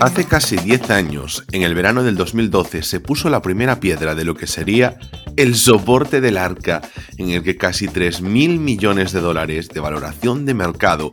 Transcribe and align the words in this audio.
Hace 0.00 0.24
casi 0.24 0.56
10 0.56 0.90
años, 0.90 1.44
en 1.50 1.62
el 1.62 1.74
verano 1.74 2.04
del 2.04 2.14
2012, 2.14 2.84
se 2.84 3.00
puso 3.00 3.28
la 3.30 3.42
primera 3.42 3.80
piedra 3.80 4.14
de 4.14 4.24
lo 4.24 4.36
que 4.36 4.46
sería 4.46 4.98
el 5.36 5.56
soporte 5.56 6.20
del 6.20 6.36
arca, 6.36 6.82
en 7.16 7.30
el 7.30 7.42
que 7.42 7.56
casi 7.56 7.86
3.000 7.86 8.58
millones 8.58 9.10
de 9.12 9.20
dólares 9.20 9.68
de 9.68 9.80
valoración 9.80 10.46
de 10.46 10.54
mercado 10.54 11.10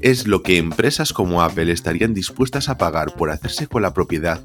es 0.00 0.26
lo 0.26 0.42
que 0.42 0.58
empresas 0.58 1.12
como 1.12 1.42
Apple 1.42 1.72
estarían 1.72 2.14
dispuestas 2.14 2.68
a 2.68 2.78
pagar 2.78 3.14
por 3.14 3.30
hacerse 3.30 3.66
con 3.66 3.82
la 3.82 3.94
propiedad 3.94 4.40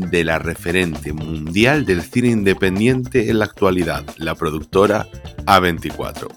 de 0.00 0.24
la 0.24 0.38
referente 0.38 1.12
mundial 1.12 1.84
del 1.84 2.02
cine 2.02 2.28
independiente 2.28 3.30
en 3.30 3.38
la 3.38 3.44
actualidad, 3.44 4.04
la 4.16 4.34
productora 4.34 5.06
A24. 5.46 6.28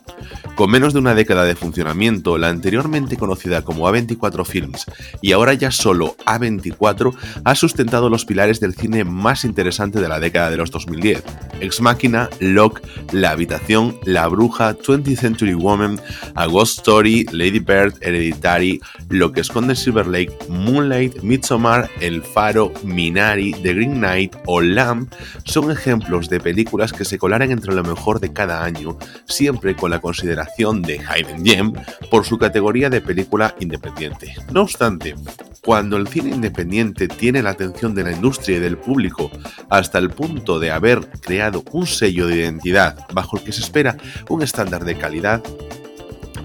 Con 0.55 0.69
menos 0.69 0.93
de 0.93 0.99
una 0.99 1.15
década 1.15 1.45
de 1.45 1.55
funcionamiento, 1.55 2.37
la 2.37 2.49
anteriormente 2.49 3.17
conocida 3.17 3.63
como 3.63 3.89
A24 3.89 4.45
Films 4.45 4.85
y 5.19 5.31
ahora 5.31 5.55
ya 5.55 5.71
solo 5.71 6.15
A24 6.25 7.15
ha 7.43 7.55
sustentado 7.55 8.07
los 8.09 8.25
pilares 8.25 8.59
del 8.59 8.75
cine 8.75 9.03
más 9.03 9.45
interesante 9.45 9.99
de 9.99 10.07
la 10.07 10.19
década 10.19 10.51
de 10.51 10.57
los 10.57 10.69
2010. 10.69 11.23
Ex 11.59 11.81
Máquina, 11.81 12.29
Lock, 12.39 12.81
La 13.11 13.31
Habitación, 13.31 13.97
La 14.05 14.27
Bruja, 14.27 14.77
20th 14.77 15.17
Century 15.17 15.55
Woman, 15.55 15.99
A 16.35 16.45
Ghost 16.45 16.79
Story, 16.79 17.25
Lady 17.31 17.59
Bird, 17.59 17.95
Hereditary, 18.01 18.79
Lo 19.09 19.31
que 19.31 19.41
esconde 19.41 19.75
Silver 19.75 20.05
Lake, 20.05 20.37
Moonlight, 20.49 21.21
Midsommar, 21.23 21.89
El 21.99 22.21
Faro, 22.21 22.71
Minari, 22.83 23.52
The 23.61 23.73
Green 23.73 23.95
Knight 23.95 24.35
o 24.45 24.61
Lamb 24.61 25.07
son 25.43 25.71
ejemplos 25.71 26.29
de 26.29 26.39
películas 26.39 26.93
que 26.93 27.05
se 27.05 27.17
colaran 27.17 27.51
entre 27.51 27.73
lo 27.73 27.83
mejor 27.83 28.19
de 28.19 28.33
cada 28.33 28.63
año, 28.63 28.97
siempre 29.25 29.75
con 29.75 29.91
la 29.91 29.99
consideración 29.99 30.81
de 30.81 30.99
Hayden 30.99 31.45
Gem 31.45 31.73
por 32.09 32.25
su 32.25 32.37
categoría 32.37 32.89
de 32.89 33.01
película 33.01 33.55
independiente. 33.59 34.35
No 34.51 34.61
obstante, 34.61 35.15
cuando 35.63 35.97
el 35.97 36.07
cine 36.07 36.29
independiente 36.29 37.07
tiene 37.07 37.41
la 37.41 37.51
atención 37.51 37.95
de 37.95 38.03
la 38.03 38.11
industria 38.11 38.57
y 38.57 38.59
del 38.59 38.77
público 38.77 39.31
hasta 39.69 39.97
el 39.97 40.09
punto 40.09 40.59
de 40.59 40.71
haber 40.71 41.07
creado 41.21 41.63
un 41.71 41.87
sello 41.87 42.27
de 42.27 42.37
identidad 42.37 42.97
bajo 43.13 43.37
el 43.37 43.43
que 43.43 43.53
se 43.53 43.61
espera 43.61 43.97
un 44.29 44.41
estándar 44.41 44.83
de 44.83 44.97
calidad, 44.97 45.41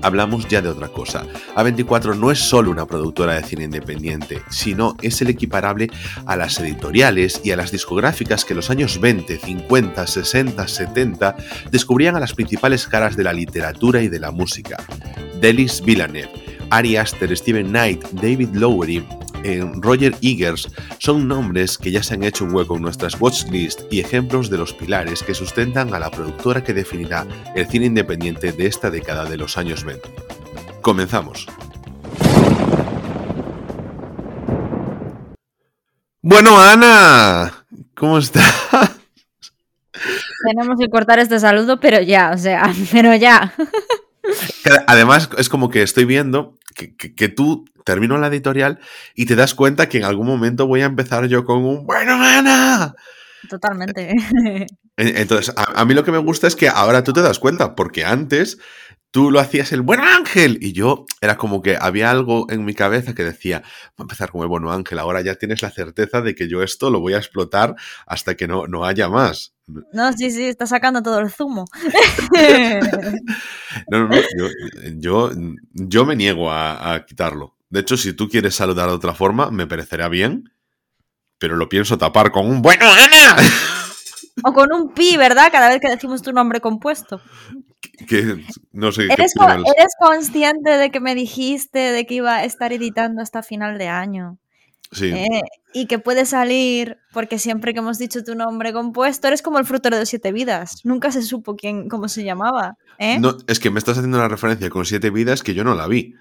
hablamos 0.03 0.49
ya 0.49 0.63
de 0.63 0.69
otra 0.69 0.89
cosa. 0.89 1.25
A24 1.55 2.17
no 2.17 2.31
es 2.31 2.39
solo 2.39 2.71
una 2.71 2.87
productora 2.87 3.35
de 3.35 3.43
cine 3.43 3.65
independiente, 3.65 4.43
sino 4.51 4.97
es 5.03 5.21
el 5.23 5.31
equiparable 5.31 5.91
a 6.27 6.37
las 6.37 6.59
editoriales 6.61 7.41
y 7.45 7.51
a 7.51 7.57
las 7.57 7.71
discográficas 7.71 8.45
que 8.45 8.53
en 8.53 8.59
los 8.59 8.71
años 8.71 9.01
20, 9.01 9.39
50, 9.39 10.07
60, 10.07 10.69
70 10.69 11.37
descubrían 11.71 12.17
a 12.17 12.21
las 12.21 12.35
principales 12.35 12.87
caras 12.87 13.17
de 13.17 13.25
la 13.25 13.33
literatura 13.33 14.03
y 14.03 14.09
de 14.09 14.21
la 14.21 14.31
música. 14.31 14.77
Delis 15.41 15.83
Villeneuve, 15.83 16.58
Ari 16.71 16.97
Aster, 16.97 17.37
Steven 17.37 17.69
Knight, 17.69 18.05
David 18.13 18.51
Lowery, 18.53 19.05
Roger 19.81 20.15
Eggers 20.21 20.69
son 20.99 21.29
nombres 21.29 21.79
que 21.79 21.91
ya 21.91 22.03
se 22.03 22.15
han 22.15 22.23
hecho 22.23 22.45
un 22.45 22.55
hueco 22.55 22.77
en 22.77 22.83
nuestras 22.83 23.21
watchlist 23.21 23.83
y 23.91 24.01
ejemplos 24.01 24.51
de 24.51 24.59
los 24.59 24.73
pilares 24.73 25.23
que 25.23 25.35
sustentan 25.35 25.95
a 25.95 25.99
la 25.99 26.11
productora 26.11 26.63
que 26.63 26.75
definirá 26.75 27.27
el 27.55 27.67
cine 27.67 27.87
independiente 27.87 28.53
de 28.53 28.67
esta 28.67 28.91
década 28.91 29.25
de 29.25 29.37
los 29.37 29.57
años 29.57 29.85
20. 29.85 30.09
Comenzamos. 30.83 31.47
Bueno, 36.21 36.61
Ana, 36.61 37.65
¿cómo 37.95 38.19
estás? 38.19 38.99
Tenemos 40.47 40.79
que 40.79 40.89
cortar 40.89 41.19
este 41.19 41.41
saludo, 41.41 41.81
pero 41.81 42.01
ya, 42.01 42.33
o 42.35 42.39
sea, 42.39 42.71
pero 42.93 43.15
ya. 43.15 43.55
Además, 44.87 45.31
es 45.39 45.49
como 45.49 45.71
que 45.71 45.83
estoy 45.83 46.05
viendo 46.05 46.57
que, 46.75 46.95
que 46.97 47.29
tú 47.29 47.65
termino 47.85 48.19
la 48.19 48.27
editorial 48.27 48.81
y 49.15 49.27
te 49.27 49.35
das 49.35 49.55
cuenta 49.55 49.89
que 49.89 49.99
en 49.99 50.05
algún 50.05 50.27
momento 50.27 50.67
voy 50.67 50.83
a 50.83 50.87
empezar 50.87 51.27
yo 51.27 51.45
con 51.45 51.65
un 51.65 51.87
bueno, 51.87 52.15
Ana. 52.23 52.95
Totalmente. 53.49 54.15
Entonces, 54.97 55.55
a, 55.57 55.85
mí 55.85 55.95
lo 55.95 56.05
que 56.05 56.13
me 56.13 56.19
gusta 56.19 56.49
es 56.49 56.57
que 56.57 56.69
ahora 56.69 57.05
tú 57.05 57.13
te 57.13 57.23
das 57.23 57.39
cuenta, 57.39 57.77
porque 57.77 58.05
antes 58.05 58.59
tú 59.11 59.31
lo 59.31 59.39
hacías 59.41 59.73
el 59.73 59.83
bueno 59.83 60.03
ángel 60.05 60.59
y 60.61 60.73
yo 60.73 61.07
era 61.21 61.37
como 61.37 61.63
que 61.63 61.79
había 61.81 62.11
algo 62.11 62.47
en 62.51 62.65
mi 62.65 62.75
cabeza 62.75 63.15
que 63.15 63.25
decía, 63.25 63.63
voy 63.97 64.03
a 64.03 64.03
empezar 64.03 64.33
con 64.33 64.43
el 64.43 64.49
bueno 64.49 64.73
ángel, 64.73 64.99
ahora 64.99 65.21
ya 65.21 65.37
tienes 65.37 65.63
la 65.63 65.71
certeza 65.71 66.21
de 66.21 66.35
que 66.35 66.49
yo 66.49 66.63
esto 66.63 66.91
lo 66.91 67.01
voy 67.01 67.15
a 67.15 67.19
explotar 67.19 67.77
hasta 68.07 68.37
que 68.37 68.49
no, 68.49 68.67
no 68.67 68.85
haya 68.85 69.09
más. 69.09 69.55
No, 69.93 70.13
sí, 70.13 70.31
sí, 70.31 70.45
está 70.45 70.67
sacando 70.67 71.03
todo 71.03 71.21
el 71.21 71.31
zumo. 71.31 71.67
no, 73.91 73.99
no, 73.99 74.09
no, 74.09 74.17
yo, 74.97 75.31
yo, 75.73 76.07
me 76.07 76.17
niego 76.17 76.51
a 76.51 77.05
quitarlo. 77.07 77.59
De 77.71 77.81
hecho, 77.81 77.97
si 77.97 78.15
tú 78.15 78.29
quieres 78.29 78.55
saludar 78.55 78.89
de 78.89 78.95
otra 78.95 79.15
forma, 79.15 79.51
me 79.51 79.67
parecerá 79.67 80.09
bien, 80.09 80.51
pero 81.39 81.57
lo 81.57 81.69
pienso 81.69 81.99
tapar 81.99 82.33
con 82.33 82.47
un 82.47 82.63
bueno, 82.63 82.87
Ana. 82.91 83.37
O 84.45 84.53
con 84.53 84.73
un 84.73 84.95
pi, 84.95 85.17
¿verdad? 85.17 85.49
Cada 85.51 85.69
vez 85.69 85.81
que 85.81 85.91
decimos 85.91 86.23
tu 86.23 86.33
nombre 86.33 86.61
compuesto. 86.61 87.21
Que, 88.07 88.45
no 88.71 88.93
sé. 88.93 89.07
¿Eres, 89.07 89.35
¿Eres 89.37 89.93
consciente 89.99 90.71
de 90.71 90.93
que 90.93 91.01
me 91.01 91.17
dijiste 91.17 91.81
de 91.81 92.07
que 92.07 92.15
iba 92.15 92.37
a 92.37 92.45
estar 92.45 92.73
editando 92.73 93.21
hasta 93.21 93.43
final 93.43 93.79
de 93.79 93.89
año? 93.89 94.39
Sí. 94.91 95.07
Eh, 95.07 95.43
y 95.73 95.87
que 95.87 95.99
puede 95.99 96.25
salir, 96.25 96.99
porque 97.13 97.39
siempre 97.39 97.73
que 97.73 97.81
hemos 97.81 97.99
dicho 97.99 98.25
tu 98.25 98.35
nombre 98.35 98.73
compuesto, 98.73 99.29
eres 99.29 99.43
como 99.43 99.59
el 99.59 99.67
frutero 99.67 99.99
de 99.99 100.07
siete 100.07 100.33
vidas. 100.33 100.81
Nunca 100.85 101.13
se 101.13 101.23
supo 101.23 101.57
quién, 101.57 101.89
cómo 101.89 102.09
se 102.09 102.25
llamaba. 102.25 102.77
¿eh? 102.99 103.19
No, 103.19 103.37
es 103.47 103.61
que 103.61 103.71
me 103.71 103.79
estás 103.79 103.99
haciendo 103.99 104.19
una 104.19 104.29
referencia 104.29 104.71
con 104.71 104.87
siete 104.87 105.11
vidas 105.11 105.43
que 105.43 105.55
yo 105.55 105.65
no 105.65 105.75
la 105.75 105.87
vi. 105.87 106.15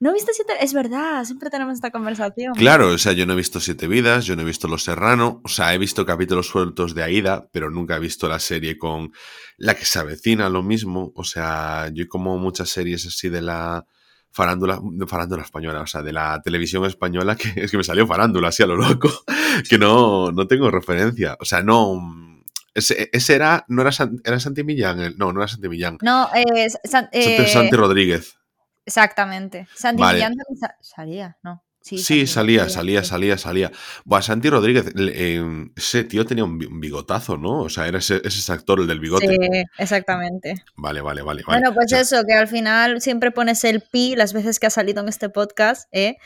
¿No 0.00 0.12
viste 0.12 0.32
Siete? 0.32 0.52
Es 0.60 0.72
verdad, 0.74 1.24
siempre 1.24 1.50
tenemos 1.50 1.74
esta 1.74 1.90
conversación. 1.90 2.54
Claro, 2.54 2.90
o 2.90 2.98
sea, 2.98 3.12
yo 3.14 3.26
no 3.26 3.32
he 3.32 3.36
visto 3.36 3.58
Siete 3.58 3.88
Vidas, 3.88 4.26
yo 4.26 4.36
no 4.36 4.42
he 4.42 4.44
visto 4.44 4.68
Los 4.68 4.84
Serrano, 4.84 5.40
o 5.42 5.48
sea, 5.48 5.74
he 5.74 5.78
visto 5.78 6.06
capítulos 6.06 6.46
sueltos 6.46 6.94
de 6.94 7.02
Aida, 7.02 7.48
pero 7.52 7.68
nunca 7.68 7.96
he 7.96 7.98
visto 7.98 8.28
la 8.28 8.38
serie 8.38 8.78
con 8.78 9.12
la 9.56 9.74
que 9.74 9.84
se 9.84 9.98
avecina, 9.98 10.48
lo 10.48 10.62
mismo. 10.62 11.12
O 11.16 11.24
sea, 11.24 11.90
yo 11.92 12.06
como 12.06 12.38
muchas 12.38 12.68
series 12.68 13.06
así 13.06 13.28
de 13.28 13.42
la 13.42 13.86
farándula, 14.38 14.80
farándula 15.08 15.42
española, 15.42 15.80
o 15.80 15.86
sea, 15.88 16.00
de 16.00 16.12
la 16.12 16.40
televisión 16.40 16.84
española, 16.84 17.34
que 17.34 17.52
es 17.56 17.72
que 17.72 17.76
me 17.76 17.82
salió 17.82 18.06
farándula 18.06 18.48
así 18.48 18.62
a 18.62 18.66
lo 18.66 18.76
loco, 18.76 19.10
que 19.68 19.78
no, 19.78 20.30
no 20.30 20.46
tengo 20.46 20.70
referencia. 20.70 21.36
O 21.40 21.44
sea, 21.44 21.60
no. 21.60 22.00
Ese, 22.72 23.34
era, 23.34 23.64
no 23.66 23.82
era, 23.82 23.90
era 24.24 24.38
Santi 24.38 24.62
Millán, 24.62 25.16
no, 25.16 25.32
no 25.32 25.40
era 25.40 25.48
Santi 25.48 25.68
Millán. 25.68 25.98
No, 26.02 26.28
eh, 26.32 26.70
Santi 26.70 27.74
Rodríguez. 27.74 28.36
Exactamente. 28.86 29.66
Santi 29.74 30.00
vale. 30.00 30.24
salía, 30.80 31.36
¿no? 31.42 31.64
Sí, 31.96 32.26
salía, 32.26 32.68
salía, 32.68 33.02
salía, 33.02 33.38
salía. 33.38 33.72
Buah, 34.04 34.22
Santi 34.22 34.50
Rodríguez, 34.50 34.92
em, 34.96 35.70
ese 35.76 36.04
tío 36.04 36.24
tenía 36.26 36.44
un 36.44 36.58
bigotazo, 36.80 37.36
¿no? 37.36 37.60
O 37.62 37.68
sea, 37.68 37.86
era 37.86 37.98
ese, 37.98 38.20
ese 38.24 38.52
actor, 38.52 38.80
el 38.80 38.86
del 38.86 39.00
bigote. 39.00 39.28
Sí, 39.28 39.36
exactamente. 39.78 40.62
Vale, 40.76 41.00
vale, 41.00 41.22
vale. 41.22 41.42
Bueno, 41.46 41.72
pues 41.72 41.92
eso, 41.92 42.22
que 42.26 42.34
al 42.34 42.48
final 42.48 43.00
siempre 43.00 43.30
pones 43.30 43.64
el 43.64 43.80
pi 43.80 44.16
las 44.16 44.32
veces 44.32 44.58
que 44.58 44.66
ha 44.66 44.70
salido 44.70 45.02
en 45.02 45.08
este 45.08 45.28
podcast, 45.28 45.88
¿eh? 45.92 46.16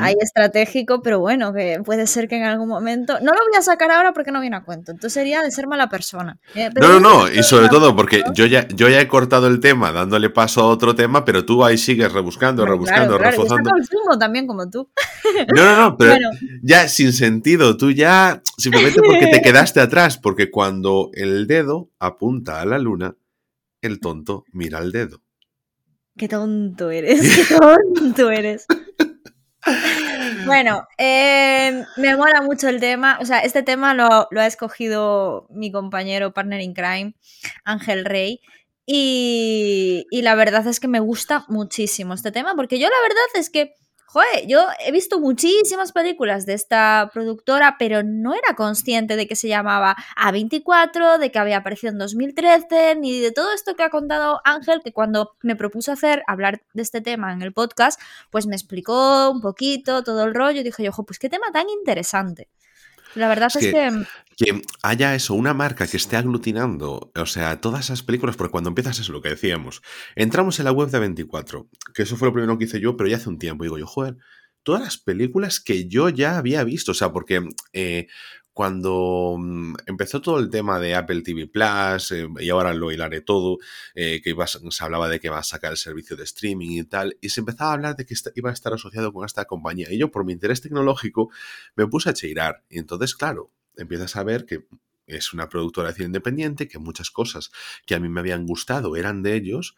Ahí 0.00 0.14
estratégico, 0.20 1.00
pero 1.02 1.20
bueno, 1.20 1.54
que 1.54 1.80
puede 1.84 2.06
ser 2.06 2.28
que 2.28 2.36
en 2.36 2.44
algún 2.44 2.68
momento. 2.68 3.14
No 3.20 3.32
lo 3.32 3.38
voy 3.38 3.58
a 3.58 3.62
sacar 3.62 3.90
ahora 3.90 4.12
porque 4.12 4.30
no 4.30 4.40
viene 4.40 4.56
a 4.56 4.62
cuento. 4.62 4.92
Entonces 4.92 5.14
sería 5.14 5.42
de 5.42 5.50
ser 5.50 5.66
mala 5.66 5.88
persona. 5.88 6.38
¿eh? 6.54 6.70
no, 6.80 6.88
no, 6.88 7.00
no. 7.00 7.28
Y 7.28 7.42
sobre 7.42 7.68
todo 7.68 7.96
porque 7.96 8.22
yo 8.34 8.46
ya, 8.46 8.68
yo 8.68 8.88
ya 8.88 9.00
he 9.00 9.08
cortado 9.08 9.46
el 9.46 9.60
tema 9.60 9.92
dándole 9.92 10.28
paso 10.30 10.60
a 10.60 10.66
otro 10.66 10.94
tema, 10.94 11.24
pero 11.24 11.44
tú 11.44 11.64
ahí 11.64 11.78
sigues 11.78 12.12
rebuscando, 12.12 12.66
rebuscando, 12.66 13.16
claro, 13.16 13.30
reforzando. 13.30 13.70
el 13.76 13.86
zumo 13.86 14.18
también, 14.18 14.46
como 14.46 14.68
tú. 14.68 14.90
No, 15.54 15.64
no, 15.64 15.76
no, 15.76 15.96
pero 15.98 16.28
ya 16.62 16.88
sin 16.88 17.12
sentido, 17.12 17.76
tú 17.76 17.90
ya 17.90 18.42
simplemente 18.56 19.00
porque 19.04 19.26
te 19.26 19.42
quedaste 19.42 19.80
atrás, 19.80 20.18
porque 20.18 20.50
cuando 20.50 21.10
el 21.14 21.46
dedo 21.46 21.90
apunta 21.98 22.60
a 22.60 22.66
la 22.66 22.78
luna, 22.78 23.16
el 23.82 24.00
tonto 24.00 24.44
mira 24.52 24.78
al 24.78 24.92
dedo. 24.92 25.22
Qué 26.16 26.28
tonto 26.28 26.90
eres, 26.90 27.48
qué 27.48 27.54
tonto 27.94 28.30
eres. 28.30 28.66
Bueno, 30.46 30.86
em, 30.96 31.84
me 31.96 32.16
mola 32.16 32.42
mucho 32.42 32.68
el 32.68 32.80
tema. 32.80 33.18
O 33.20 33.24
sea, 33.24 33.40
este 33.40 33.62
tema 33.62 33.94
lo, 33.94 34.26
lo, 34.30 34.40
ha 34.40 34.46
escogido 34.46 35.46
mi 35.50 35.70
compañero 35.70 36.32
partner 36.32 36.60
in 36.60 36.74
crime, 36.74 37.14
Ángel 37.64 38.04
Rey. 38.04 38.40
Y, 38.86 40.06
y, 40.10 40.22
la 40.22 40.34
verdad 40.34 40.66
es 40.66 40.80
que 40.80 40.88
me 40.88 40.98
gusta 40.98 41.44
muchísimo 41.48 42.14
este 42.14 42.32
tema, 42.32 42.56
porque 42.56 42.78
yo 42.78 42.88
la 42.88 43.02
verdad 43.02 43.24
es 43.34 43.48
que 43.48 43.74
Joder, 44.12 44.48
yo 44.48 44.66
he 44.80 44.90
visto 44.90 45.20
muchísimas 45.20 45.92
películas 45.92 46.44
de 46.44 46.54
esta 46.54 47.10
productora, 47.14 47.76
pero 47.78 48.02
no 48.02 48.34
era 48.34 48.56
consciente 48.56 49.14
de 49.14 49.28
que 49.28 49.36
se 49.36 49.46
llamaba 49.46 49.94
A24, 50.16 51.16
de 51.18 51.30
que 51.30 51.38
había 51.38 51.58
aparecido 51.58 51.92
en 51.92 51.98
2013, 51.98 52.96
ni 52.96 53.20
de 53.20 53.30
todo 53.30 53.52
esto 53.52 53.76
que 53.76 53.84
ha 53.84 53.88
contado 53.90 54.40
Ángel, 54.44 54.80
que 54.82 54.92
cuando 54.92 55.36
me 55.42 55.54
propuso 55.54 55.92
hacer, 55.92 56.24
hablar 56.26 56.60
de 56.74 56.82
este 56.82 57.00
tema 57.00 57.32
en 57.32 57.42
el 57.42 57.52
podcast, 57.52 58.00
pues 58.30 58.48
me 58.48 58.56
explicó 58.56 59.30
un 59.30 59.40
poquito 59.40 60.02
todo 60.02 60.24
el 60.24 60.34
rollo 60.34 60.62
y 60.62 60.64
dije 60.64 60.82
yo, 60.82 60.90
pues 60.90 61.20
qué 61.20 61.28
tema 61.28 61.52
tan 61.52 61.68
interesante. 61.68 62.48
La 63.14 63.28
verdad 63.28 63.50
es, 63.54 63.66
que, 63.66 64.04
que, 64.36 64.62
haya 64.82 65.14
eso, 65.14 65.34
una 65.34 65.54
marca 65.54 65.86
que 65.86 65.96
esté 65.96 66.16
aglutinando, 66.16 67.12
o 67.14 67.26
sea, 67.26 67.60
todas 67.60 67.86
esas 67.86 68.02
películas, 68.02 68.36
porque 68.36 68.52
cuando 68.52 68.68
empiezas 68.68 68.98
es 68.98 69.08
lo 69.08 69.20
que 69.20 69.30
decíamos, 69.30 69.82
entramos 70.14 70.58
en 70.58 70.66
la 70.66 70.72
web 70.72 70.90
de 70.90 70.98
24, 70.98 71.68
que 71.94 72.02
eso 72.02 72.16
fue 72.16 72.28
lo 72.28 72.34
primero 72.34 72.58
que 72.58 72.64
hice 72.64 72.80
yo, 72.80 72.96
pero 72.96 73.08
ya 73.08 73.16
hace 73.16 73.28
un 73.28 73.38
tiempo, 73.38 73.64
digo 73.64 73.78
yo, 73.78 73.86
joder, 73.86 74.16
todas 74.62 74.82
las 74.82 74.98
películas 74.98 75.60
que 75.60 75.88
yo 75.88 76.08
ya 76.08 76.38
había 76.38 76.64
visto, 76.64 76.92
o 76.92 76.94
sea, 76.94 77.12
porque 77.12 77.42
eh, 77.72 78.06
cuando 78.60 79.36
mm, 79.38 79.74
empezó 79.86 80.20
todo 80.20 80.38
el 80.38 80.50
tema 80.50 80.78
de 80.78 80.94
Apple 80.94 81.22
TV 81.22 81.46
Plus, 81.46 82.12
eh, 82.12 82.28
y 82.40 82.50
ahora 82.50 82.74
lo 82.74 82.92
hilaré 82.92 83.22
todo, 83.22 83.56
eh, 83.94 84.20
que 84.22 84.36
se 84.70 84.84
hablaba 84.84 85.08
de 85.08 85.18
que 85.18 85.30
va 85.30 85.38
a 85.38 85.42
sacar 85.42 85.70
el 85.70 85.78
servicio 85.78 86.14
de 86.14 86.24
streaming 86.24 86.72
y 86.72 86.84
tal, 86.84 87.16
y 87.22 87.30
se 87.30 87.40
empezaba 87.40 87.70
a 87.70 87.72
hablar 87.72 87.96
de 87.96 88.04
que 88.04 88.14
iba 88.34 88.50
a 88.50 88.52
estar 88.52 88.74
asociado 88.74 89.14
con 89.14 89.24
esta 89.24 89.46
compañía. 89.46 89.90
Y 89.90 89.96
yo, 89.96 90.10
por 90.10 90.26
mi 90.26 90.34
interés 90.34 90.60
tecnológico, 90.60 91.30
me 91.74 91.86
puse 91.86 92.10
a 92.10 92.12
cheirar. 92.12 92.62
Y 92.68 92.78
entonces, 92.78 93.14
claro, 93.14 93.50
empiezas 93.78 94.14
a 94.16 94.24
ver 94.24 94.44
que 94.44 94.66
es 95.06 95.32
una 95.32 95.48
productora 95.48 95.88
de 95.88 95.94
cine 95.94 96.06
independiente, 96.08 96.68
que 96.68 96.78
muchas 96.78 97.10
cosas 97.10 97.50
que 97.86 97.94
a 97.94 97.98
mí 97.98 98.10
me 98.10 98.20
habían 98.20 98.44
gustado 98.44 98.94
eran 98.94 99.22
de 99.22 99.36
ellos, 99.36 99.74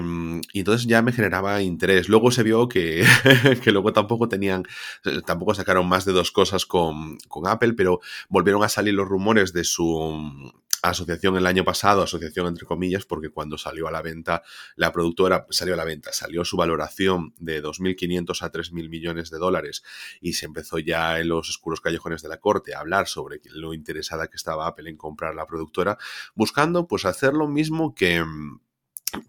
Mm, 0.00 0.40
y, 0.52 0.60
entonces 0.60 0.86
ya 0.86 1.02
me 1.02 1.12
generaba 1.12 1.62
interés. 1.62 2.08
Luego 2.08 2.30
se 2.30 2.42
vio 2.42 2.68
que, 2.68 3.04
luego 3.66 3.92
tampoco 3.92 4.28
tenían, 4.28 4.64
eh, 5.04 5.20
tampoco 5.24 5.54
sacaron 5.54 5.88
más 5.88 6.04
de 6.04 6.12
dos 6.12 6.32
cosas 6.32 6.66
con, 6.66 7.18
Apple, 7.46 7.74
pero 7.74 8.00
volvieron 8.28 8.64
a 8.64 8.68
salir 8.68 8.94
los 8.94 9.08
rumores 9.08 9.52
de 9.52 9.64
su 9.64 10.52
asociación 10.82 11.36
el 11.36 11.46
año 11.46 11.64
pasado, 11.64 12.02
asociación 12.02 12.46
entre 12.46 12.66
comillas, 12.66 13.04
porque 13.04 13.30
cuando 13.30 13.58
salió 13.58 13.88
a 13.88 13.90
la 13.90 14.02
venta, 14.02 14.42
la 14.76 14.92
productora 14.92 15.46
salió 15.50 15.74
a 15.74 15.76
la 15.76 15.84
venta, 15.84 16.12
salió 16.12 16.44
su 16.44 16.56
valoración 16.56 17.34
de 17.38 17.62
2.500 17.62 18.42
a 18.42 18.52
3.000 18.52 18.88
millones 18.88 19.30
de 19.30 19.38
dólares 19.38 19.82
y 20.20 20.34
se 20.34 20.46
empezó 20.46 20.78
ya 20.78 21.18
en 21.18 21.28
los 21.28 21.48
oscuros 21.48 21.80
callejones 21.80 22.22
de 22.22 22.28
la 22.28 22.38
corte 22.38 22.74
a 22.74 22.80
hablar 22.80 23.08
sobre 23.08 23.40
lo 23.46 23.74
interesada 23.74 24.28
que 24.28 24.36
estaba 24.36 24.66
Apple 24.66 24.88
en 24.88 24.96
comprar 24.96 25.34
la 25.34 25.46
productora, 25.46 25.98
buscando 26.34 26.86
pues 26.86 27.04
hacer 27.04 27.34
lo 27.34 27.48
mismo 27.48 27.94
que 27.94 28.22
mm, 28.22 28.60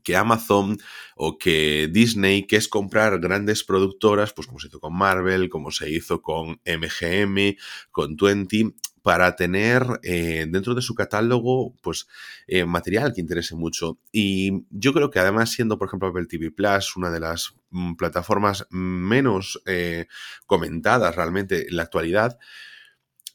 que 0.03 0.15
Amazon 0.15 0.77
o 1.15 1.37
que 1.37 1.89
Disney, 1.91 2.47
que 2.47 2.55
es 2.55 2.67
comprar 2.67 3.19
grandes 3.19 3.63
productoras, 3.63 4.33
pues 4.33 4.47
como 4.47 4.59
se 4.59 4.67
hizo 4.67 4.79
con 4.79 4.95
Marvel, 4.95 5.49
como 5.49 5.71
se 5.71 5.89
hizo 5.89 6.21
con 6.21 6.61
MGM, 6.65 7.55
con 7.91 8.15
Twenty, 8.15 8.75
para 9.01 9.35
tener 9.35 9.83
eh, 10.03 10.45
dentro 10.49 10.75
de 10.75 10.81
su 10.81 10.93
catálogo 10.93 11.73
pues 11.81 12.07
eh, 12.47 12.65
material 12.65 13.13
que 13.13 13.21
interese 13.21 13.55
mucho. 13.55 13.99
Y 14.11 14.65
yo 14.69 14.93
creo 14.93 15.09
que 15.09 15.19
además 15.19 15.51
siendo, 15.51 15.77
por 15.77 15.87
ejemplo, 15.87 16.09
Apple 16.09 16.25
TV 16.27 16.51
Plus 16.51 16.95
una 16.95 17.09
de 17.09 17.19
las 17.19 17.55
mm, 17.69 17.95
plataformas 17.95 18.67
menos 18.69 19.61
eh, 19.65 20.07
comentadas 20.45 21.15
realmente 21.15 21.67
en 21.69 21.77
la 21.77 21.83
actualidad, 21.83 22.37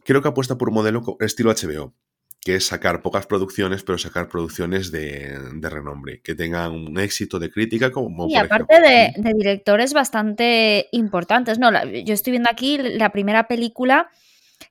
creo 0.05 0.23
que 0.23 0.29
apuesta 0.29 0.59
por 0.59 0.69
un 0.69 0.75
modelo 0.75 1.17
estilo 1.21 1.53
HBO 1.53 1.95
que 2.45 2.57
es 2.57 2.67
sacar 2.67 3.01
pocas 3.01 3.27
producciones, 3.27 3.83
pero 3.83 3.97
sacar 3.97 4.29
producciones 4.29 4.93
de, 4.93 5.39
renombre, 5.63 6.21
que 6.21 6.35
tengan 6.35 6.73
un 6.73 6.99
éxito 6.99 7.39
de 7.39 7.51
crítica 7.51 7.91
como... 7.91 8.29
Y 8.29 8.37
aparte 8.37 8.81
de, 8.81 9.33
directores 9.35 9.95
bastante 9.95 10.89
importantes, 10.93 11.59
no, 11.59 11.71
yo 11.87 12.13
estoy 12.13 12.33
viendo 12.33 12.51
aquí 12.51 12.77
la 12.77 13.11
primera 13.11 13.49
película 13.49 14.11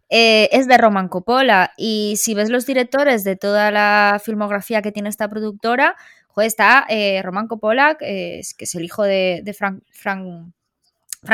eh, 0.10 0.50
es 0.52 0.68
de 0.68 0.78
Roman 0.78 1.08
Coppola 1.08 1.74
y 1.76 2.14
si 2.18 2.36
ves 2.36 2.52
los 2.52 2.68
directores 2.68 3.24
de 3.24 3.36
toda 3.36 3.72
la 3.72 4.22
filmografía 4.24 4.84
que 4.84 4.92
tiene 4.92 5.10
esta 5.10 5.28
productora, 5.28 5.96
está 6.38 6.86
eh, 6.90 7.22
Roman 7.24 7.48
Coppola, 7.48 7.96
que 7.96 8.40
es, 8.40 8.76
el 8.76 8.84
hijo 8.84 9.04
de, 9.04 9.42
de 9.44 9.54
Frank, 9.54 9.84
Frank, 9.92 10.54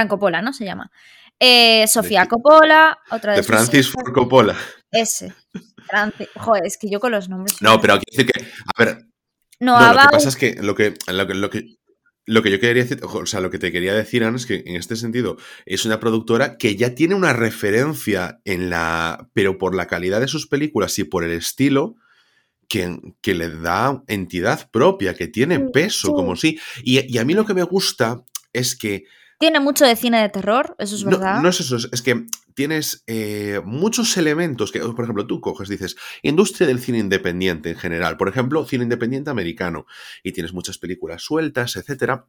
Coppola, 0.08 0.42
¿no? 0.42 0.54
Se 0.54 0.66
llama. 0.66 0.92
Eh, 1.40 1.88
Sofía 1.88 2.28
Coppola, 2.28 2.98
otra 3.12 3.32
de, 3.32 3.38
de 3.40 3.44
Francis 3.44 3.90
Ford 3.90 4.14
Coppola. 4.14 4.56
Ese. 4.92 5.34
Joder, 6.36 6.66
es 6.66 6.78
que 6.78 6.90
yo 6.90 7.00
con 7.00 7.12
los 7.12 7.30
nombres. 7.30 7.62
No, 7.62 7.80
pero 7.82 8.00
quiero 8.00 8.12
decir 8.12 8.32
que. 8.32 8.46
A 8.76 8.84
ver. 8.84 9.06
No, 9.60 9.80
lo 9.80 10.00
que 10.00 10.08
pasa 10.12 10.30
es 10.30 10.36
que 10.36 10.56
lo 10.62 10.74
que, 10.74 10.94
lo 11.08 11.50
que, 11.50 11.76
lo 12.26 12.42
que 12.42 12.52
yo 12.52 12.60
quería 12.60 12.84
decir, 12.84 13.02
o 13.04 13.26
sea, 13.26 13.42
lo 13.42 13.50
que 13.50 13.60
te 13.60 13.72
quería 13.74 13.94
decir, 13.94 14.24
Ana, 14.24 14.38
es 14.38 14.46
que 14.46 14.64
en 14.66 14.78
este 14.78 14.96
sentido 14.96 15.36
es 15.66 15.86
una 15.86 16.00
productora 16.00 16.58
que 16.58 16.78
ya 16.78 16.96
tiene 16.96 17.16
una 17.16 17.34
referencia 17.34 18.40
en 18.46 18.70
la. 18.70 19.30
pero 19.34 19.58
por 19.58 19.76
la 19.76 19.88
calidad 19.88 20.22
de 20.22 20.28
sus 20.28 20.48
películas 20.48 20.98
y 21.00 21.04
por 21.04 21.24
el 21.24 21.32
estilo. 21.32 21.96
Que, 22.72 23.00
que 23.22 23.34
le 23.34 23.50
da 23.50 24.04
entidad 24.06 24.70
propia, 24.70 25.16
que 25.16 25.28
tiene 25.28 25.60
peso, 25.60 26.14
como. 26.14 26.36
Y, 26.36 26.60
y 26.84 27.18
a 27.18 27.26
mí 27.26 27.34
lo 27.34 27.44
que 27.44 27.56
me 27.56 27.64
gusta 27.64 28.24
es 28.54 28.76
que 28.76 29.06
tiene 29.40 29.62
mucho 29.62 29.86
de 29.86 29.96
cine 29.96 30.22
de 30.22 30.28
terror, 30.28 30.76
eso 30.80 30.96
es 30.96 31.06
verdad. 31.06 31.42
No, 31.42 31.48
es 31.48 31.62
eso, 31.62 31.78
es 31.78 32.02
que 32.02 32.26
tienes 32.60 33.06
eh, 33.08 33.62
muchos 33.64 34.18
elementos 34.18 34.74
que, 34.74 34.82
por 34.82 35.06
ejemplo, 35.06 35.26
tú 35.26 35.40
coges, 35.40 35.70
dices, 35.70 35.96
industria 36.24 36.68
del 36.68 36.82
cine 36.82 36.98
independiente 36.98 37.70
en 37.70 37.78
general, 37.78 38.18
por 38.18 38.28
ejemplo, 38.28 38.66
cine 38.66 38.84
independiente 38.84 39.30
americano, 39.30 39.86
y 40.24 40.34
tienes 40.34 40.52
muchas 40.52 40.78
películas 40.78 41.22
sueltas, 41.22 41.78
etcétera, 41.78 42.28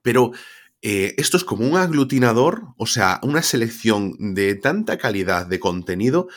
pero 0.00 0.32
eh, 0.80 1.14
esto 1.18 1.36
es 1.36 1.44
como 1.44 1.68
un 1.68 1.76
aglutinador, 1.76 2.68
o 2.78 2.86
sea, 2.86 3.20
una 3.22 3.42
selección 3.42 4.34
de 4.34 4.54
tanta 4.54 4.96
calidad 4.96 5.46
de 5.46 5.60
contenido 5.60 6.28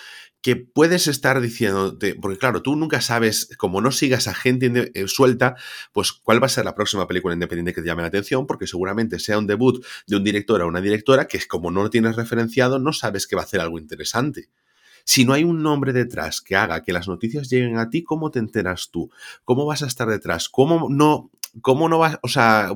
que 0.44 0.57
puedes 0.57 1.07
estar 1.07 1.40
diciéndote, 1.40 2.16
porque 2.16 2.38
claro, 2.38 2.62
tú 2.62 2.75
nunca 2.75 3.00
sabes, 3.00 3.48
como 3.57 3.80
no 3.80 3.94
sigas 3.94 4.28
a 4.28 4.34
gente 4.34 4.92
eh, 4.94 5.07
suelta, 5.07 5.56
pues 5.94 6.12
cuál 6.12 6.44
va 6.44 6.48
a 6.48 6.50
ser 6.50 6.66
la 6.66 6.75
próxima 6.75 7.07
película 7.07 7.34
independiente 7.34 7.74
que 7.74 7.81
te 7.81 7.88
llame 7.88 8.01
la 8.01 8.10
atención, 8.10 8.45
porque 8.45 8.68
seguramente 8.68 9.19
sea 9.19 9.38
un 9.38 9.48
debut 9.48 9.84
de 10.06 10.18
un 10.18 10.24
director 10.25 10.62
o 10.62 10.68
una 10.68 10.81
directora 10.81 11.30
que 11.30 11.40
como 11.48 11.72
no 11.72 11.81
lo 11.81 11.90
tienes 11.90 12.18
referenciado, 12.18 12.78
no 12.78 12.92
sabes 12.92 13.25
que 13.25 13.38
va 13.38 13.44
a 13.44 13.45
hacer 13.45 13.62
algo 13.62 13.80
interesante. 13.80 14.50
Si 15.06 15.24
no 15.24 15.31
hay 15.31 15.45
un 15.45 15.63
nombre 15.63 15.94
detrás 15.94 16.42
que 16.42 16.57
haga 16.57 16.84
que 16.84 16.92
las 16.92 17.07
noticias 17.07 17.50
lleguen 17.50 17.78
a 17.78 17.90
ti, 17.90 18.04
¿cómo 18.04 18.30
te 18.30 18.40
enteras 18.40 18.90
tú? 18.92 19.10
¿Cómo 19.45 19.66
vas 19.66 19.81
a 19.81 19.88
estar 19.88 20.10
detrás? 20.10 20.50
¿Cómo 20.50 20.88
no, 20.90 21.31
cómo 21.62 21.88
no 21.88 22.00
vas, 22.00 22.19
o 22.22 22.28
sea, 22.28 22.72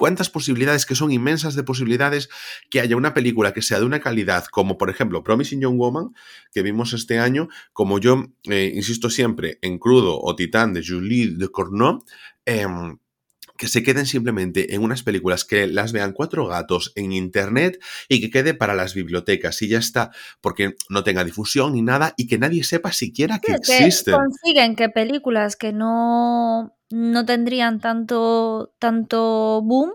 cuántas 0.00 0.30
posibilidades, 0.30 0.86
que 0.86 0.94
son 0.94 1.12
inmensas 1.12 1.54
de 1.54 1.62
posibilidades, 1.62 2.30
que 2.70 2.80
haya 2.80 2.96
una 2.96 3.12
película 3.12 3.52
que 3.52 3.60
sea 3.60 3.78
de 3.78 3.84
una 3.84 4.00
calidad, 4.00 4.46
como 4.46 4.78
por 4.78 4.88
ejemplo 4.88 5.22
Promising 5.22 5.60
Young 5.60 5.76
Woman, 5.76 6.14
que 6.54 6.62
vimos 6.62 6.94
este 6.94 7.18
año, 7.18 7.48
como 7.74 7.98
yo 7.98 8.24
eh, 8.44 8.72
insisto 8.74 9.10
siempre, 9.10 9.58
en 9.60 9.78
Crudo 9.78 10.18
o 10.18 10.34
Titán 10.34 10.72
de 10.72 10.82
Julie 10.82 11.36
de 11.36 11.48
Cornot, 11.50 12.02
em, 12.46 12.96
que 13.58 13.68
se 13.68 13.82
queden 13.82 14.06
simplemente 14.06 14.74
en 14.74 14.82
unas 14.82 15.02
películas 15.02 15.44
que 15.44 15.66
las 15.66 15.92
vean 15.92 16.14
cuatro 16.14 16.46
gatos 16.46 16.92
en 16.94 17.12
internet 17.12 17.78
y 18.08 18.22
que 18.22 18.30
quede 18.30 18.54
para 18.54 18.74
las 18.74 18.94
bibliotecas 18.94 19.60
y 19.60 19.68
ya 19.68 19.78
está, 19.78 20.12
porque 20.40 20.76
no 20.88 21.04
tenga 21.04 21.24
difusión 21.24 21.74
ni 21.74 21.82
nada 21.82 22.14
y 22.16 22.26
que 22.26 22.38
nadie 22.38 22.64
sepa 22.64 22.90
siquiera 22.92 23.38
que, 23.38 23.48
que 23.48 23.56
existen. 23.56 24.14
Consiguen 24.14 24.76
que 24.76 24.88
películas 24.88 25.56
que 25.56 25.74
no 25.74 26.79
no 26.90 27.24
tendrían 27.24 27.80
tanto, 27.80 28.72
tanto 28.78 29.62
boom, 29.62 29.92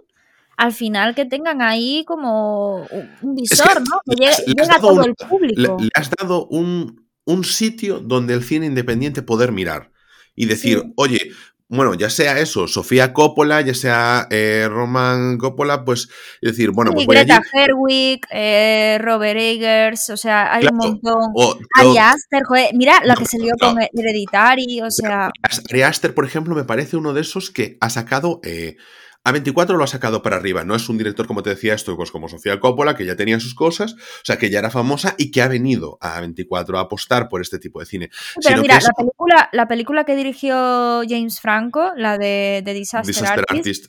al 0.57 0.73
final 0.73 1.15
que 1.15 1.25
tengan 1.25 1.61
ahí 1.61 2.05
como 2.05 2.87
un 3.21 3.35
visor, 3.35 3.81
¿no? 3.81 3.99
Que 4.05 4.31
llega 4.47 4.75
a 4.75 4.79
todo 4.79 5.03
el 5.03 5.15
público. 5.15 5.77
Le, 5.79 5.89
has 5.93 6.09
dado 6.09 6.47
un, 6.47 7.03
sitio 7.43 7.99
donde 7.99 8.33
el 8.33 8.43
cine 8.43 8.65
independiente 8.65 9.21
poder 9.21 9.51
mirar 9.51 9.91
y 10.35 10.45
decir, 10.45 10.83
oye, 10.95 11.31
bueno, 11.67 11.95
ya 11.95 12.11
sea 12.11 12.39
eso, 12.39 12.67
Sofía 12.67 13.11
Coppola, 13.11 13.61
ya 13.61 13.73
sea 13.73 14.27
eh, 14.29 14.67
Roman 14.69 15.37
Coppola, 15.39 15.83
pues 15.83 16.09
decir, 16.39 16.69
bueno, 16.69 16.91
pues 16.91 17.07
voy 17.07 17.15
Greta 17.15 17.41
Herwig, 17.53 18.21
eh, 18.29 18.99
Robert 19.01 19.39
Eggers, 19.39 20.11
o 20.11 20.17
sea, 20.17 20.53
hay 20.53 20.67
un 20.67 20.77
montón. 20.77 21.33
Ari 21.75 21.97
Aster, 21.97 22.43
joder, 22.43 22.69
mira 22.75 23.01
lo 23.03 23.15
que 23.15 23.25
salió 23.25 23.55
con 23.59 23.77
Hereditary, 23.81 24.81
o 24.81 24.91
sea. 24.91 25.31
Ari 25.71 25.81
Aster, 25.81 26.13
por 26.13 26.25
ejemplo, 26.25 26.53
me 26.53 26.65
parece 26.65 26.97
uno 26.97 27.13
de 27.13 27.21
esos 27.21 27.49
que 27.49 27.77
ha 27.81 27.89
sacado 27.89 28.41
eh, 28.43 28.77
a24 29.25 29.75
lo 29.75 29.83
ha 29.83 29.87
sacado 29.87 30.21
para 30.21 30.37
arriba. 30.37 30.63
No 30.63 30.75
es 30.75 30.87
un 30.87 30.97
director, 30.97 31.27
como 31.27 31.43
te 31.43 31.49
decía, 31.49 31.73
esto 31.73 31.95
pues 31.97 32.11
como 32.11 32.29
Sofía 32.29 32.59
Coppola, 32.59 32.95
que 32.95 33.05
ya 33.05 33.15
tenía 33.15 33.39
sus 33.39 33.55
cosas, 33.55 33.93
o 33.93 34.25
sea, 34.25 34.37
que 34.37 34.49
ya 34.49 34.59
era 34.59 34.69
famosa 34.69 35.15
y 35.17 35.31
que 35.31 35.41
ha 35.41 35.47
venido 35.47 35.97
a 35.99 36.21
A24 36.21 36.77
a 36.77 36.81
apostar 36.81 37.27
por 37.27 37.41
este 37.41 37.59
tipo 37.59 37.79
de 37.79 37.85
cine. 37.87 38.09
Pero 38.41 38.61
mira, 38.61 38.79
la, 38.79 38.91
película, 38.91 39.49
la 39.51 39.67
película 39.67 40.03
que 40.05 40.15
dirigió 40.15 41.01
James 41.07 41.41
Franco, 41.41 41.91
la 41.97 42.17
de, 42.17 42.63
Disaster, 42.65 43.45
Artist, 43.49 43.87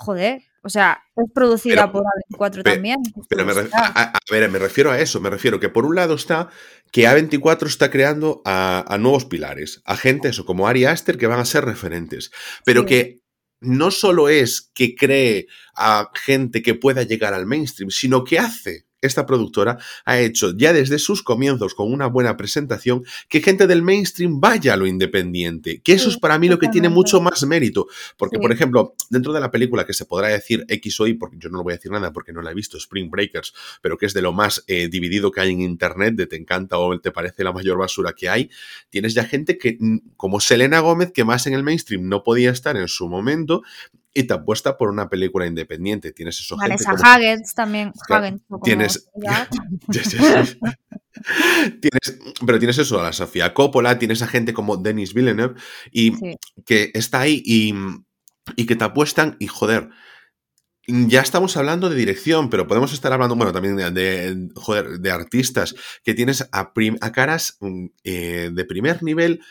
Joder, 0.00 0.42
o 0.62 0.68
sea, 0.68 1.02
es 1.16 1.32
producida 1.34 1.90
por 1.90 2.04
A24 2.04 2.62
también. 2.62 2.98
Pero 3.28 3.44
me 3.44 3.52
a, 3.52 4.12
ver, 4.30 4.50
me 4.50 4.58
refiero 4.60 4.92
a 4.92 5.00
eso, 5.00 5.20
me 5.20 5.28
refiero 5.28 5.58
que 5.58 5.68
por 5.68 5.84
un 5.84 5.96
lado 5.96 6.14
está 6.14 6.50
que 6.92 7.08
A24 7.08 7.66
está 7.66 7.90
creando 7.90 8.42
a, 8.44 8.96
nuevos 9.00 9.24
pilares, 9.24 9.82
a 9.84 9.96
gente 9.96 10.28
eso, 10.28 10.44
como 10.44 10.68
Ari 10.68 10.84
Aster, 10.84 11.18
que 11.18 11.26
van 11.26 11.40
a 11.40 11.44
ser 11.44 11.64
referentes, 11.64 12.30
pero 12.64 12.86
que 12.86 13.22
no 13.60 13.90
solo 13.90 14.28
es 14.28 14.70
que 14.74 14.94
cree 14.94 15.46
a 15.76 16.10
gente 16.14 16.62
que 16.62 16.74
pueda 16.74 17.02
llegar 17.02 17.34
al 17.34 17.46
mainstream, 17.46 17.90
sino 17.90 18.24
que 18.24 18.38
hace 18.38 18.87
esta 19.00 19.26
productora 19.26 19.78
ha 20.04 20.18
hecho 20.18 20.56
ya 20.56 20.72
desde 20.72 20.98
sus 20.98 21.22
comienzos 21.22 21.74
con 21.74 21.92
una 21.92 22.06
buena 22.06 22.36
presentación 22.36 23.04
que 23.28 23.40
gente 23.40 23.66
del 23.66 23.82
mainstream 23.82 24.40
vaya 24.40 24.74
a 24.74 24.76
lo 24.76 24.86
independiente, 24.86 25.80
que 25.82 25.92
eso 25.92 26.08
es 26.08 26.16
para 26.16 26.38
mí 26.38 26.48
lo 26.48 26.58
que 26.58 26.68
tiene 26.68 26.88
mucho 26.88 27.20
más 27.20 27.44
mérito, 27.46 27.86
porque 28.16 28.38
por 28.38 28.52
ejemplo, 28.52 28.94
dentro 29.10 29.32
de 29.32 29.40
la 29.40 29.50
película 29.50 29.86
que 29.86 29.94
se 29.94 30.04
podrá 30.04 30.28
decir 30.28 30.64
X 30.68 31.00
o 31.00 31.06
Y, 31.06 31.14
porque 31.14 31.36
yo 31.38 31.48
no 31.48 31.58
lo 31.58 31.64
voy 31.64 31.74
a 31.74 31.76
decir 31.76 31.92
nada 31.92 32.12
porque 32.12 32.32
no 32.32 32.42
la 32.42 32.50
he 32.50 32.54
visto, 32.54 32.76
Spring 32.78 33.10
Breakers, 33.10 33.54
pero 33.82 33.96
que 33.96 34.06
es 34.06 34.14
de 34.14 34.22
lo 34.22 34.32
más 34.32 34.64
eh, 34.66 34.88
dividido 34.88 35.30
que 35.30 35.40
hay 35.40 35.52
en 35.52 35.60
internet, 35.60 36.14
de 36.14 36.26
te 36.26 36.36
encanta 36.36 36.78
o 36.78 36.98
te 37.00 37.10
parece 37.10 37.44
la 37.44 37.52
mayor 37.52 37.78
basura 37.78 38.12
que 38.12 38.28
hay, 38.28 38.50
tienes 38.90 39.14
ya 39.14 39.24
gente 39.24 39.58
que, 39.58 39.76
mm, 39.78 39.98
como 40.16 40.40
Selena 40.40 40.80
Gómez, 40.80 41.12
que 41.12 41.24
más 41.24 41.46
en 41.46 41.54
el 41.54 41.62
mainstream 41.62 42.08
no 42.08 42.22
podía 42.22 42.50
estar 42.50 42.76
en 42.76 42.88
su 42.88 43.08
momento, 43.08 43.62
y 44.18 44.24
te 44.24 44.34
apuesta 44.34 44.76
por 44.76 44.90
una 44.90 45.08
película 45.08 45.46
independiente. 45.46 46.10
Tienes 46.10 46.40
eso. 46.40 46.56
Vanessa 46.56 46.92
Huggins 46.92 47.54
también. 47.54 47.92
tienes, 48.64 49.08
tienes, 51.80 52.18
pero 52.44 52.58
tienes 52.58 52.78
eso 52.78 52.98
a 52.98 53.04
la 53.04 53.12
Sofía 53.12 53.54
Coppola, 53.54 53.96
tienes 54.00 54.20
a 54.22 54.26
gente 54.26 54.52
como 54.52 54.76
Denis 54.76 55.14
Villeneuve 55.14 55.54
y 55.92 56.14
que 56.66 56.90
está 56.94 57.20
ahí 57.20 57.40
y, 57.44 57.72
y 58.56 58.66
que 58.66 58.74
te 58.74 58.84
apuestan 58.84 59.36
y 59.38 59.46
joder. 59.46 59.88
Ya 60.88 61.20
estamos 61.20 61.56
hablando 61.56 61.88
de 61.88 61.96
dirección, 61.96 62.50
pero 62.50 62.66
podemos 62.66 62.92
estar 62.94 63.12
hablando, 63.12 63.36
bueno, 63.36 63.52
también 63.52 63.76
de, 63.76 64.48
joder, 64.56 64.98
de 64.98 65.10
artistas 65.12 65.76
que 66.02 66.14
tienes 66.14 66.48
a, 66.50 66.72
a 67.02 67.12
caras 67.12 67.58
mm, 67.60 67.86
eh, 68.02 68.50
de 68.52 68.64
primer 68.64 69.02
nivel 69.02 69.42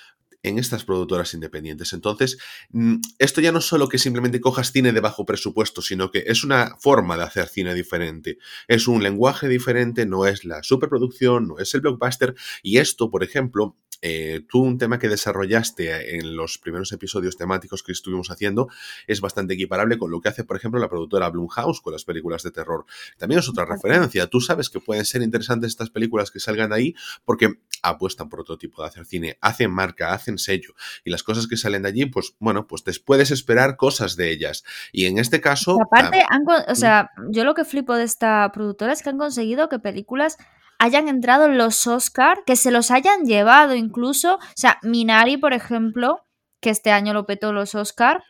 en 0.47 0.59
estas 0.59 0.83
productoras 0.83 1.33
independientes. 1.33 1.93
Entonces, 1.93 2.37
mm, 2.71 2.95
esto 3.19 3.41
ya 3.41 3.51
no 3.51 3.59
es 3.59 3.65
solo 3.65 3.89
que 3.89 3.97
simplemente 3.97 4.41
cojas 4.41 4.71
cine 4.71 4.91
de 4.91 4.99
bajo 4.99 5.25
presupuesto, 5.25 5.81
sino 5.81 6.11
que 6.11 6.23
es 6.27 6.43
una 6.43 6.75
forma 6.79 7.17
de 7.17 7.23
hacer 7.23 7.47
cine 7.47 7.73
diferente. 7.73 8.37
Es 8.67 8.87
un 8.87 9.03
lenguaje 9.03 9.47
diferente, 9.47 10.05
no 10.05 10.25
es 10.25 10.45
la 10.45 10.63
superproducción, 10.63 11.47
no 11.47 11.59
es 11.59 11.73
el 11.73 11.81
blockbuster. 11.81 12.35
Y 12.63 12.77
esto, 12.77 13.09
por 13.09 13.23
ejemplo, 13.23 13.75
eh, 14.01 14.41
tú 14.47 14.61
un 14.61 14.77
tema 14.77 14.99
que 14.99 15.09
desarrollaste 15.09 16.17
en 16.17 16.35
los 16.35 16.59
primeros 16.59 16.91
episodios 16.91 17.35
temáticos 17.35 17.81
que 17.81 17.91
estuvimos 17.91 18.29
haciendo 18.29 18.69
es 19.07 19.21
bastante 19.21 19.55
equiparable 19.55 19.97
con 19.97 20.11
lo 20.11 20.21
que 20.21 20.29
hace, 20.29 20.43
por 20.43 20.55
ejemplo, 20.57 20.79
la 20.79 20.89
productora 20.89 21.29
Blumhouse 21.29 21.81
con 21.81 21.93
las 21.93 22.03
películas 22.03 22.43
de 22.43 22.51
terror. 22.51 22.85
También 23.17 23.39
es 23.39 23.49
otra 23.49 23.65
referencia. 23.65 24.27
Tú 24.27 24.39
sabes 24.39 24.69
que 24.69 24.79
pueden 24.79 25.05
ser 25.05 25.21
interesantes 25.23 25.69
estas 25.69 25.89
películas 25.89 26.29
que 26.29 26.39
salgan 26.39 26.73
ahí 26.73 26.93
porque 27.25 27.59
apuestan 27.81 28.29
por 28.29 28.41
otro 28.41 28.57
tipo 28.57 28.81
de 28.81 28.89
hacer 28.89 29.05
cine, 29.05 29.37
hacen 29.41 29.71
marca, 29.71 30.13
hacen 30.13 30.37
sello 30.39 30.74
y 31.03 31.10
las 31.10 31.24
cosas 31.24 31.48
que 31.48 31.58
salen 31.58 31.84
de 31.84 31.89
allí, 31.89 32.06
pues 32.06 32.36
bueno, 32.39 32.67
pues 32.67 32.84
te 32.84 32.91
puedes 33.03 33.32
esperar 33.32 33.77
cosas 33.77 34.15
de 34.15 34.32
ellas. 34.32 34.63
Y 34.91 35.06
en 35.06 35.17
este 35.17 35.41
caso... 35.41 35.77
Aparte, 35.82 36.24
o 36.67 36.75
sea, 36.75 37.12
yo 37.29 37.44
lo 37.44 37.53
que 37.53 37.65
flipo 37.65 37.96
de 37.96 38.03
esta 38.03 38.51
productora 38.51 38.94
es 38.94 39.01
que 39.01 39.10
han 39.10 39.17
conseguido 39.17 39.70
que 39.70 39.79
películas 39.79 40.38
hayan 40.79 41.08
entrado 41.08 41.46
en 41.46 41.58
los 41.58 41.88
Oscar, 41.88 42.39
que 42.46 42.56
se 42.56 42.72
los 42.72 42.91
hayan 42.91 43.25
llevado 43.25 43.75
incluso. 43.75 44.36
O 44.36 44.39
sea, 44.56 44.79
Minari, 44.84 45.38
por 45.38 45.53
ejemplo, 45.53 46.25
que 46.62 46.70
este 46.70 46.91
año 46.91 47.13
lo 47.13 47.25
petó 47.25 47.53
los 47.53 47.75
Oscar, 47.75 48.24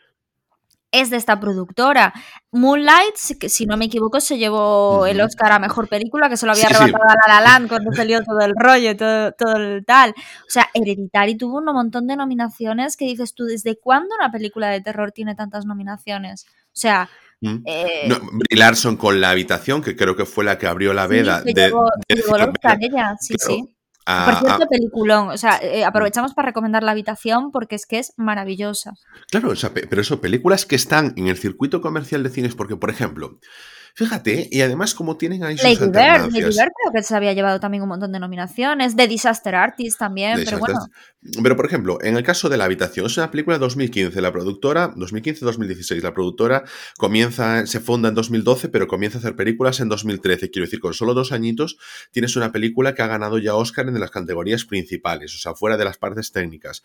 es 0.90 1.10
de 1.10 1.16
esta 1.16 1.38
productora. 1.38 2.12
Moonlight, 2.50 3.14
si 3.16 3.66
no 3.66 3.76
me 3.76 3.86
equivoco, 3.86 4.20
se 4.20 4.38
llevó 4.38 5.06
el 5.06 5.20
Oscar 5.20 5.52
a 5.52 5.58
Mejor 5.58 5.88
Película, 5.88 6.28
que 6.28 6.36
se 6.36 6.46
lo 6.46 6.52
había 6.52 6.66
arrebatado 6.66 7.04
a 7.04 7.28
La 7.28 7.34
La 7.34 7.40
Land 7.40 7.68
cuando 7.68 7.92
salió 7.92 8.22
todo 8.22 8.40
el 8.40 8.54
rollo, 8.56 8.96
todo, 8.96 9.32
todo 9.32 9.56
el 9.56 9.84
tal. 9.84 10.10
O 10.10 10.50
sea, 10.50 10.68
Hereditary 10.74 11.36
tuvo 11.36 11.58
un 11.58 11.66
montón 11.66 12.06
de 12.06 12.16
nominaciones 12.16 12.96
que 12.96 13.04
dices 13.04 13.34
tú, 13.34 13.44
¿desde 13.44 13.78
cuándo 13.78 14.14
una 14.14 14.30
película 14.30 14.68
de 14.70 14.80
terror 14.80 15.12
tiene 15.12 15.34
tantas 15.34 15.66
nominaciones? 15.66 16.46
O 16.66 16.80
sea, 16.80 17.08
Mm. 17.40 17.62
Eh, 17.66 18.08
Larson 18.50 18.96
con 18.96 19.20
La 19.20 19.30
Habitación, 19.30 19.82
que 19.82 19.94
creo 19.94 20.16
que 20.16 20.24
fue 20.24 20.44
la 20.44 20.58
que 20.58 20.66
abrió 20.66 20.92
la 20.92 21.06
veda. 21.06 21.40
de, 21.42 21.72
ella, 22.80 23.16
sí, 23.20 23.34
sí. 23.38 23.76
Por 24.24 24.36
cierto, 24.36 24.66
peliculón. 24.68 25.28
O 25.28 25.36
sea, 25.36 25.58
eh, 25.62 25.84
aprovechamos 25.84 26.32
para 26.32 26.46
recomendar 26.46 26.82
La 26.82 26.92
Habitación 26.92 27.50
porque 27.52 27.76
es 27.76 27.84
que 27.84 27.98
es 27.98 28.14
maravillosa. 28.16 28.94
Claro, 29.30 29.52
pero 29.72 30.00
eso, 30.00 30.20
películas 30.20 30.64
que 30.64 30.76
están 30.76 31.12
en 31.16 31.26
el 31.26 31.36
circuito 31.36 31.82
comercial 31.82 32.22
de 32.22 32.30
cines, 32.30 32.54
porque, 32.54 32.76
por 32.76 32.88
ejemplo, 32.88 33.38
Fíjate, 33.94 34.48
y 34.50 34.60
además 34.60 34.94
como 34.94 35.16
tienen 35.16 35.44
ahí 35.44 35.56
sus 35.56 35.64
Lady 35.64 35.90
Bird, 35.90 36.32
Lady 36.32 36.40
Bird 36.40 36.54
creo 36.54 36.92
que 36.94 37.02
se 37.02 37.14
había 37.14 37.32
llevado 37.32 37.60
también 37.60 37.82
un 37.82 37.88
montón 37.88 38.12
de 38.12 38.20
nominaciones, 38.20 38.96
de 38.96 39.06
Disaster 39.08 39.54
Artist 39.54 39.98
también, 39.98 40.40
pero 40.44 40.58
bueno. 40.58 40.78
Pero 41.42 41.56
por 41.56 41.66
ejemplo, 41.66 41.98
en 42.00 42.16
el 42.16 42.22
caso 42.22 42.48
de 42.48 42.56
La 42.56 42.64
Habitación, 42.64 43.06
es 43.06 43.16
una 43.16 43.30
película 43.30 43.56
de 43.56 43.60
2015, 43.60 44.20
la 44.20 44.32
productora, 44.32 44.94
2015-2016, 44.94 46.00
la 46.02 46.14
productora 46.14 46.64
comienza, 46.96 47.66
se 47.66 47.80
funda 47.80 48.08
en 48.08 48.14
2012, 48.14 48.68
pero 48.68 48.86
comienza 48.86 49.18
a 49.18 49.20
hacer 49.20 49.34
películas 49.36 49.80
en 49.80 49.88
2013, 49.88 50.50
quiero 50.50 50.66
decir, 50.66 50.80
con 50.80 50.94
solo 50.94 51.14
dos 51.14 51.32
añitos 51.32 51.78
tienes 52.12 52.36
una 52.36 52.52
película 52.52 52.94
que 52.94 53.02
ha 53.02 53.06
ganado 53.06 53.38
ya 53.38 53.54
Oscar 53.54 53.88
en 53.88 53.98
las 53.98 54.10
categorías 54.10 54.64
principales, 54.64 55.34
o 55.34 55.38
sea, 55.38 55.54
fuera 55.54 55.76
de 55.76 55.84
las 55.84 55.98
partes 55.98 56.32
técnicas. 56.32 56.82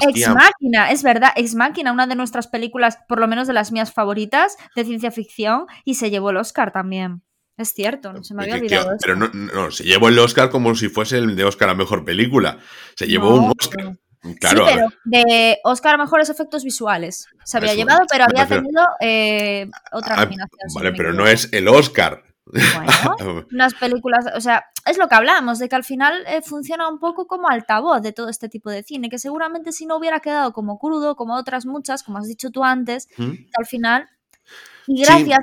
Ex 0.00 0.28
Máquina, 0.28 0.90
es 0.90 1.02
verdad, 1.02 1.30
Ex 1.36 1.54
Máquina, 1.54 1.92
una 1.92 2.06
de 2.06 2.14
nuestras 2.14 2.46
películas, 2.46 2.98
por 3.08 3.18
lo 3.18 3.26
menos 3.26 3.48
de 3.48 3.54
las 3.54 3.72
mías 3.72 3.92
favoritas, 3.92 4.56
de 4.76 4.84
ciencia 4.84 5.10
ficción, 5.10 5.66
y 5.84 5.94
se 5.94 6.10
llevó 6.10 6.32
los 6.32 6.39
Oscar 6.40 6.72
también. 6.72 7.22
Es 7.56 7.74
cierto, 7.74 8.12
no 8.12 8.24
se 8.24 8.34
me 8.34 8.44
había 8.44 8.54
olvidado. 8.54 8.96
pero 9.00 9.16
no, 9.16 9.28
no, 9.28 9.70
se 9.70 9.84
llevó 9.84 10.08
el 10.08 10.18
Oscar 10.18 10.48
como 10.48 10.74
si 10.74 10.88
fuese 10.88 11.18
el 11.18 11.36
de 11.36 11.44
Oscar 11.44 11.68
a 11.68 11.74
mejor 11.74 12.04
película. 12.04 12.58
Se 12.96 13.06
llevó 13.06 13.34
un 13.34 13.52
Oscar. 13.58 13.98
Claro, 14.38 14.66
sí, 14.66 14.72
pero 14.74 14.88
de 15.04 15.58
Oscar 15.64 15.94
a 15.94 15.98
mejores 15.98 16.28
efectos 16.28 16.64
visuales. 16.64 17.26
Se 17.44 17.56
había 17.56 17.74
llevado, 17.74 18.00
pero 18.10 18.24
había 18.24 18.46
tenido 18.46 18.82
eh, 19.00 19.70
otra 19.92 20.14
ah, 20.14 20.24
nominación. 20.24 20.68
vale, 20.74 20.92
pero 20.92 21.12
no 21.12 21.26
es 21.26 21.50
el 21.52 21.68
Oscar. 21.68 22.22
Bueno, 22.44 23.46
unas 23.52 23.74
películas, 23.74 24.26
o 24.34 24.40
sea, 24.40 24.64
es 24.86 24.98
lo 24.98 25.08
que 25.08 25.14
hablamos, 25.14 25.58
de 25.58 25.68
que 25.68 25.76
al 25.76 25.84
final 25.84 26.24
eh, 26.26 26.42
funciona 26.42 26.88
un 26.88 26.98
poco 26.98 27.26
como 27.26 27.48
altavoz 27.48 28.02
de 28.02 28.12
todo 28.12 28.28
este 28.28 28.48
tipo 28.48 28.70
de 28.70 28.82
cine, 28.82 29.08
que 29.08 29.18
seguramente 29.18 29.72
si 29.72 29.86
no 29.86 29.96
hubiera 29.96 30.20
quedado 30.20 30.52
como 30.52 30.78
crudo, 30.78 31.16
como 31.16 31.36
otras 31.36 31.64
muchas, 31.64 32.02
como 32.02 32.18
has 32.18 32.26
dicho 32.26 32.50
tú 32.50 32.64
antes, 32.64 33.06
que 33.16 33.50
al 33.56 33.66
final 33.66 34.08
y 34.92 35.02
gracias 35.02 35.38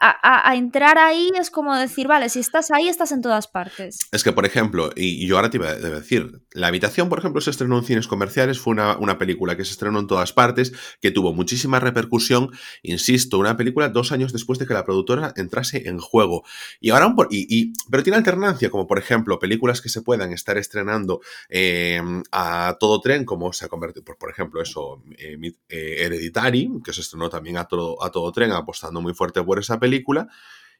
a, 0.00 0.54
entrar 0.54 0.98
ahí 0.98 1.30
es 1.38 1.50
como 1.50 1.76
decir, 1.76 2.06
vale, 2.06 2.28
si 2.28 2.38
estás 2.38 2.70
ahí, 2.70 2.86
estás 2.86 3.10
en 3.10 3.20
todas 3.20 3.48
partes. 3.48 3.98
Es 4.12 4.22
que, 4.22 4.32
por 4.32 4.46
ejemplo, 4.46 4.90
y, 4.94 5.26
yo 5.26 5.36
ahora 5.36 5.50
te 5.50 5.56
iba 5.56 5.70
a 5.70 5.74
decir, 5.74 6.42
La 6.52 6.68
Habitación, 6.68 7.08
por 7.08 7.18
ejemplo, 7.18 7.40
se 7.40 7.50
estrenó 7.50 7.78
en 7.78 7.84
cines 7.84 8.06
comerciales, 8.06 8.60
fue 8.60 8.72
una, 8.72 9.18
película 9.18 9.56
que 9.56 9.64
se 9.64 9.72
estrenó 9.72 9.98
en 9.98 10.06
todas 10.06 10.32
partes, 10.32 10.72
que 11.00 11.10
tuvo 11.10 11.32
muchísima 11.32 11.80
repercusión, 11.80 12.50
insisto, 12.82 13.38
una 13.38 13.56
película 13.56 13.88
dos 13.88 14.12
años 14.12 14.32
después 14.32 14.60
de 14.60 14.66
que 14.66 14.74
la 14.74 14.84
productora 14.84 15.32
entrase 15.36 15.88
en 15.88 15.98
juego. 15.98 16.44
Y 16.80 16.90
ahora, 16.90 17.12
y, 17.30 17.72
pero 17.90 18.04
tiene 18.04 18.18
alternancia, 18.18 18.70
como 18.70 18.86
por 18.86 18.98
ejemplo, 18.98 19.40
películas 19.40 19.80
que 19.80 19.88
se 19.88 20.02
puedan 20.02 20.32
estar 20.32 20.58
estrenando 20.58 21.20
em, 21.48 22.22
a 22.30 22.76
todo 22.78 23.00
tren, 23.00 23.24
como 23.24 23.52
se 23.52 23.64
ha 23.64 23.68
convertido, 23.68 24.04
por, 24.04 24.16
por 24.16 24.30
ejemplo, 24.30 24.62
eso, 24.62 25.02
eh, 25.18 25.36
eh, 25.68 25.96
Hereditary, 26.04 26.70
que 26.84 26.92
se 26.92 27.00
estrenó 27.00 27.28
también 27.28 27.56
a 27.56 27.64
todo, 27.64 28.02
a 28.02 28.10
todo 28.10 28.30
tren, 28.30 28.52
apostando 28.52 28.91
muy 29.00 29.14
fuerte 29.14 29.42
por 29.42 29.58
esa 29.58 29.78
película. 29.78 30.28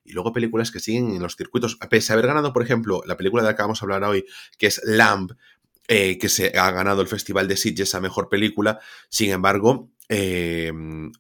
Y 0.05 0.13
luego 0.13 0.33
películas 0.33 0.71
que 0.71 0.81
siguen 0.81 1.15
en 1.15 1.23
los 1.23 1.37
circuitos. 1.37 1.77
Pese 1.89 2.13
a 2.13 2.15
haber 2.15 2.27
ganado, 2.27 2.53
por 2.53 2.63
ejemplo, 2.63 3.03
la 3.07 3.17
película 3.17 3.43
de 3.43 3.51
la 3.51 3.57
que 3.57 3.63
vamos 3.63 3.81
a 3.81 3.85
hablar 3.85 4.03
hoy, 4.05 4.25
que 4.59 4.67
es 4.67 4.81
Lamb, 4.85 5.33
eh, 5.89 6.19
que 6.19 6.29
se 6.29 6.59
ha 6.59 6.71
ganado 6.71 7.03
el 7.03 7.09
Festival 7.09 7.49
de 7.49 7.57
Sitges 7.57 7.95
a 7.95 8.01
Mejor 8.01 8.29
Película. 8.29 8.81
Sin 9.09 9.31
embargo, 9.31 9.91
eh, 10.09 10.73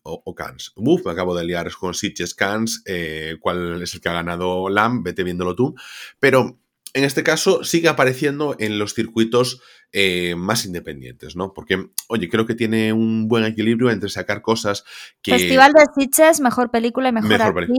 o, 0.03 0.35
Cannes. 0.35 0.73
Uf, 0.77 1.07
me 1.07 1.13
acabo 1.13 1.35
de 1.35 1.45
liar 1.45 1.71
con 1.73 1.95
Sitges, 1.95 2.35
Cannes, 2.35 2.83
eh, 2.87 3.37
cuál 3.41 3.83
es 3.83 3.95
el 3.95 4.01
que 4.01 4.09
ha 4.09 4.15
ganado 4.15 4.69
Lamb, 4.69 5.05
vete 5.05 5.23
viéndolo 5.23 5.55
tú. 5.55 5.75
Pero 6.21 6.62
en 6.95 7.05
este 7.05 7.23
caso 7.23 7.65
sigue 7.65 7.89
apareciendo 7.89 8.57
en 8.59 8.79
los 8.79 8.95
circuitos 8.95 9.63
eh, 9.93 10.35
más 10.37 10.65
independientes, 10.65 11.37
¿no? 11.37 11.53
Porque, 11.53 11.91
oye, 12.09 12.29
creo 12.29 12.47
que 12.47 12.55
tiene 12.55 12.93
un 12.93 13.29
buen 13.29 13.45
equilibrio 13.45 13.91
entre 13.91 14.11
sacar 14.11 14.43
cosas 14.43 14.85
que... 15.23 15.33
Festival 15.33 15.73
de 15.73 15.85
Sitges, 15.95 16.41
mejor 16.41 16.71
película 16.71 17.09
y 17.09 17.13
mejor, 17.13 17.41
actriz. 17.43 17.79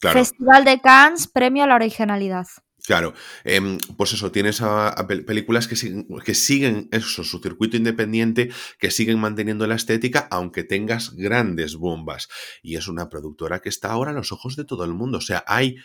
Festival 0.00 0.64
de 0.64 0.80
Cannes, 0.80 1.26
premio 1.26 1.64
a 1.64 1.66
la 1.66 1.74
originalidad. 1.76 2.46
Claro, 2.86 3.14
em, 3.44 3.78
pues 3.96 4.12
eso, 4.12 4.30
tienes 4.30 4.60
a, 4.60 5.06
películas 5.06 5.68
que 5.68 5.74
siguen, 5.74 6.06
que 6.22 6.34
siguen 6.34 6.88
eso, 6.92 7.24
su 7.24 7.38
circuito 7.38 7.78
independiente, 7.78 8.50
que 8.78 8.90
siguen 8.90 9.18
manteniendo 9.18 9.66
la 9.66 9.74
estética, 9.74 10.28
aunque 10.30 10.64
tengas 10.64 11.14
grandes 11.16 11.76
bombas. 11.76 12.28
Y 12.62 12.76
es 12.76 12.86
una 12.86 13.08
productora 13.08 13.60
que 13.60 13.70
está 13.70 13.90
ahora 13.90 14.10
a 14.10 14.14
los 14.14 14.32
ojos 14.32 14.54
de 14.56 14.66
todo 14.66 14.84
el 14.84 14.92
mundo. 14.92 15.16
O 15.16 15.22
sea, 15.22 15.42
hay 15.46 15.76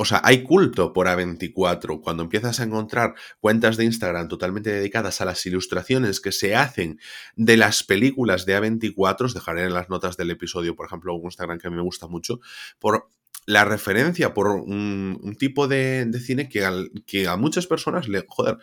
o 0.00 0.04
sea, 0.04 0.20
hay 0.22 0.44
culto 0.44 0.92
por 0.92 1.08
A24. 1.08 2.00
Cuando 2.00 2.22
empiezas 2.22 2.60
a 2.60 2.62
encontrar 2.62 3.16
cuentas 3.40 3.76
de 3.76 3.84
Instagram 3.84 4.28
totalmente 4.28 4.70
dedicadas 4.70 5.20
a 5.20 5.24
las 5.24 5.44
ilustraciones 5.44 6.20
que 6.20 6.30
se 6.30 6.54
hacen 6.54 7.00
de 7.34 7.56
las 7.56 7.82
películas 7.82 8.46
de 8.46 8.56
A24, 8.56 9.24
os 9.24 9.34
dejaré 9.34 9.64
en 9.64 9.74
las 9.74 9.88
notas 9.88 10.16
del 10.16 10.30
episodio, 10.30 10.76
por 10.76 10.86
ejemplo, 10.86 11.14
un 11.14 11.24
Instagram 11.24 11.58
que 11.58 11.68
me 11.68 11.82
gusta 11.82 12.06
mucho, 12.06 12.38
por 12.78 13.10
la 13.48 13.64
referencia 13.64 14.34
por 14.34 14.48
un, 14.48 15.34
tipo 15.38 15.68
de, 15.68 16.06
cine 16.22 16.50
que, 16.50 16.90
que, 17.06 17.28
a 17.28 17.36
muchas 17.38 17.66
personas 17.66 18.06
le, 18.06 18.26
joder, 18.28 18.58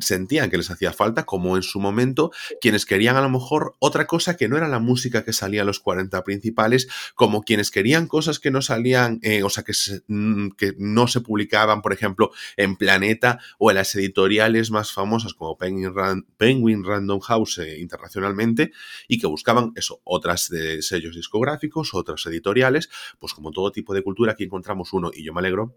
sentían 0.00 0.50
que 0.50 0.58
les 0.58 0.70
hacía 0.70 0.92
falta, 0.92 1.24
como 1.24 1.56
en 1.56 1.62
su 1.62 1.80
momento 1.80 2.30
quienes 2.60 2.84
querían 2.84 3.16
a 3.16 3.22
lo 3.22 3.30
mejor 3.30 3.76
otra 3.78 4.06
cosa 4.06 4.36
que 4.36 4.46
no 4.46 4.58
era 4.58 4.68
la 4.68 4.80
música 4.80 5.24
que 5.24 5.32
salía 5.32 5.62
a 5.62 5.64
los 5.64 5.80
40 5.80 6.22
principales, 6.24 6.88
como 7.14 7.42
quienes 7.42 7.70
querían 7.70 8.06
cosas 8.06 8.38
que 8.38 8.50
no 8.50 8.60
salían, 8.60 9.18
eh, 9.22 9.42
o 9.44 9.48
sea, 9.48 9.64
que, 9.64 9.72
mm, 10.08 10.50
que 10.58 10.74
no 10.76 11.08
se 11.08 11.22
publicaban, 11.22 11.80
por 11.80 11.94
ejemplo, 11.94 12.30
en 12.58 12.76
Planeta 12.76 13.38
o 13.56 13.70
en 13.70 13.76
las 13.76 13.94
editoriales 13.94 14.70
más 14.70 14.92
famosas 14.92 15.32
como 15.32 15.56
Penguin, 15.56 16.84
Random 16.84 17.20
House 17.20 17.60
eh, 17.60 17.78
internacionalmente, 17.80 18.72
y 19.08 19.18
que 19.18 19.26
buscaban 19.26 19.72
eso, 19.74 20.02
otras 20.04 20.50
de 20.50 20.82
sellos 20.82 21.16
discográficos, 21.16 21.94
otras 21.94 22.26
editoriales, 22.26 22.90
pues 23.18 23.32
como 23.32 23.52
todo 23.52 23.72
tipo 23.72 23.94
de 23.94 24.02
cultura 24.02 24.17
aquí 24.28 24.44
encontramos 24.44 24.92
uno 24.92 25.10
y 25.14 25.24
yo 25.24 25.32
me 25.32 25.40
alegro 25.40 25.74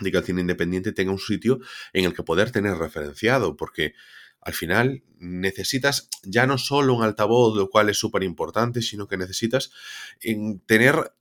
de 0.00 0.10
que 0.10 0.18
el 0.18 0.24
cine 0.24 0.40
independiente 0.40 0.92
tenga 0.92 1.12
un 1.12 1.18
sitio 1.18 1.60
en 1.92 2.04
el 2.04 2.14
que 2.14 2.22
poder 2.22 2.50
tener 2.50 2.76
referenciado, 2.76 3.56
porque 3.56 3.94
al 4.40 4.52
final 4.52 5.02
necesitas 5.18 6.08
ya 6.22 6.46
no 6.46 6.58
solo 6.58 6.94
un 6.94 7.02
altavoz, 7.02 7.56
lo 7.56 7.68
cual 7.68 7.88
es 7.88 7.98
súper 7.98 8.22
importante, 8.22 8.80
sino 8.80 9.08
que 9.08 9.16
necesitas 9.16 9.72
tener 10.66 11.12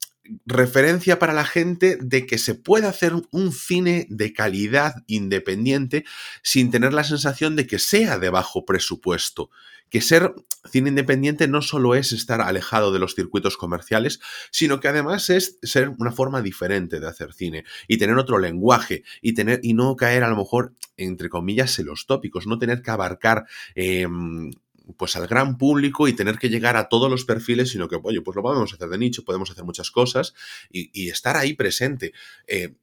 referencia 0.46 1.20
para 1.20 1.34
la 1.34 1.46
gente 1.46 1.98
de 2.02 2.26
que 2.26 2.38
se 2.38 2.56
puede 2.56 2.88
hacer 2.88 3.14
un 3.32 3.52
cine 3.52 4.08
de 4.10 4.34
calidad 4.34 5.04
independiente 5.08 6.06
sin 6.42 6.72
tener 6.72 6.94
la 6.94 7.04
sensación 7.04 7.56
de 7.56 7.68
que 7.68 7.80
sea 7.80 8.18
de 8.20 8.30
bajo 8.30 8.66
presupuesto. 8.66 9.50
Que 9.90 10.02
ser 10.02 10.34
cine 10.70 10.90
independiente 10.90 11.48
no 11.48 11.62
solo 11.62 11.96
es 11.96 12.12
estar 12.12 12.42
alejado 12.42 12.92
de 12.92 13.00
los 13.00 13.16
circuitos 13.16 13.56
comerciales, 13.56 14.20
sino 14.52 14.80
que 14.80 14.88
además 14.88 15.30
es 15.30 15.60
ser 15.62 15.90
una 15.90 16.12
forma 16.12 16.42
diferente 16.42 17.00
de 17.00 17.08
hacer 17.08 17.34
cine 17.34 17.66
y 17.88 17.98
tener 17.98 18.18
otro 18.18 18.40
lenguaje 18.40 19.04
y 19.22 19.34
tener 19.34 19.60
y 19.64 19.74
no 19.74 19.96
caer 19.96 20.24
a 20.24 20.30
lo 20.30 20.36
mejor 20.36 20.74
entre 20.98 21.30
comillas 21.30 21.78
en 21.80 21.86
los 21.86 22.08
tópicos, 22.08 22.48
no 22.48 22.58
tener 22.58 22.82
que 22.82 22.92
abarcar 22.92 23.46
em, 23.76 24.52
pues 24.98 25.16
al 25.16 25.28
gran 25.28 25.58
público 25.58 26.08
y 26.08 26.14
tener 26.14 26.38
que 26.38 26.50
llegar 26.50 26.78
a 26.78 26.90
todos 26.90 27.10
los 27.10 27.26
perfiles, 27.26 27.70
sino 27.70 27.88
que, 27.88 28.00
oye, 28.02 28.22
pues 28.22 28.36
lo 28.36 28.42
podemos 28.42 28.74
hacer 28.74 28.90
de 28.90 28.98
nicho, 28.98 29.24
podemos 29.24 29.52
hacer 29.52 29.64
muchas 29.64 29.92
cosas 29.92 30.34
y, 30.70 31.10
estar 31.10 31.38
ahí 31.38 31.54
presente. 31.54 32.14
Eh, 32.48 32.76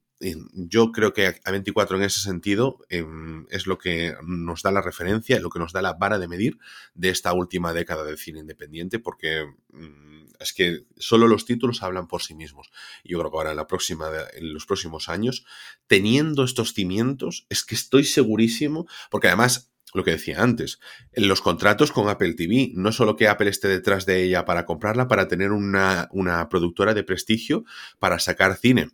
yo 0.54 0.92
creo 0.92 1.12
que 1.12 1.40
A24 1.42 1.96
en 1.96 2.02
ese 2.02 2.20
sentido 2.20 2.78
em, 2.88 3.46
es 3.50 3.66
lo 3.66 3.78
que 3.78 4.14
nos 4.24 4.62
da 4.62 4.70
la 4.70 4.80
referencia, 4.80 5.40
lo 5.40 5.50
que 5.50 5.58
nos 5.58 5.72
da 5.72 5.82
la 5.82 5.94
vara 5.94 6.18
de 6.18 6.28
medir 6.28 6.58
de 6.94 7.08
esta 7.08 7.32
última 7.32 7.72
década 7.72 8.04
del 8.04 8.18
cine 8.18 8.38
independiente, 8.38 9.00
porque 9.00 9.44
mm, 9.72 10.26
es 10.38 10.52
que 10.52 10.84
solo 10.96 11.26
los 11.26 11.44
títulos 11.44 11.82
hablan 11.82 12.06
por 12.06 12.22
sí 12.22 12.34
mismos. 12.34 12.70
Yo 13.04 13.18
creo 13.18 13.30
que 13.30 13.36
ahora 13.36 13.50
en, 13.50 13.56
la 13.56 13.66
próxima, 13.66 14.10
en 14.34 14.52
los 14.52 14.64
próximos 14.64 15.08
años, 15.08 15.44
teniendo 15.88 16.44
estos 16.44 16.72
cimientos, 16.72 17.46
es 17.48 17.64
que 17.64 17.74
estoy 17.74 18.04
segurísimo, 18.04 18.86
porque 19.10 19.28
además 19.28 19.71
lo 19.94 20.04
que 20.04 20.12
decía 20.12 20.42
antes, 20.42 20.80
los 21.14 21.40
contratos 21.40 21.92
con 21.92 22.08
Apple 22.08 22.34
TV, 22.34 22.72
no 22.74 22.92
solo 22.92 23.16
que 23.16 23.28
Apple 23.28 23.50
esté 23.50 23.68
detrás 23.68 24.06
de 24.06 24.22
ella 24.22 24.44
para 24.44 24.64
comprarla, 24.64 25.08
para 25.08 25.28
tener 25.28 25.52
una, 25.52 26.08
una 26.12 26.48
productora 26.48 26.94
de 26.94 27.04
prestigio, 27.04 27.64
para 27.98 28.18
sacar 28.18 28.56
cine 28.56 28.90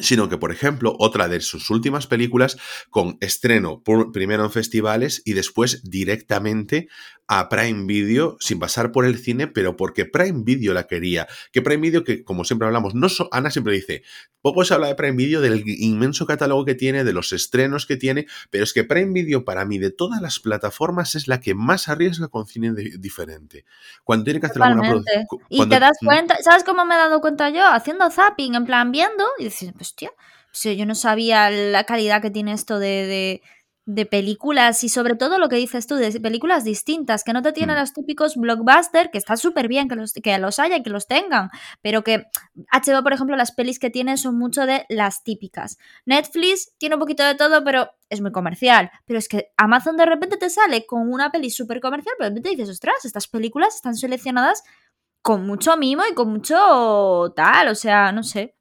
sino 0.00 0.28
que, 0.28 0.38
por 0.38 0.52
ejemplo, 0.52 0.94
otra 0.98 1.28
de 1.28 1.40
sus 1.40 1.70
últimas 1.70 2.06
películas 2.06 2.56
con 2.90 3.18
estreno 3.20 3.82
primero 4.12 4.44
en 4.44 4.50
festivales 4.50 5.22
y 5.24 5.32
después 5.32 5.82
directamente 5.82 6.88
a 7.28 7.48
Prime 7.48 7.86
Video 7.86 8.36
sin 8.40 8.58
pasar 8.58 8.92
por 8.92 9.06
el 9.06 9.16
cine, 9.16 9.46
pero 9.46 9.76
porque 9.76 10.04
Prime 10.04 10.42
Video 10.44 10.74
la 10.74 10.86
quería. 10.86 11.26
Que 11.50 11.62
Prime 11.62 11.80
Video, 11.80 12.04
que 12.04 12.24
como 12.24 12.44
siempre 12.44 12.66
hablamos, 12.66 12.94
no 12.94 13.08
Ana 13.30 13.50
siempre 13.50 13.72
dice, 13.72 14.02
poco 14.42 14.64
se 14.64 14.74
habla 14.74 14.88
de 14.88 14.96
Prime 14.96 15.16
Video, 15.16 15.40
del 15.40 15.62
inmenso 15.66 16.26
catálogo 16.26 16.64
que 16.64 16.74
tiene, 16.74 17.04
de 17.04 17.12
los 17.12 17.32
estrenos 17.32 17.86
que 17.86 17.96
tiene, 17.96 18.26
pero 18.50 18.64
es 18.64 18.72
que 18.72 18.84
Prime 18.84 19.12
Video 19.12 19.44
para 19.44 19.64
mí 19.64 19.78
de 19.78 19.90
todas 19.90 20.20
las 20.20 20.40
plataformas 20.40 21.14
es 21.14 21.26
la 21.26 21.40
que 21.40 21.54
más 21.54 21.88
arriesga 21.88 22.28
con 22.28 22.46
cine 22.46 22.72
diferente. 22.98 23.64
Cuando 24.04 24.24
tiene 24.24 24.40
que 24.40 24.46
hacer 24.46 24.62
alguna 24.62 24.90
producción... 24.90 25.26
Y 25.48 25.66
te 25.66 25.80
das 25.80 25.96
cuenta, 26.04 26.36
¿sabes 26.42 26.64
cómo 26.64 26.84
me 26.84 26.96
he 26.96 26.98
dado 26.98 27.20
cuenta 27.20 27.48
yo? 27.50 27.66
Haciendo 27.66 28.10
zapping, 28.10 28.56
en 28.56 28.66
plan 28.66 28.92
viendo, 28.92 29.24
y 29.38 29.44
dices, 29.44 29.71
pues 29.72 29.94
tío, 29.94 30.10
yo 30.76 30.86
no 30.86 30.94
sabía 30.94 31.50
la 31.50 31.84
calidad 31.84 32.22
que 32.22 32.30
tiene 32.30 32.52
esto 32.52 32.78
de 32.78 33.42
de 33.84 34.06
películas 34.06 34.84
y 34.84 34.88
sobre 34.88 35.16
todo 35.16 35.38
lo 35.38 35.48
que 35.48 35.56
dices 35.56 35.88
tú, 35.88 35.96
de 35.96 36.20
películas 36.20 36.62
distintas, 36.62 37.24
que 37.24 37.32
no 37.32 37.42
te 37.42 37.52
tienen 37.52 37.76
mm. 37.76 37.80
los 37.80 37.92
típicos 37.92 38.36
blockbuster, 38.36 39.10
que 39.10 39.18
está 39.18 39.36
súper 39.36 39.66
bien 39.66 39.88
que 39.88 39.96
los, 39.96 40.12
que 40.12 40.38
los 40.38 40.58
haya 40.60 40.76
y 40.76 40.82
que 40.82 40.90
los 40.90 41.08
tengan, 41.08 41.50
pero 41.80 42.04
que 42.04 42.26
HBO, 42.70 43.02
por 43.02 43.12
ejemplo, 43.12 43.36
las 43.36 43.52
pelis 43.52 43.80
que 43.80 43.90
tiene 43.90 44.16
son 44.16 44.38
mucho 44.38 44.66
de 44.66 44.86
las 44.88 45.24
típicas. 45.24 45.78
Netflix 46.06 46.72
tiene 46.78 46.94
un 46.94 47.00
poquito 47.00 47.24
de 47.24 47.34
todo, 47.34 47.64
pero 47.64 47.90
es 48.08 48.20
muy 48.20 48.30
comercial. 48.30 48.90
Pero 49.04 49.18
es 49.18 49.26
que 49.26 49.52
Amazon 49.56 49.96
de 49.96 50.06
repente 50.06 50.36
te 50.36 50.50
sale 50.50 50.86
con 50.86 51.12
una 51.12 51.32
peli 51.32 51.50
súper 51.50 51.80
comercial, 51.80 52.14
pero 52.18 52.30
de 52.30 52.36
repente 52.36 52.50
dices, 52.50 52.70
ostras, 52.70 53.04
estas 53.04 53.26
películas 53.26 53.74
están 53.74 53.96
seleccionadas 53.96 54.62
con 55.22 55.44
mucho 55.44 55.76
mimo 55.76 56.02
y 56.08 56.14
con 56.14 56.30
mucho 56.30 57.32
tal, 57.34 57.68
o 57.68 57.74
sea, 57.74 58.12
no 58.12 58.22
sé. 58.22 58.54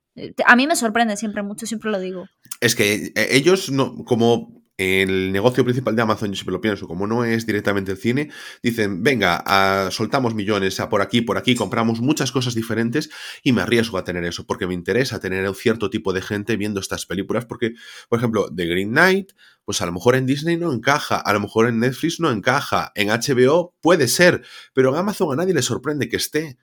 A 0.45 0.55
mí 0.55 0.67
me 0.67 0.75
sorprende 0.75 1.17
siempre 1.17 1.43
mucho, 1.43 1.65
siempre 1.65 1.91
lo 1.91 1.99
digo. 1.99 2.27
Es 2.59 2.75
que 2.75 3.11
eh, 3.15 3.27
ellos, 3.31 3.71
no, 3.71 4.03
como 4.05 4.61
el 4.81 5.31
negocio 5.31 5.63
principal 5.63 5.95
de 5.95 6.01
Amazon, 6.01 6.29
yo 6.29 6.35
siempre 6.35 6.53
lo 6.53 6.61
pienso, 6.61 6.87
como 6.87 7.05
no 7.05 7.23
es 7.23 7.45
directamente 7.45 7.91
el 7.91 7.97
cine, 7.97 8.31
dicen, 8.63 9.03
venga, 9.03 9.91
soltamos 9.91 10.33
millones 10.33 10.79
a 10.79 10.89
por 10.89 11.01
aquí, 11.01 11.21
por 11.21 11.37
aquí, 11.37 11.53
compramos 11.53 12.01
muchas 12.01 12.31
cosas 12.31 12.55
diferentes 12.55 13.11
y 13.43 13.51
me 13.51 13.61
arriesgo 13.61 13.99
a 13.99 14.03
tener 14.03 14.23
eso, 14.23 14.45
porque 14.47 14.65
me 14.65 14.73
interesa 14.73 15.19
tener 15.19 15.47
un 15.47 15.53
cierto 15.53 15.91
tipo 15.91 16.13
de 16.13 16.21
gente 16.21 16.55
viendo 16.57 16.79
estas 16.79 17.05
películas, 17.05 17.45
porque, 17.45 17.73
por 18.09 18.17
ejemplo, 18.17 18.49
The 18.55 18.65
Green 18.65 18.89
Knight, 18.89 19.33
pues 19.65 19.81
a 19.81 19.85
lo 19.85 19.91
mejor 19.91 20.15
en 20.15 20.25
Disney 20.25 20.57
no 20.57 20.73
encaja, 20.73 21.17
a 21.17 21.33
lo 21.33 21.39
mejor 21.39 21.67
en 21.67 21.79
Netflix 21.79 22.19
no 22.19 22.31
encaja, 22.31 22.91
en 22.95 23.09
HBO 23.09 23.75
puede 23.81 24.07
ser, 24.07 24.41
pero 24.73 24.89
en 24.89 24.95
Amazon 24.95 25.31
a 25.31 25.35
nadie 25.35 25.53
le 25.53 25.61
sorprende 25.61 26.09
que 26.09 26.17
esté. 26.17 26.57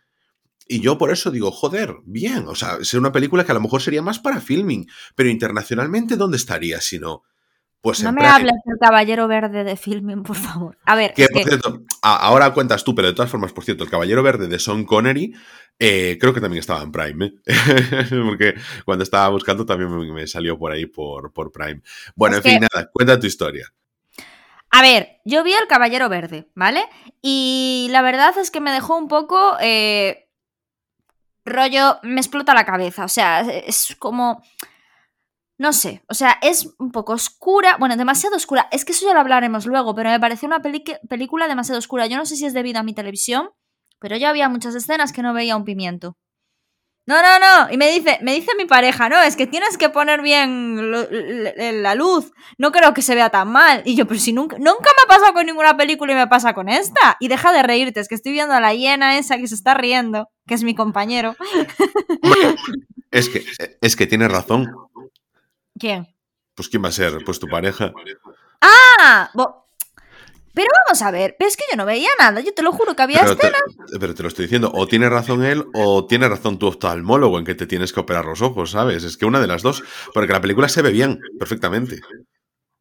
Y 0.70 0.80
yo 0.80 0.98
por 0.98 1.10
eso 1.10 1.30
digo, 1.30 1.50
joder, 1.50 1.96
bien, 2.04 2.46
o 2.46 2.54
sea, 2.54 2.76
es 2.78 2.92
una 2.92 3.10
película 3.10 3.44
que 3.44 3.52
a 3.52 3.54
lo 3.54 3.60
mejor 3.62 3.80
sería 3.80 4.02
más 4.02 4.18
para 4.18 4.40
filming, 4.40 4.86
pero 5.14 5.30
internacionalmente, 5.30 6.16
¿dónde 6.16 6.36
estaría 6.36 6.80
si 6.82 6.98
no? 6.98 7.24
Pues 7.80 8.02
no 8.02 8.12
me 8.12 8.26
hables 8.26 8.52
del 8.64 8.76
Caballero 8.78 9.28
Verde 9.28 9.64
de 9.64 9.76
filming, 9.76 10.24
por 10.24 10.36
favor. 10.36 10.76
A 10.84 10.94
ver. 10.94 11.14
Que, 11.14 11.26
por 11.28 11.44
cierto, 11.44 11.82
ahora 12.02 12.52
cuentas 12.52 12.84
tú, 12.84 12.94
pero 12.94 13.08
de 13.08 13.14
todas 13.14 13.30
formas, 13.30 13.52
por 13.52 13.64
cierto, 13.64 13.84
el 13.84 13.90
Caballero 13.90 14.22
Verde 14.22 14.48
de 14.48 14.58
Sean 14.58 14.84
Connery, 14.84 15.32
eh, 15.78 16.18
creo 16.20 16.34
que 16.34 16.40
también 16.40 16.60
estaba 16.60 16.82
en 16.82 16.92
Prime, 16.92 17.26
¿eh? 17.26 17.32
porque 18.26 18.54
cuando 18.84 19.04
estaba 19.04 19.28
buscando 19.28 19.64
también 19.64 20.12
me, 20.12 20.26
salió 20.26 20.58
por 20.58 20.72
ahí 20.72 20.84
por, 20.84 21.32
por 21.32 21.50
Prime. 21.50 21.80
Bueno, 22.14 22.36
en 22.36 22.42
fin, 22.42 22.60
nada, 22.60 22.90
cuenta 22.92 23.18
tu 23.18 23.26
historia. 23.26 23.72
A 24.70 24.82
ver, 24.82 25.20
yo 25.24 25.44
vi 25.44 25.52
el 25.52 25.66
Caballero 25.66 26.08
Verde, 26.08 26.50
¿vale? 26.54 26.84
Y 27.22 27.88
la 27.90 28.02
verdad 28.02 28.36
es 28.38 28.50
que 28.50 28.60
me 28.60 28.72
dejó 28.72 28.98
un 28.98 29.08
poco. 29.08 29.56
Eh, 29.60 30.27
rollo, 31.48 31.98
me 32.02 32.20
explota 32.20 32.54
la 32.54 32.64
cabeza. 32.64 33.04
O 33.04 33.08
sea, 33.08 33.40
es 33.40 33.96
como 33.98 34.42
no 35.60 35.72
sé, 35.72 36.04
o 36.08 36.14
sea, 36.14 36.38
es 36.40 36.72
un 36.78 36.92
poco 36.92 37.14
oscura, 37.14 37.76
bueno, 37.80 37.96
demasiado 37.96 38.36
oscura. 38.36 38.68
Es 38.70 38.84
que 38.84 38.92
eso 38.92 39.06
ya 39.06 39.12
lo 39.12 39.20
hablaremos 39.20 39.66
luego, 39.66 39.92
pero 39.92 40.08
me 40.08 40.20
pareció 40.20 40.46
una 40.46 40.62
película 40.62 41.48
demasiado 41.48 41.80
oscura. 41.80 42.06
Yo 42.06 42.16
no 42.16 42.26
sé 42.26 42.36
si 42.36 42.46
es 42.46 42.54
debido 42.54 42.78
a 42.78 42.84
mi 42.84 42.94
televisión, 42.94 43.50
pero 43.98 44.16
yo 44.16 44.28
había 44.28 44.48
muchas 44.48 44.76
escenas 44.76 45.12
que 45.12 45.22
no 45.22 45.34
veía 45.34 45.56
un 45.56 45.64
pimiento. 45.64 46.16
No, 47.08 47.22
no, 47.22 47.38
no. 47.38 47.72
Y 47.72 47.78
me 47.78 47.90
dice, 47.90 48.18
me 48.20 48.34
dice 48.34 48.52
mi 48.58 48.66
pareja, 48.66 49.08
no, 49.08 49.18
es 49.22 49.34
que 49.34 49.46
tienes 49.46 49.78
que 49.78 49.88
poner 49.88 50.20
bien 50.20 50.92
la 50.92 51.94
luz. 51.94 52.32
No 52.58 52.70
creo 52.70 52.92
que 52.92 53.00
se 53.00 53.14
vea 53.14 53.30
tan 53.30 53.50
mal. 53.50 53.80
Y 53.86 53.96
yo, 53.96 54.06
pero 54.06 54.20
si 54.20 54.34
nunca, 54.34 54.58
nunca 54.58 54.90
me 54.94 55.04
ha 55.04 55.08
pasado 55.08 55.32
con 55.32 55.46
ninguna 55.46 55.74
película 55.74 56.12
y 56.12 56.16
me 56.16 56.26
pasa 56.26 56.52
con 56.52 56.68
esta. 56.68 57.16
Y 57.18 57.28
deja 57.28 57.50
de 57.50 57.62
reírte, 57.62 58.00
es 58.00 58.08
que 58.08 58.14
estoy 58.14 58.32
viendo 58.32 58.52
a 58.52 58.60
la 58.60 58.74
hiena 58.74 59.16
esa 59.16 59.38
que 59.38 59.48
se 59.48 59.54
está 59.54 59.72
riendo, 59.72 60.28
que 60.46 60.52
es 60.52 60.62
mi 60.64 60.74
compañero. 60.74 61.34
es 63.10 63.30
que, 63.30 63.42
es 63.80 63.96
que 63.96 64.06
tienes 64.06 64.30
razón. 64.30 64.70
¿Quién? 65.78 66.14
Pues 66.54 66.68
¿quién 66.68 66.84
va 66.84 66.88
a 66.88 66.92
ser? 66.92 67.24
Pues 67.24 67.38
tu 67.38 67.46
pareja. 67.46 67.90
¡Ah! 68.60 69.30
Pero 70.54 70.68
vamos 70.86 71.02
a 71.02 71.10
ver, 71.10 71.36
es 71.38 71.56
que 71.56 71.64
yo 71.70 71.76
no 71.76 71.84
veía 71.84 72.08
nada, 72.18 72.40
yo 72.40 72.52
te 72.52 72.62
lo 72.62 72.72
juro 72.72 72.96
que 72.96 73.02
había 73.02 73.20
pero 73.20 73.32
escenas. 73.32 73.62
pero 74.00 74.14
te 74.14 74.22
lo 74.22 74.28
estoy 74.28 74.46
diciendo, 74.46 74.70
o 74.74 74.86
tiene 74.86 75.08
razón 75.08 75.44
él 75.44 75.64
o 75.74 76.06
tiene 76.06 76.28
razón 76.28 76.58
tu 76.58 76.66
oftalmólogo 76.66 77.38
en 77.38 77.44
que 77.44 77.54
te 77.54 77.66
tienes 77.66 77.92
que 77.92 78.00
operar 78.00 78.24
los 78.24 78.42
ojos, 78.42 78.72
¿sabes? 78.72 79.04
Es 79.04 79.16
que 79.16 79.26
una 79.26 79.40
de 79.40 79.46
las 79.46 79.62
dos, 79.62 79.82
porque 80.14 80.32
la 80.32 80.40
película 80.40 80.68
se 80.68 80.82
ve 80.82 80.90
bien, 80.90 81.20
perfectamente. 81.38 82.00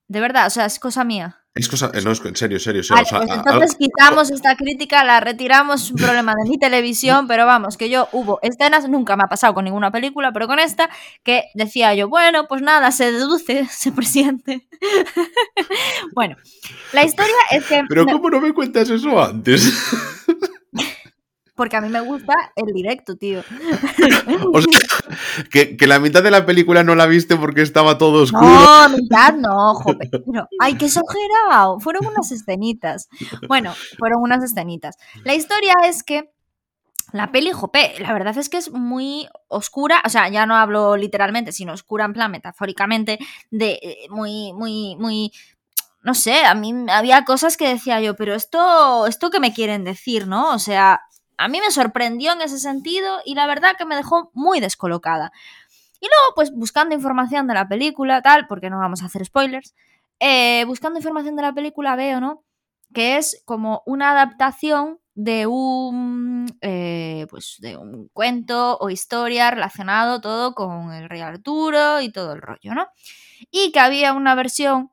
De 0.08 0.20
verdad, 0.22 0.48
o 0.48 0.50
sea, 0.50 0.66
es 0.66 0.80
cosa 0.80 1.04
mía. 1.04 1.46
Es 1.58 1.68
cosa, 1.68 1.92
no, 2.04 2.12
es 2.12 2.24
en 2.24 2.36
serio, 2.36 2.60
serio. 2.60 2.84
serio 2.84 3.04
pues 3.10 3.32
entonces 3.32 3.76
quitamos 3.76 4.32
esta 4.32 4.56
crítica, 4.56 5.04
la 5.04 5.20
retiramos, 5.20 5.84
es 5.84 5.92
un 5.92 5.98
problema 5.98 6.34
de 6.36 6.50
mi 6.50 6.58
televisión, 6.58 7.28
pero 7.28 7.46
vamos, 7.46 7.78
que 7.78 7.90
yo 7.90 8.08
hubo 8.12 8.40
escenas, 8.42 8.88
nunca 8.88 9.16
me 9.16 9.24
ha 9.24 9.28
pasado 9.28 9.54
con 9.54 9.66
ninguna 9.66 9.92
película, 9.92 10.32
pero 10.32 10.48
con 10.48 10.60
esta, 10.60 10.90
que 11.24 11.46
decía 11.56 11.94
yo, 11.96 12.10
bueno, 12.10 12.48
pues 12.48 12.62
nada, 12.62 12.92
se 12.92 13.12
deduce, 13.12 13.66
se 13.72 13.92
presiente. 13.92 14.68
bueno, 16.14 16.36
la 16.94 17.04
historia 17.04 17.36
es 17.52 17.66
que... 17.66 17.84
Pero 17.90 18.06
¿cómo 18.06 18.30
no 18.30 18.42
me 18.42 18.54
cuentas 18.54 18.90
eso 18.90 19.22
antes? 19.22 19.74
Porque 21.58 21.76
a 21.76 21.82
mí 21.82 21.90
me 21.90 22.02
gusta 22.02 22.36
el 22.56 22.72
directo, 22.72 23.18
tío. 23.18 23.40
o 24.54 24.62
sea, 24.62 24.80
que, 25.50 25.76
la 25.88 26.00
mitad 26.00 26.22
de 26.22 26.30
la 26.30 26.46
película 26.46 26.84
no 26.84 26.94
la 26.94 27.08
viste 27.08 27.36
porque 27.36 27.64
estaba 27.64 27.98
todo 27.98 28.22
oscuro. 28.22 28.48
No, 28.48 28.90
mitad 28.90 29.34
no, 29.34 29.74
joder. 29.74 30.12
ay, 30.60 30.78
qué 30.78 30.86
exagerado. 30.86 31.80
Fueron 31.80 32.06
unas 32.06 32.32
escenitas. 32.32 33.10
Bueno, 33.48 33.74
fueron 33.98 34.22
unas 34.22 34.44
escenitas. 34.44 34.98
La 35.24 35.34
historia 35.34 35.74
es 35.84 36.04
que 36.04 36.30
la 37.12 37.32
peli, 37.32 37.52
jope, 37.52 37.96
la 38.00 38.14
verdad 38.14 38.38
es 38.38 38.50
que 38.50 38.58
es 38.58 38.72
muy 38.72 39.28
oscura, 39.48 40.04
o 40.06 40.10
sea, 40.10 40.30
ya 40.30 40.46
no 40.46 40.56
hablo 40.56 40.96
literalmente, 40.96 41.54
sino 41.54 41.74
oscura 41.74 42.06
en 42.06 42.14
plan 42.14 42.30
metafóricamente, 42.30 43.18
de 43.50 43.80
eh, 43.82 43.98
muy, 44.12 44.54
muy, 44.54 44.96
muy, 44.98 45.32
no 46.04 46.14
sé, 46.14 46.46
a 46.46 46.54
mí 46.54 46.86
había 46.90 47.26
cosas 47.26 47.58
que 47.58 47.68
decía 47.68 48.00
yo, 48.00 48.16
pero 48.16 48.36
esto, 48.36 49.08
esto 49.08 49.32
que 49.32 49.40
me 49.40 49.54
quieren 49.54 49.86
decir, 49.86 50.28
¿no? 50.28 50.54
O 50.54 50.60
sea, 50.60 51.02
a 51.38 51.48
mí 51.48 51.60
me 51.60 51.72
sorprendió 51.72 52.34
en 52.34 52.42
ese 52.42 52.60
sentido 52.60 53.20
y 53.26 53.36
la 53.36 53.48
verdad 53.48 53.76
que 53.78 53.86
me 53.86 53.96
dejó 53.96 54.32
muy 54.34 54.60
descolocada. 54.60 55.32
Y 56.00 56.06
luego, 56.08 56.36
pues 56.36 56.52
buscando 56.52 56.96
información 56.96 57.48
de 57.48 57.54
la 57.54 57.68
película, 57.68 58.22
tal, 58.22 58.48
porque 58.48 58.70
no 58.70 58.80
vamos 58.80 59.02
a 59.02 59.06
hacer 59.06 59.26
spoilers, 59.26 59.76
eh, 60.20 60.64
buscando 60.66 61.00
información 61.00 61.36
de 61.36 61.42
la 61.44 61.54
película 61.54 61.96
veo, 61.96 62.20
¿no? 62.20 62.44
Que 62.94 63.18
es 63.18 63.42
como 63.46 63.84
una 63.86 64.12
adaptación 64.12 65.00
de 65.16 65.48
un, 65.48 66.46
eh, 66.62 67.26
pues 67.30 67.58
de 67.60 67.76
un 67.78 68.08
cuento 68.14 68.78
o 68.80 68.90
historia 68.92 69.50
relacionado 69.50 70.22
todo 70.22 70.54
con 70.54 70.94
el 70.94 71.10
rey 71.10 71.22
Arturo 71.22 72.02
y 72.02 72.12
todo 72.12 72.34
el 72.34 72.42
rollo, 72.42 72.76
¿no? 72.76 72.88
Y 73.52 73.72
que 73.72 73.80
había 73.80 74.14
una 74.14 74.36
versión 74.36 74.92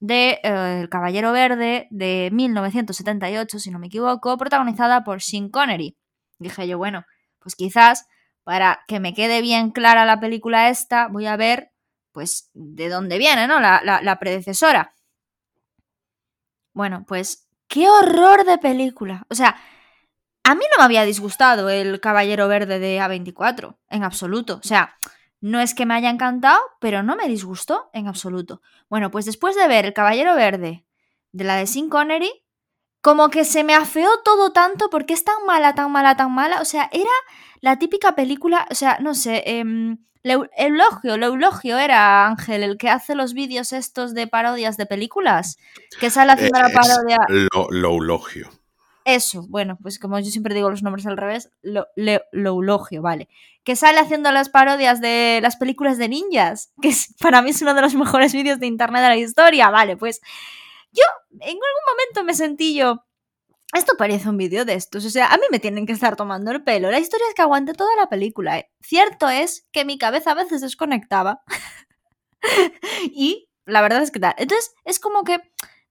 de 0.00 0.40
eh, 0.42 0.80
El 0.80 0.88
Caballero 0.88 1.32
Verde 1.32 1.88
de 1.90 2.30
1978, 2.32 3.58
si 3.58 3.70
no 3.70 3.78
me 3.78 3.88
equivoco, 3.88 4.36
protagonizada 4.36 5.04
por 5.04 5.22
Sean 5.22 5.48
Connery. 5.48 5.96
Dije 6.38 6.68
yo, 6.68 6.78
bueno, 6.78 7.04
pues 7.38 7.54
quizás 7.56 8.06
para 8.44 8.80
que 8.86 9.00
me 9.00 9.14
quede 9.14 9.42
bien 9.42 9.70
clara 9.70 10.04
la 10.04 10.20
película 10.20 10.68
esta, 10.68 11.08
voy 11.08 11.26
a 11.26 11.36
ver, 11.36 11.72
pues, 12.12 12.50
de 12.54 12.88
dónde 12.88 13.18
viene, 13.18 13.46
¿no? 13.46 13.60
La, 13.60 13.82
la 13.82 14.18
predecesora. 14.18 14.94
Bueno, 16.72 17.04
pues, 17.06 17.48
qué 17.66 17.88
horror 17.88 18.44
de 18.44 18.58
película. 18.58 19.26
O 19.28 19.34
sea, 19.34 19.56
a 20.44 20.54
mí 20.54 20.64
no 20.70 20.78
me 20.78 20.84
había 20.84 21.04
disgustado 21.04 21.68
el 21.68 22.00
Caballero 22.00 22.48
Verde 22.48 22.78
de 22.78 22.98
A24, 22.98 23.76
en 23.90 24.02
absoluto. 24.02 24.54
O 24.56 24.66
sea, 24.66 24.94
no 25.40 25.60
es 25.60 25.74
que 25.74 25.86
me 25.86 25.94
haya 25.94 26.10
encantado, 26.10 26.60
pero 26.80 27.02
no 27.02 27.16
me 27.16 27.28
disgustó 27.28 27.90
en 27.92 28.08
absoluto. 28.08 28.60
Bueno, 28.88 29.10
pues 29.10 29.24
después 29.24 29.56
de 29.56 29.68
ver 29.68 29.86
El 29.86 29.92
Caballero 29.92 30.34
Verde 30.34 30.84
de 31.32 31.44
la 31.44 31.56
de 31.56 31.66
Sin 31.66 31.88
Connery, 31.88 32.30
como 33.00 33.30
que 33.30 33.44
se 33.44 33.64
me 33.64 33.74
afeó 33.74 34.08
todo 34.24 34.52
tanto 34.52 34.90
porque 34.90 35.14
es 35.14 35.24
tan 35.24 35.46
mala, 35.46 35.74
tan 35.74 35.92
mala, 35.92 36.16
tan 36.16 36.32
mala. 36.32 36.60
O 36.60 36.64
sea, 36.64 36.88
era 36.92 37.10
la 37.60 37.78
típica 37.78 38.14
película, 38.14 38.66
o 38.70 38.74
sea, 38.74 38.98
no 39.00 39.14
sé, 39.14 39.42
eh, 39.46 39.64
Eulogio, 40.24 41.14
Eulogio 41.14 41.78
era 41.78 42.26
Ángel, 42.26 42.62
el 42.62 42.76
que 42.76 42.90
hace 42.90 43.14
los 43.14 43.34
vídeos 43.34 43.72
estos 43.72 44.14
de 44.14 44.26
parodias 44.26 44.76
de 44.76 44.86
películas, 44.86 45.58
que 46.00 46.10
sale 46.10 46.32
haciendo 46.32 46.58
la 46.60 46.70
parodia. 46.70 47.18
Lo, 47.50 47.88
Eulogio. 47.88 48.50
Eso, 49.08 49.46
bueno, 49.48 49.78
pues 49.80 49.98
como 49.98 50.18
yo 50.18 50.30
siempre 50.30 50.54
digo 50.54 50.68
los 50.68 50.82
nombres 50.82 51.06
al 51.06 51.16
revés, 51.16 51.50
lo, 51.62 51.86
Eulogio, 52.32 53.00
vale 53.00 53.26
que 53.64 53.74
sale 53.74 54.00
haciendo 54.00 54.30
las 54.32 54.50
parodias 54.50 55.00
de 55.00 55.40
las 55.42 55.56
películas 55.56 55.96
de 55.96 56.10
ninjas, 56.10 56.72
que 56.82 56.92
para 57.18 57.40
mí 57.40 57.50
es 57.50 57.62
uno 57.62 57.72
de 57.72 57.80
los 57.80 57.94
mejores 57.94 58.34
vídeos 58.34 58.60
de 58.60 58.66
internet 58.66 59.02
de 59.02 59.08
la 59.08 59.16
historia. 59.16 59.70
Vale, 59.70 59.96
pues 59.96 60.20
yo 60.92 61.02
en 61.32 61.40
algún 61.40 61.84
momento 61.90 62.24
me 62.24 62.34
sentí 62.34 62.74
yo, 62.74 63.06
esto 63.72 63.94
parece 63.96 64.28
un 64.28 64.36
vídeo 64.36 64.66
de 64.66 64.74
estos, 64.74 65.06
o 65.06 65.10
sea, 65.10 65.28
a 65.28 65.36
mí 65.38 65.44
me 65.50 65.58
tienen 65.58 65.86
que 65.86 65.92
estar 65.92 66.16
tomando 66.16 66.50
el 66.50 66.62
pelo. 66.62 66.90
La 66.90 66.98
historia 66.98 67.28
es 67.28 67.34
que 67.34 67.42
aguante 67.42 67.72
toda 67.72 67.96
la 67.96 68.10
película. 68.10 68.58
¿eh? 68.58 68.70
Cierto 68.82 69.30
es 69.30 69.66
que 69.72 69.86
mi 69.86 69.96
cabeza 69.96 70.32
a 70.32 70.34
veces 70.34 70.60
desconectaba. 70.60 71.42
y 73.04 73.48
la 73.64 73.80
verdad 73.80 74.02
es 74.02 74.10
que 74.10 74.20
tal. 74.20 74.34
Entonces, 74.36 74.74
es 74.84 75.00
como 75.00 75.24
que 75.24 75.40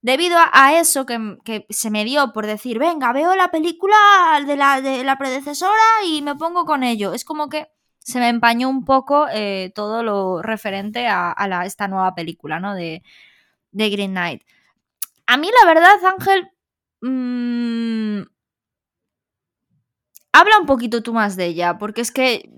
debido 0.00 0.38
a, 0.52 0.78
eso 0.78 1.06
que, 1.06 1.66
se 1.70 1.90
me 1.90 2.04
dio 2.04 2.32
por 2.32 2.46
decir, 2.46 2.78
venga, 2.78 3.12
veo 3.12 3.34
la 3.34 3.50
película 3.50 3.96
de 4.46 4.56
la, 4.56 4.80
de 4.80 5.04
la 5.04 5.18
predecesora 5.18 5.72
y 6.06 6.22
me 6.22 6.36
pongo 6.36 6.64
con 6.64 6.82
ello. 6.82 7.12
Es 7.12 7.24
como 7.24 7.48
que 7.48 7.68
se 7.98 8.20
me 8.20 8.28
empañó 8.28 8.68
un 8.68 8.84
poco 8.84 9.26
eh, 9.32 9.72
todo 9.74 10.02
lo 10.02 10.42
referente 10.42 11.06
a, 11.08 11.34
esta 11.66 11.88
nueva 11.88 12.14
película, 12.14 12.60
¿no? 12.60 12.74
De, 12.74 13.02
de, 13.72 13.90
Green 13.90 14.12
Knight. 14.12 14.42
A 15.26 15.36
mí, 15.36 15.50
la 15.62 15.74
verdad, 15.74 16.04
Ángel. 16.04 16.50
Mm, 17.00 18.22
habla 20.32 20.58
un 20.58 20.66
poquito 20.66 21.02
tú 21.02 21.12
más 21.12 21.36
de 21.36 21.46
ella, 21.46 21.78
porque 21.78 22.00
es 22.00 22.10
que 22.12 22.50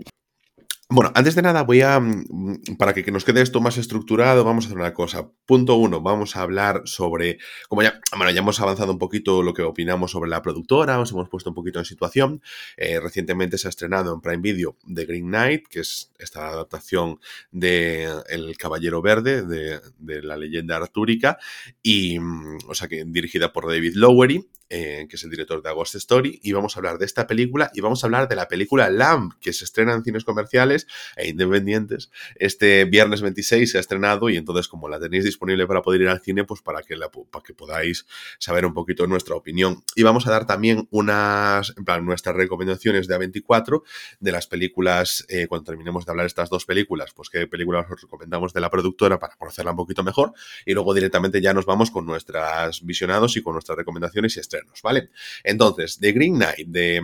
bueno, 0.90 1.12
antes 1.14 1.34
de 1.36 1.42
nada 1.42 1.62
voy 1.62 1.82
a, 1.82 2.00
mm, 2.00 2.76
para 2.76 2.92
que 2.92 3.10
nos 3.12 3.24
quede 3.24 3.42
esto 3.42 3.60
más 3.60 3.78
estructurado, 3.78 4.44
vamos 4.44 4.64
a 4.64 4.68
hacer 4.68 4.78
una 4.78 4.92
cosa. 4.92 5.30
Punto 5.46 5.76
uno, 5.76 6.00
vamos 6.00 6.36
a 6.36 6.42
hablar 6.42 6.82
sobre, 6.84 7.38
como 7.68 7.82
ya, 7.82 8.00
bueno, 8.16 8.32
ya 8.32 8.40
hemos 8.40 8.60
avanzado 8.60 8.92
un 8.92 8.98
poquito 8.98 9.42
lo 9.42 9.54
que 9.54 9.62
opinamos 9.62 10.10
sobre 10.10 10.28
la 10.28 10.42
productora, 10.42 10.98
os 10.98 11.12
hemos 11.12 11.28
puesto 11.28 11.50
un 11.50 11.54
poquito 11.54 11.78
en 11.78 11.84
situación. 11.84 12.42
Eh, 12.76 12.98
recientemente 13.00 13.56
se 13.56 13.68
ha 13.68 13.70
estrenado 13.70 14.12
en 14.12 14.20
Prime 14.20 14.42
Video 14.42 14.76
The 14.92 15.04
Green 15.04 15.28
Knight, 15.28 15.68
que 15.68 15.80
es 15.80 16.12
esta 16.18 16.48
adaptación 16.48 17.20
de 17.52 18.08
El 18.28 18.56
Caballero 18.56 19.00
Verde, 19.00 19.42
de, 19.42 19.80
de 19.98 20.22
la 20.22 20.36
leyenda 20.36 20.76
artúrica, 20.76 21.38
y, 21.82 22.18
mm, 22.18 22.58
o 22.68 22.74
sea, 22.74 22.88
que 22.88 23.04
dirigida 23.06 23.52
por 23.52 23.68
David 23.68 23.94
Lowery. 23.94 24.48
Eh, 24.72 25.06
que 25.08 25.16
es 25.16 25.24
el 25.24 25.30
director 25.30 25.60
de 25.64 25.72
Ghost 25.72 25.96
Story, 25.96 26.38
y 26.44 26.52
vamos 26.52 26.76
a 26.76 26.78
hablar 26.78 26.96
de 26.96 27.04
esta 27.04 27.26
película 27.26 27.72
y 27.74 27.80
vamos 27.80 28.04
a 28.04 28.06
hablar 28.06 28.28
de 28.28 28.36
la 28.36 28.46
película 28.46 28.88
Lamb, 28.88 29.32
que 29.40 29.52
se 29.52 29.64
estrena 29.64 29.94
en 29.94 30.04
cines 30.04 30.22
comerciales 30.22 30.86
e 31.16 31.28
independientes. 31.28 32.12
Este 32.36 32.84
viernes 32.84 33.20
26 33.20 33.68
se 33.68 33.78
ha 33.78 33.80
estrenado 33.80 34.30
y 34.30 34.36
entonces 34.36 34.68
como 34.68 34.88
la 34.88 35.00
tenéis 35.00 35.24
disponible 35.24 35.66
para 35.66 35.82
poder 35.82 36.02
ir 36.02 36.08
al 36.08 36.20
cine, 36.20 36.44
pues 36.44 36.62
para 36.62 36.82
que, 36.82 36.94
la, 36.94 37.10
para 37.10 37.42
que 37.42 37.52
podáis 37.52 38.06
saber 38.38 38.64
un 38.64 38.72
poquito 38.72 39.08
nuestra 39.08 39.34
opinión. 39.34 39.82
Y 39.96 40.04
vamos 40.04 40.28
a 40.28 40.30
dar 40.30 40.46
también 40.46 40.86
unas, 40.92 41.74
en 41.76 41.84
plan, 41.84 42.06
nuestras 42.06 42.36
recomendaciones 42.36 43.08
de 43.08 43.18
A24 43.18 43.82
de 44.20 44.30
las 44.30 44.46
películas, 44.46 45.26
eh, 45.28 45.48
cuando 45.48 45.64
terminemos 45.64 46.06
de 46.06 46.12
hablar 46.12 46.26
estas 46.26 46.48
dos 46.48 46.64
películas, 46.64 47.12
pues 47.12 47.28
qué 47.28 47.48
películas 47.48 47.86
os 47.90 48.02
recomendamos 48.02 48.52
de 48.52 48.60
la 48.60 48.70
productora 48.70 49.18
para 49.18 49.34
conocerla 49.34 49.72
un 49.72 49.78
poquito 49.78 50.04
mejor 50.04 50.32
y 50.64 50.74
luego 50.74 50.94
directamente 50.94 51.40
ya 51.40 51.52
nos 51.52 51.66
vamos 51.66 51.90
con 51.90 52.06
nuestras 52.06 52.86
visionados 52.86 53.36
y 53.36 53.42
con 53.42 53.54
nuestras 53.54 53.76
recomendaciones 53.76 54.36
y 54.36 54.40
estrenos. 54.40 54.59
¿Vale? 54.82 55.10
Entonces, 55.44 55.98
The 56.00 56.12
Green 56.12 56.36
Knight 56.36 56.68
de, 56.68 57.00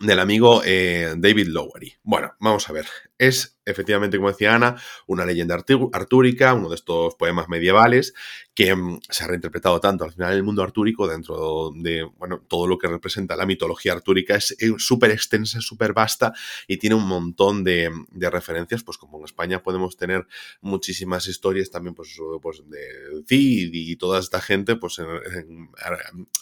del 0.00 0.18
amigo 0.18 0.62
eh, 0.64 1.14
David 1.16 1.48
Lowery. 1.48 1.94
Bueno, 2.02 2.34
vamos 2.40 2.68
a 2.68 2.72
ver. 2.72 2.86
Es 3.18 3.54
efectivamente, 3.66 4.18
como 4.18 4.30
decía 4.30 4.54
Ana, 4.54 4.76
una 5.06 5.24
leyenda 5.24 5.54
artúrica, 5.54 6.54
uno 6.54 6.68
de 6.68 6.74
estos 6.74 7.14
poemas 7.14 7.48
medievales 7.48 8.14
que 8.54 8.74
mm, 8.74 9.00
se 9.08 9.24
ha 9.24 9.26
reinterpretado 9.26 9.80
tanto 9.80 10.04
al 10.04 10.12
final 10.12 10.32
el 10.34 10.42
mundo 10.42 10.62
artúrico 10.62 11.08
dentro 11.08 11.70
de, 11.74 12.04
bueno, 12.18 12.44
todo 12.46 12.66
lo 12.66 12.78
que 12.78 12.86
representa 12.88 13.36
la 13.36 13.46
mitología 13.46 13.92
artúrica. 13.92 14.36
Es 14.36 14.56
súper 14.78 15.10
extensa, 15.10 15.60
súper 15.60 15.92
vasta 15.92 16.32
y 16.68 16.76
tiene 16.76 16.94
un 16.94 17.06
montón 17.06 17.64
de, 17.64 17.90
referencias, 18.30 18.82
pues 18.82 18.98
como 18.98 19.18
en 19.18 19.24
España 19.24 19.62
podemos 19.62 19.96
tener 19.96 20.26
muchísimas 20.60 21.26
historias 21.28 21.70
también, 21.70 21.94
pues, 21.94 22.16
pues 22.40 22.62
de 22.68 23.24
Cid 23.26 23.70
y 23.72 23.96
toda 23.96 24.18
esta 24.18 24.40
gente, 24.40 24.76
pues 24.76 24.98
en, 24.98 25.68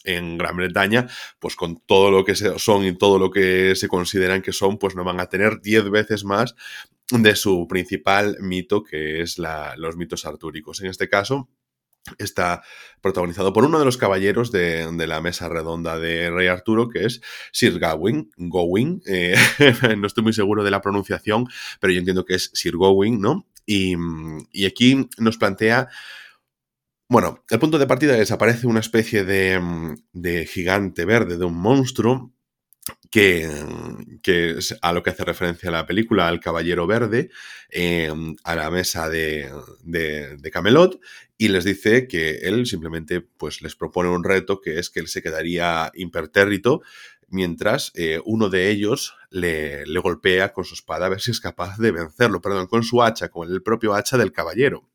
en, 0.05 0.39
Gran 0.39 0.57
Bretaña, 0.57 1.09
pues 1.39 1.57
con 1.57 1.81
todo 1.81 2.11
lo 2.11 2.25
que 2.25 2.35
son 2.35 2.85
y 2.85 2.97
todo 2.97 3.19
lo 3.19 3.31
que 3.31 3.75
se 3.75 3.89
consideran 3.89 4.43
que 4.43 4.53
son, 4.53 4.79
pues 4.79 4.95
no 4.95 5.05
van 5.05 5.21
a 5.21 5.27
tener 5.27 5.61
10 5.61 5.91
veces 5.91 6.25
más 6.25 6.55
de 7.11 7.37
su 7.37 7.67
principal 7.69 8.37
mito, 8.41 8.83
que 8.83 9.21
es 9.21 9.39
los 9.39 9.97
mitos 9.97 10.25
artúricos. 10.25 10.81
En 10.81 10.87
este 10.87 11.09
caso, 11.09 11.49
está 12.19 12.63
protagonizado 13.01 13.53
por 13.53 13.65
uno 13.65 13.79
de 13.79 13.85
los 13.85 13.97
caballeros 13.97 14.51
de, 14.51 14.91
la 15.07 15.21
mesa 15.21 15.49
redonda 15.49 15.99
de 15.99 16.31
Rey 16.31 16.49
Arturo, 16.49 16.89
que 16.89 17.05
es 17.05 17.21
Sir 17.53 17.79
Gawain. 17.79 18.31
Gawain 18.37 19.03
eh, 19.07 19.37
no 19.99 20.07
estoy 20.07 20.25
muy 20.25 20.33
seguro 20.33 20.65
de 20.65 20.71
la 20.71 20.81
pronunciación, 20.81 21.49
pero 21.81 21.93
yo 21.93 21.99
entiendo 21.99 22.25
que 22.25 22.35
es 22.35 22.51
Sir 22.55 22.77
Gawain, 22.79 23.21
¿no? 23.21 23.47
Y, 23.67 23.95
y 24.53 24.67
aquí 24.67 25.09
nos 25.19 25.37
plantea 25.37 25.89
bueno, 27.09 27.45
el 27.51 27.59
punto 27.59 27.79
de 27.79 27.87
partida 27.87 28.17
es, 28.17 28.31
aparece 28.31 28.67
una 28.67 28.81
especie 28.81 29.23
de, 29.23 29.61
de, 30.15 30.47
gigante 30.47 31.05
verde, 31.05 31.37
de 31.37 31.45
un 31.45 31.59
monstruo, 31.59 32.33
que, 33.13 34.57
es 34.57 34.75
a 34.81 34.93
lo 34.95 35.03
que 35.03 35.11
hace 35.11 35.25
referencia 35.25 35.71
la 35.71 35.87
película, 35.87 36.29
al 36.29 36.41
Caballero 36.41 36.87
Verde, 36.87 37.29
em, 37.69 38.35
a 38.43 38.57
la 38.57 38.71
mesa 38.71 39.11
de, 39.11 39.53
de, 39.85 40.51
Camelot, 40.51 40.99
y 41.37 41.49
les 41.49 41.65
dice 41.65 42.09
que 42.09 42.37
él 42.43 42.65
simplemente 42.67 43.21
pues, 43.21 43.61
les 43.61 43.77
propone 43.77 44.09
un 44.09 44.25
reto 44.25 44.63
que 44.63 44.79
es 44.79 44.89
que 44.89 45.01
él 45.01 45.09
se 45.09 45.23
quedaría 45.23 45.93
impertérrito 45.95 46.81
mientras 47.29 47.93
eh, 47.97 48.19
uno 48.25 48.49
de 48.49 48.71
ellos 48.71 49.15
le, 49.29 49.85
le, 49.85 50.01
golpea 50.01 50.55
con 50.55 50.65
su 50.65 50.75
espada 50.75 51.07
a 51.07 51.09
ver 51.11 51.21
si 51.21 51.33
es 51.33 51.41
capaz 51.41 51.77
de 51.77 51.91
vencerlo, 51.91 52.41
perdón, 52.41 52.67
con 52.67 52.83
su 52.83 53.03
hacha, 53.03 53.29
con 53.29 53.51
el 53.51 53.63
propio 53.63 53.93
hacha 53.93 54.17
del 54.17 54.33
caballero. 54.33 54.89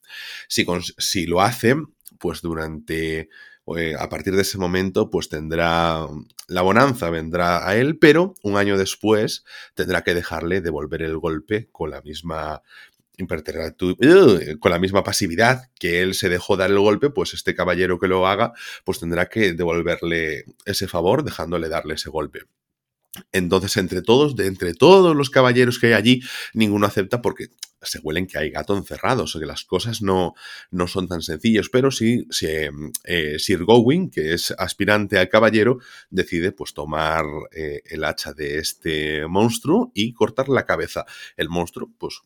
Si, 0.48 0.66
si 0.98 1.28
lo 1.28 1.42
hace, 1.42 1.76
pues 2.18 2.42
durante 2.42 3.30
eh, 3.76 3.96
a 3.98 4.08
partir 4.08 4.36
de 4.36 4.44
ese 4.44 4.58
momento, 4.58 5.10
pues 5.10 5.28
tendrá 5.28 6.08
la 6.48 6.62
bonanza, 6.62 7.10
vendrá 7.10 7.68
a 7.68 7.76
él, 7.76 7.98
pero 7.98 8.36
un 8.44 8.56
año 8.56 8.78
después 8.78 9.44
tendrá 9.74 10.04
que 10.04 10.14
dejarle 10.14 10.62
devolver 10.62 11.02
el 11.02 11.18
golpe 11.18 11.68
con 11.72 11.90
la 11.90 12.02
misma 12.02 12.62
con 14.60 14.72
la 14.72 14.80
misma 14.80 15.04
pasividad 15.04 15.72
que 15.80 16.02
él 16.04 16.14
se 16.14 16.30
dejó 16.30 16.56
dar 16.56 16.70
el 16.70 16.78
golpe, 16.78 17.10
pues 17.10 17.34
este 17.34 17.56
caballero 17.56 18.00
que 18.00 18.08
lo 18.08 18.28
haga, 18.28 18.54
pues 18.86 19.00
tendrá 19.00 19.28
que 19.28 19.54
devolverle 19.54 20.46
ese 20.66 20.88
favor, 20.88 21.24
dejándole 21.24 21.68
darle 21.68 21.96
ese 21.96 22.12
golpe. 22.12 22.42
Entonces, 23.32 23.78
entre 23.78 24.02
todos, 24.02 24.36
de 24.36 24.48
entre 24.48 24.74
todos 24.74 25.16
los 25.16 25.30
caballeros 25.30 25.80
que 25.80 25.88
hay 25.88 25.94
allí, 25.94 26.22
ninguno 26.54 26.86
acepta 26.86 27.22
porque 27.22 27.50
se 27.82 28.00
huelen 28.00 28.28
que 28.28 28.38
hay 28.38 28.50
gato 28.50 28.76
encerrado, 28.76 29.24
o 29.24 29.28
sea 29.28 29.40
que 29.40 29.46
las 29.46 29.64
cosas 29.64 30.02
no, 30.02 30.34
no 30.72 30.88
son 30.88 31.08
tan 31.08 31.22
sencillas, 31.22 31.70
pero 31.70 31.92
sí, 31.92 32.28
eh, 32.42 33.40
Sir 33.40 33.66
Gawain, 33.66 34.10
que 34.10 34.34
es 34.34 34.52
aspirante 34.58 35.20
a 35.20 35.30
caballero, 35.30 35.80
decide 36.10 36.52
pues 36.52 36.74
tomar 36.74 37.26
eh, 37.52 37.82
el 37.86 38.04
hacha 38.04 38.34
de 38.34 38.58
este 38.58 39.28
monstruo 39.28 39.92
y 39.94 40.14
cortar 40.14 40.50
la 40.50 40.66
cabeza. 40.66 41.06
El 41.36 41.50
monstruo, 41.50 41.92
pues... 41.98 42.22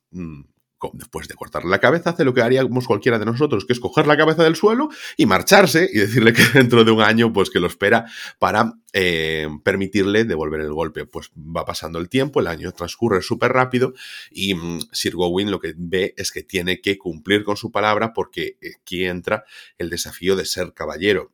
Después 0.94 1.28
de 1.28 1.36
cortarle 1.36 1.70
la 1.70 1.80
cabeza, 1.80 2.12
hace 2.12 2.26
lo 2.26 2.34
que 2.34 2.42
haríamos 2.42 2.88
cualquiera 2.88 3.20
de 3.20 3.26
nosotros, 3.26 3.66
que 3.66 3.74
es 3.74 3.80
coger 3.80 4.08
la 4.08 4.18
cabeza 4.18 4.44
del 4.44 4.56
suelo 4.56 4.90
y 5.18 5.26
marcharse 5.26 5.90
y 5.92 6.00
decirle 6.00 6.34
que 6.34 6.44
dentro 6.54 6.84
de 6.84 6.92
un 6.92 7.02
año, 7.02 7.32
pues 7.32 7.50
que 7.50 7.60
lo 7.60 7.68
espera 7.68 8.06
para 8.40 8.74
eh, 8.94 9.48
permitirle 9.64 10.26
devolver 10.26 10.62
el 10.62 10.74
golpe. 10.74 11.06
Pues 11.06 11.32
va 11.36 11.66
pasando 11.66 12.00
el 12.00 12.10
tiempo, 12.10 12.40
el 12.40 12.48
año 12.48 12.72
transcurre 12.72 13.22
súper 13.22 13.52
rápido 13.54 13.94
y 14.32 14.56
mm, 14.56 14.80
Sir 14.92 15.16
Gawain 15.16 15.52
lo 15.52 15.60
que 15.60 15.74
ve 15.78 16.14
es 16.18 16.32
que 16.32 16.44
tiene 16.44 16.82
que 16.82 16.98
cumplir 16.98 17.44
con 17.44 17.58
su 17.58 17.72
palabra 17.72 18.14
porque 18.14 18.58
aquí 18.76 19.06
entra 19.06 19.46
el 19.78 19.90
desafío 19.90 20.36
de 20.36 20.46
ser 20.46 20.74
caballero 20.74 21.32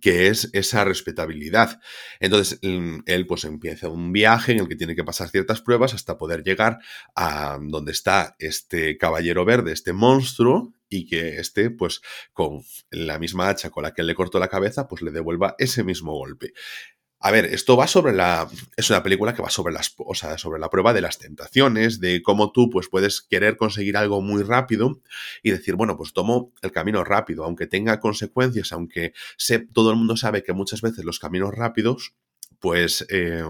que 0.00 0.28
es 0.28 0.50
esa 0.52 0.84
respetabilidad. 0.84 1.80
Entonces, 2.20 2.58
mm, 2.62 3.00
él 3.06 3.26
pues 3.26 3.44
empieza 3.44 3.88
un 3.88 4.12
viaje 4.12 4.52
en 4.52 4.60
el 4.60 4.68
que 4.68 4.76
tiene 4.76 4.94
que 4.94 5.04
pasar 5.04 5.28
ciertas 5.28 5.60
pruebas 5.60 5.94
hasta 5.94 6.18
poder 6.18 6.42
llegar 6.42 6.78
a 7.14 7.58
donde 7.60 7.92
está 7.92 8.36
este 8.38 8.96
caballero 8.98 9.44
verde, 9.44 9.72
este 9.72 9.92
monstruo, 9.92 10.74
y 10.90 11.06
que 11.06 11.38
este, 11.38 11.70
pues, 11.70 12.02
con 12.32 12.62
la 12.90 13.18
misma 13.18 13.48
hacha 13.48 13.70
con 13.70 13.84
la 13.84 13.94
que 13.94 14.02
él 14.02 14.08
le 14.08 14.14
cortó 14.14 14.38
la 14.38 14.48
cabeza, 14.48 14.88
pues 14.88 15.02
le 15.02 15.12
devuelva 15.12 15.54
ese 15.58 15.84
mismo 15.84 16.12
golpe. 16.12 16.52
A 17.22 17.30
ver, 17.30 17.44
esto 17.44 17.76
va 17.76 17.86
sobre 17.86 18.14
la. 18.14 18.48
Es 18.76 18.88
una 18.88 19.02
película 19.02 19.34
que 19.34 19.42
va 19.42 19.50
sobre 19.50 19.74
las. 19.74 19.94
O 19.98 20.14
sea, 20.14 20.38
sobre 20.38 20.58
la 20.58 20.70
prueba 20.70 20.94
de 20.94 21.02
las 21.02 21.18
tentaciones, 21.18 22.00
de 22.00 22.22
cómo 22.22 22.50
tú 22.50 22.70
pues, 22.70 22.88
puedes 22.88 23.20
querer 23.20 23.58
conseguir 23.58 23.98
algo 23.98 24.22
muy 24.22 24.42
rápido 24.42 25.02
y 25.42 25.50
decir, 25.50 25.74
bueno, 25.74 25.98
pues 25.98 26.14
tomo 26.14 26.52
el 26.62 26.72
camino 26.72 27.04
rápido, 27.04 27.44
aunque 27.44 27.66
tenga 27.66 28.00
consecuencias, 28.00 28.72
aunque 28.72 29.12
sé, 29.36 29.58
todo 29.58 29.90
el 29.90 29.96
mundo 29.96 30.16
sabe 30.16 30.42
que 30.42 30.54
muchas 30.54 30.80
veces 30.80 31.04
los 31.04 31.18
caminos 31.18 31.54
rápidos, 31.54 32.14
pues. 32.58 33.06
Eh, 33.10 33.44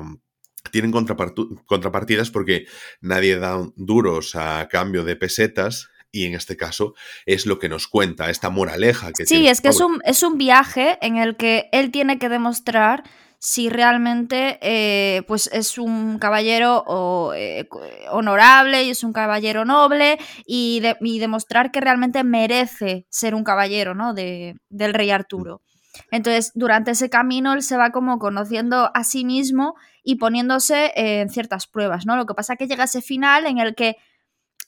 tienen 0.71 0.93
contrapartidas 0.93 2.31
porque 2.31 2.67
nadie 3.01 3.39
da 3.39 3.67
duros 3.77 4.37
a 4.37 4.69
cambio 4.69 5.05
de 5.05 5.17
pesetas 5.17 5.89
y 6.13 6.27
en 6.27 6.35
este 6.35 6.59
caso 6.59 6.95
es 7.25 7.47
lo 7.47 7.59
que 7.59 7.71
nos 7.71 7.89
cuenta 7.89 8.29
esta 8.29 8.51
moraleja 8.51 9.11
que 9.13 9.25
sí 9.25 9.49
es 9.49 9.63
que 9.63 9.69
es 9.69 9.81
un, 9.81 10.03
es 10.05 10.23
un 10.23 10.37
viaje 10.37 10.99
en 11.01 11.17
el 11.17 11.37
que 11.37 11.71
él 11.73 11.91
tiene 11.91 12.19
que 12.19 12.29
demostrar 12.29 13.05
si 13.43 13.71
realmente 13.71 14.59
eh, 14.61 15.23
pues 15.23 15.49
es 15.51 15.79
un 15.79 16.19
caballero 16.19 17.33
eh, 17.35 17.67
honorable 18.11 18.83
y 18.85 18.91
es 18.91 19.03
un 19.03 19.15
caballero 19.15 19.65
noble 19.65 20.19
y, 20.45 20.81
demostrar 21.19 21.73
que 21.73 21.81
realmente 21.81 22.23
merece 22.23 23.07
ser 23.09 23.35
un 23.35 23.43
caballero 23.43 23.95
¿no? 23.95 24.13
de, 24.13 24.57
del 24.69 24.93
rey 24.93 25.11
Arturo. 25.11 25.63
Entonces, 26.11 26.53
durante 26.55 26.91
ese 26.91 27.09
camino 27.09 27.55
él 27.55 27.63
se 27.63 27.79
va 27.79 27.91
como 27.93 28.19
conociendo 28.19 28.91
a 28.95 29.05
sí 29.05 29.25
mismo 29.25 29.75
y 30.05 30.17
poniéndose 30.17 30.93
en 30.95 31.31
ciertas 31.31 31.67
pruebas, 31.67 32.05
¿no? 32.05 32.17
Lo 32.17 32.27
que 32.27 32.35
pasa 32.35 32.53
es 32.53 32.59
que 32.59 32.67
llega 32.67 32.85
ese 32.85 33.01
final 33.01 33.47
en 33.47 33.59
el 33.59 33.75
que 33.75 33.97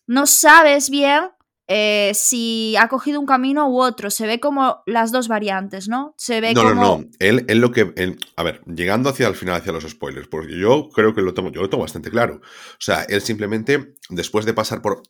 no 0.06 0.26
sabes 0.26 0.88
bien 0.88 1.30
eh, 1.74 2.12
si 2.12 2.76
ha 2.76 2.87
cogido 2.88 3.18
un 3.18 3.24
camino 3.24 3.66
u 3.66 3.80
otro. 3.80 4.11
Se 4.11 4.26
ve 4.26 4.40
como 4.40 4.82
las 4.85 5.11
dos 5.11 5.26
variantes, 5.26 5.88
¿no? 5.88 6.14
Se 6.18 6.42
ve 6.42 6.52
no, 6.52 6.64
como... 6.64 6.74
no, 6.74 6.98
no. 6.98 7.04
Él, 7.18 7.46
él 7.48 7.58
lo 7.61 7.72
que. 7.72 8.18
a 8.37 8.42
ver, 8.42 8.62
llegando 8.66 9.08
hacia 9.08 9.26
el 9.26 9.35
final, 9.35 9.56
hacia 9.56 9.72
los 9.72 9.88
spoilers, 9.88 10.28
porque 10.28 10.58
yo 10.58 10.90
creo 10.90 11.14
que 11.14 11.22
lo 11.22 11.32
tengo, 11.32 11.50
yo 11.50 11.62
lo 11.62 11.70
tengo 11.70 11.82
bastante 11.82 12.11
claro. 12.11 12.42
O 12.42 12.80
sea, 12.80 13.04
él 13.04 13.22
simplemente, 13.22 13.94
después 14.11 14.44
de 14.44 14.52
pasar 14.52 14.82
por. 14.82 15.02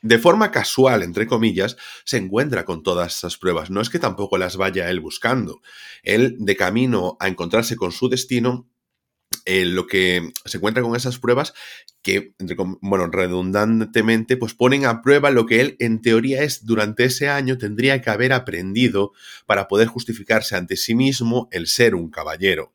De 0.00 0.18
forma 0.18 0.52
casual, 0.52 1.02
entre 1.02 1.26
comillas, 1.26 1.76
se 2.04 2.18
encuentra 2.18 2.64
con 2.64 2.84
todas 2.84 3.16
esas 3.16 3.36
pruebas. 3.36 3.70
No 3.70 3.80
es 3.80 3.90
que 3.90 3.98
tampoco 3.98 4.38
las 4.38 4.56
vaya 4.56 4.88
él 4.88 5.00
buscando. 5.00 5.60
Él, 6.04 6.36
de 6.38 6.54
camino 6.54 7.16
a 7.18 7.26
encontrarse 7.26 7.74
con 7.74 7.90
su 7.90 8.08
destino, 8.08 8.68
eh, 9.46 9.64
lo 9.64 9.86
que 9.86 10.32
se 10.44 10.58
encuentra 10.58 10.82
con 10.82 10.96
esas 10.96 11.18
pruebas 11.18 11.54
que, 12.02 12.34
bueno, 12.80 13.06
redundantemente, 13.06 14.36
pues 14.36 14.54
ponen 14.54 14.84
a 14.86 15.02
prueba 15.02 15.30
lo 15.30 15.46
que 15.46 15.60
él 15.60 15.76
en 15.78 16.02
teoría 16.02 16.42
es 16.42 16.66
durante 16.66 17.04
ese 17.04 17.28
año 17.28 17.56
tendría 17.56 18.00
que 18.00 18.10
haber 18.10 18.32
aprendido 18.32 19.12
para 19.46 19.66
poder 19.66 19.88
justificarse 19.88 20.56
ante 20.56 20.76
sí 20.76 20.94
mismo 20.94 21.48
el 21.50 21.66
ser 21.66 21.94
un 21.94 22.10
caballero. 22.10 22.74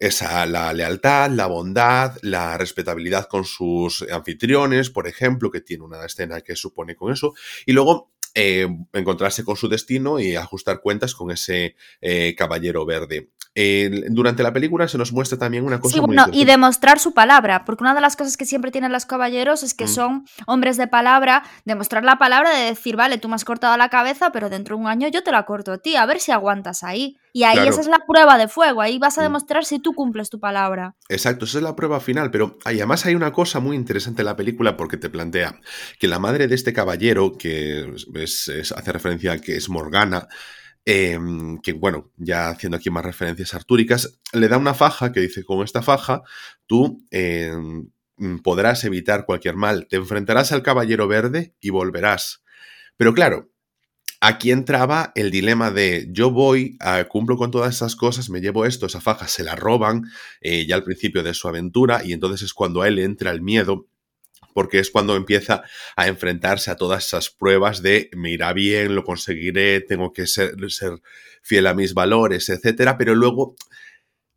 Esa, 0.00 0.46
la 0.46 0.72
lealtad, 0.72 1.30
la 1.30 1.46
bondad, 1.46 2.16
la 2.22 2.58
respetabilidad 2.58 3.26
con 3.28 3.44
sus 3.44 4.02
anfitriones, 4.10 4.90
por 4.90 5.06
ejemplo, 5.06 5.50
que 5.50 5.60
tiene 5.60 5.84
una 5.84 6.04
escena 6.04 6.40
que 6.40 6.56
supone 6.56 6.96
con 6.96 7.12
eso, 7.12 7.34
y 7.66 7.72
luego 7.72 8.12
eh, 8.34 8.68
encontrarse 8.92 9.44
con 9.44 9.56
su 9.56 9.68
destino 9.68 10.18
y 10.18 10.36
ajustar 10.36 10.80
cuentas 10.80 11.14
con 11.14 11.30
ese 11.30 11.76
eh, 12.00 12.34
caballero 12.36 12.84
verde 12.84 13.30
durante 14.10 14.42
la 14.42 14.52
película 14.52 14.88
se 14.88 14.98
nos 14.98 15.12
muestra 15.12 15.38
también 15.38 15.64
una 15.64 15.80
cosa. 15.80 15.94
Sí, 15.94 16.00
bueno, 16.00 16.26
y 16.32 16.44
demostrar 16.44 16.98
su 16.98 17.14
palabra, 17.14 17.64
porque 17.64 17.84
una 17.84 17.94
de 17.94 18.00
las 18.00 18.16
cosas 18.16 18.36
que 18.36 18.46
siempre 18.46 18.72
tienen 18.72 18.90
los 18.90 19.06
caballeros 19.06 19.62
es 19.62 19.74
que 19.74 19.84
mm. 19.84 19.88
son 19.88 20.26
hombres 20.46 20.76
de 20.76 20.88
palabra, 20.88 21.44
demostrar 21.64 22.04
la 22.04 22.18
palabra 22.18 22.50
de 22.50 22.64
decir, 22.64 22.96
vale, 22.96 23.18
tú 23.18 23.28
me 23.28 23.36
has 23.36 23.44
cortado 23.44 23.76
la 23.76 23.90
cabeza, 23.90 24.32
pero 24.32 24.50
dentro 24.50 24.76
de 24.76 24.82
un 24.82 24.88
año 24.88 25.08
yo 25.08 25.22
te 25.22 25.30
la 25.30 25.44
corto 25.44 25.72
a 25.72 25.78
ti, 25.78 25.94
a 25.94 26.06
ver 26.06 26.18
si 26.18 26.32
aguantas 26.32 26.82
ahí. 26.82 27.16
Y 27.34 27.42
ahí 27.42 27.68
esa 27.68 27.82
es 27.82 27.88
la 27.88 28.06
prueba 28.06 28.38
de 28.38 28.48
fuego, 28.48 28.80
ahí 28.80 28.98
vas 28.98 29.18
a 29.18 29.20
mm. 29.20 29.24
demostrar 29.24 29.64
si 29.66 29.80
tú 29.80 29.92
cumples 29.92 30.30
tu 30.30 30.40
palabra. 30.40 30.96
Exacto, 31.10 31.44
esa 31.44 31.58
es 31.58 31.64
la 31.64 31.76
prueba 31.76 32.00
final, 32.00 32.30
pero 32.30 32.56
además 32.64 33.04
hay 33.04 33.14
una 33.14 33.32
cosa 33.32 33.60
muy 33.60 33.76
interesante 33.76 34.22
en 34.22 34.26
la 34.26 34.36
película 34.36 34.76
porque 34.76 34.96
te 34.96 35.10
plantea 35.10 35.60
que 35.98 36.08
la 36.08 36.18
madre 36.18 36.48
de 36.48 36.54
este 36.54 36.72
caballero, 36.72 37.36
que 37.36 37.92
hace 38.16 38.92
referencia 38.92 39.32
a 39.32 39.38
que 39.38 39.56
es 39.56 39.68
Morgana, 39.68 40.28
Em, 40.86 41.58
que 41.62 41.72
bueno, 41.72 42.12
ya 42.16 42.50
haciendo 42.50 42.76
aquí 42.76 42.90
más 42.90 43.04
referencias 43.04 43.54
artúricas, 43.54 44.20
le 44.32 44.48
da 44.48 44.58
una 44.58 44.74
faja 44.74 45.12
que 45.12 45.20
dice, 45.20 45.42
con 45.44 45.64
esta 45.64 45.80
faja 45.82 46.22
tú 46.66 47.02
em, 47.10 47.90
podrás 48.42 48.84
evitar 48.84 49.24
cualquier 49.24 49.56
mal, 49.56 49.86
te 49.88 49.96
enfrentarás 49.96 50.52
al 50.52 50.62
caballero 50.62 51.08
verde 51.08 51.54
y 51.60 51.70
volverás. 51.70 52.42
Pero 52.96 53.14
claro, 53.14 53.50
aquí 54.26 54.50
entraba 54.50 55.12
el 55.14 55.30
dilema 55.30 55.70
de 55.70 56.08
yo 56.10 56.30
voy, 56.30 56.78
a, 56.80 57.04
cumplo 57.04 57.36
con 57.36 57.50
todas 57.50 57.74
esas 57.74 57.94
cosas, 57.94 58.30
me 58.30 58.40
llevo 58.40 58.64
esto, 58.64 58.86
esa 58.86 59.02
faja 59.02 59.28
se 59.28 59.44
la 59.44 59.54
roban 59.54 60.04
eh, 60.40 60.66
ya 60.66 60.76
al 60.76 60.82
principio 60.82 61.22
de 61.22 61.34
su 61.34 61.46
aventura 61.46 62.00
y 62.02 62.14
entonces 62.14 62.40
es 62.40 62.54
cuando 62.54 62.80
a 62.80 62.88
él 62.88 62.98
entra 62.98 63.30
el 63.30 63.42
miedo 63.42 63.86
porque 64.54 64.78
es 64.78 64.90
cuando 64.90 65.16
empieza 65.16 65.62
a 65.96 66.08
enfrentarse 66.08 66.70
a 66.70 66.76
todas 66.76 67.06
esas 67.06 67.28
pruebas 67.28 67.82
de 67.82 68.08
me 68.16 68.30
irá 68.30 68.54
bien, 68.54 68.94
lo 68.94 69.04
conseguiré, 69.04 69.80
tengo 69.82 70.12
que 70.12 70.26
ser, 70.26 70.54
ser 70.70 71.02
fiel 71.42 71.66
a 71.66 71.74
mis 71.74 71.92
valores, 71.92 72.48
etcétera, 72.48 72.96
pero 72.96 73.14
luego 73.14 73.56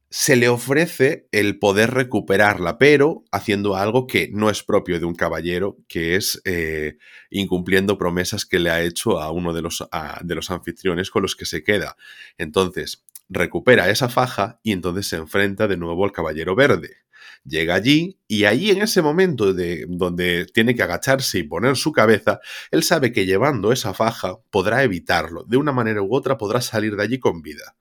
se 0.10 0.38
le 0.38 0.48
ofrece 0.48 1.28
el 1.32 1.60
poder 1.60 1.92
recuperarla, 1.92 2.78
pero 2.78 3.26
haciendo 3.32 3.76
algo 3.76 4.08
que 4.08 4.30
no 4.32 4.50
es 4.50 4.64
propio 4.64 5.00
de 5.00 5.06
un 5.06 5.16
caballero, 5.16 5.78
que 5.88 6.16
es 6.16 6.42
eh, 6.46 6.98
incumpliendo 7.30 7.98
promesas 7.98 8.46
que 8.46 8.60
le 8.60 8.70
ha 8.70 8.82
hecho 8.82 9.20
a 9.20 9.32
uno 9.32 9.54
de 9.54 9.62
los, 9.62 9.88
de 10.24 10.36
los 10.36 10.50
anfitriones 10.50 11.12
con 11.12 11.24
los 11.24 11.36
que 11.36 11.46
se 11.46 11.64
queda. 11.64 11.98
Entonces, 12.38 13.04
recupera 13.30 13.90
esa 13.90 14.08
faja 14.08 14.60
y 14.64 14.72
entonces 14.72 15.08
se 15.08 15.18
enfrenta 15.18 15.68
de 15.68 15.78
nuevo 15.78 16.06
al 16.06 16.14
caballero 16.14 16.56
verde. 16.56 16.98
Llega 17.44 17.76
allí 17.76 18.20
y 18.28 18.46
allí 18.46 18.72
en 18.72 18.82
ese 18.82 19.02
momento 19.02 19.54
de 19.54 19.86
donde 19.90 20.46
tiene 20.54 20.76
que 20.76 20.84
agacharse 20.84 21.40
y 21.40 21.44
poner 21.44 21.76
su 21.76 21.92
cabeza, 21.92 22.40
él 22.72 22.84
sabe 22.84 23.12
que 23.12 23.26
llevando 23.26 23.72
esa 23.72 23.94
faja 23.94 24.38
podrá 24.50 24.84
evitarlo, 24.84 25.44
de 25.44 25.58
una 25.58 25.72
manera 25.72 26.02
u 26.02 26.16
otra 26.16 26.38
podrá 26.38 26.62
salir 26.62 26.96
de 26.96 27.04
allí 27.04 27.20
con 27.20 27.42
vida. 27.42 27.76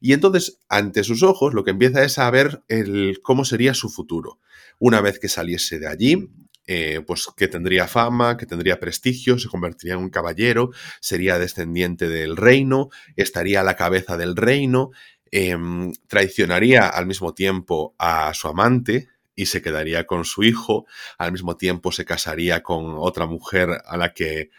Y 0.00 0.12
entonces, 0.12 0.58
ante 0.68 1.04
sus 1.04 1.22
ojos, 1.22 1.54
lo 1.54 1.64
que 1.64 1.72
empieza 1.72 2.04
es 2.04 2.18
a 2.18 2.30
ver 2.30 2.62
el, 2.68 3.20
cómo 3.22 3.44
sería 3.44 3.74
su 3.74 3.88
futuro. 3.88 4.38
Una 4.78 5.00
vez 5.00 5.18
que 5.18 5.28
saliese 5.28 5.78
de 5.78 5.88
allí, 5.88 6.30
eh, 6.66 7.00
pues 7.06 7.26
que 7.36 7.48
tendría 7.48 7.88
fama, 7.88 8.36
que 8.36 8.46
tendría 8.46 8.78
prestigio, 8.78 9.38
se 9.38 9.48
convertiría 9.48 9.94
en 9.94 10.00
un 10.00 10.10
caballero, 10.10 10.70
sería 11.00 11.38
descendiente 11.38 12.08
del 12.08 12.36
reino, 12.36 12.90
estaría 13.16 13.60
a 13.60 13.64
la 13.64 13.74
cabeza 13.74 14.16
del 14.16 14.36
reino 14.36 14.90
Em, 15.30 15.92
traicionaría 16.06 16.88
al 16.88 17.06
mismo 17.06 17.34
tiempo 17.34 17.94
a 17.98 18.32
su 18.32 18.48
amante 18.48 19.08
y 19.34 19.46
se 19.46 19.60
quedaría 19.60 20.06
con 20.06 20.24
su 20.24 20.42
hijo, 20.42 20.86
al 21.18 21.32
mismo 21.32 21.56
tiempo 21.56 21.92
se 21.92 22.04
casaría 22.04 22.62
con 22.62 22.94
otra 22.96 23.26
mujer 23.26 23.82
a 23.84 23.96
la 23.96 24.12
que, 24.14 24.50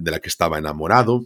de 0.00 0.10
la 0.10 0.20
que 0.20 0.28
estaba 0.28 0.58
enamorado, 0.58 1.24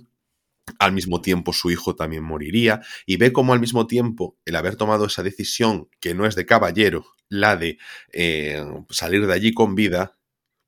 al 0.78 0.92
mismo 0.92 1.20
tiempo 1.20 1.52
su 1.52 1.70
hijo 1.70 1.94
también 1.94 2.24
moriría, 2.24 2.80
y 3.06 3.16
ve 3.16 3.32
cómo 3.32 3.52
al 3.52 3.60
mismo 3.60 3.86
tiempo 3.86 4.36
el 4.44 4.56
haber 4.56 4.76
tomado 4.76 5.06
esa 5.06 5.22
decisión 5.22 5.88
que 6.00 6.14
no 6.14 6.26
es 6.26 6.34
de 6.34 6.46
caballero, 6.46 7.06
la 7.28 7.56
de 7.56 7.78
eh, 8.12 8.64
salir 8.90 9.26
de 9.26 9.32
allí 9.32 9.52
con 9.52 9.74
vida, 9.74 10.16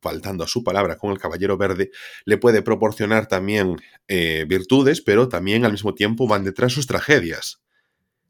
faltando 0.01 0.45
a 0.45 0.49
su 0.49 0.63
palabra 0.63 0.99
con 0.99 1.11
el 1.11 1.19
caballero 1.19 1.57
verde, 1.57 1.91
le 2.25 2.39
puede 2.39 2.63
proporcionar 2.63 3.27
también 3.27 3.77
eh, 4.09 4.45
virtudes, 4.49 5.01
pero 5.01 5.29
también 5.29 5.65
al 5.65 5.73
mismo 5.73 5.95
tiempo 5.95 6.29
van 6.29 6.45
detrás 6.45 6.73
sus 6.73 6.87
tragedias. 6.87 7.63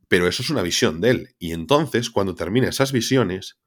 Pero 0.09 0.29
eso 0.29 0.43
es 0.43 0.51
una 0.51 0.63
visión 0.63 1.01
de 1.01 1.11
él, 1.11 1.35
y 1.39 1.53
entonces 1.53 2.11
cuando 2.11 2.35
termina 2.35 2.69
esas 2.69 2.93
visiones, 2.93 3.59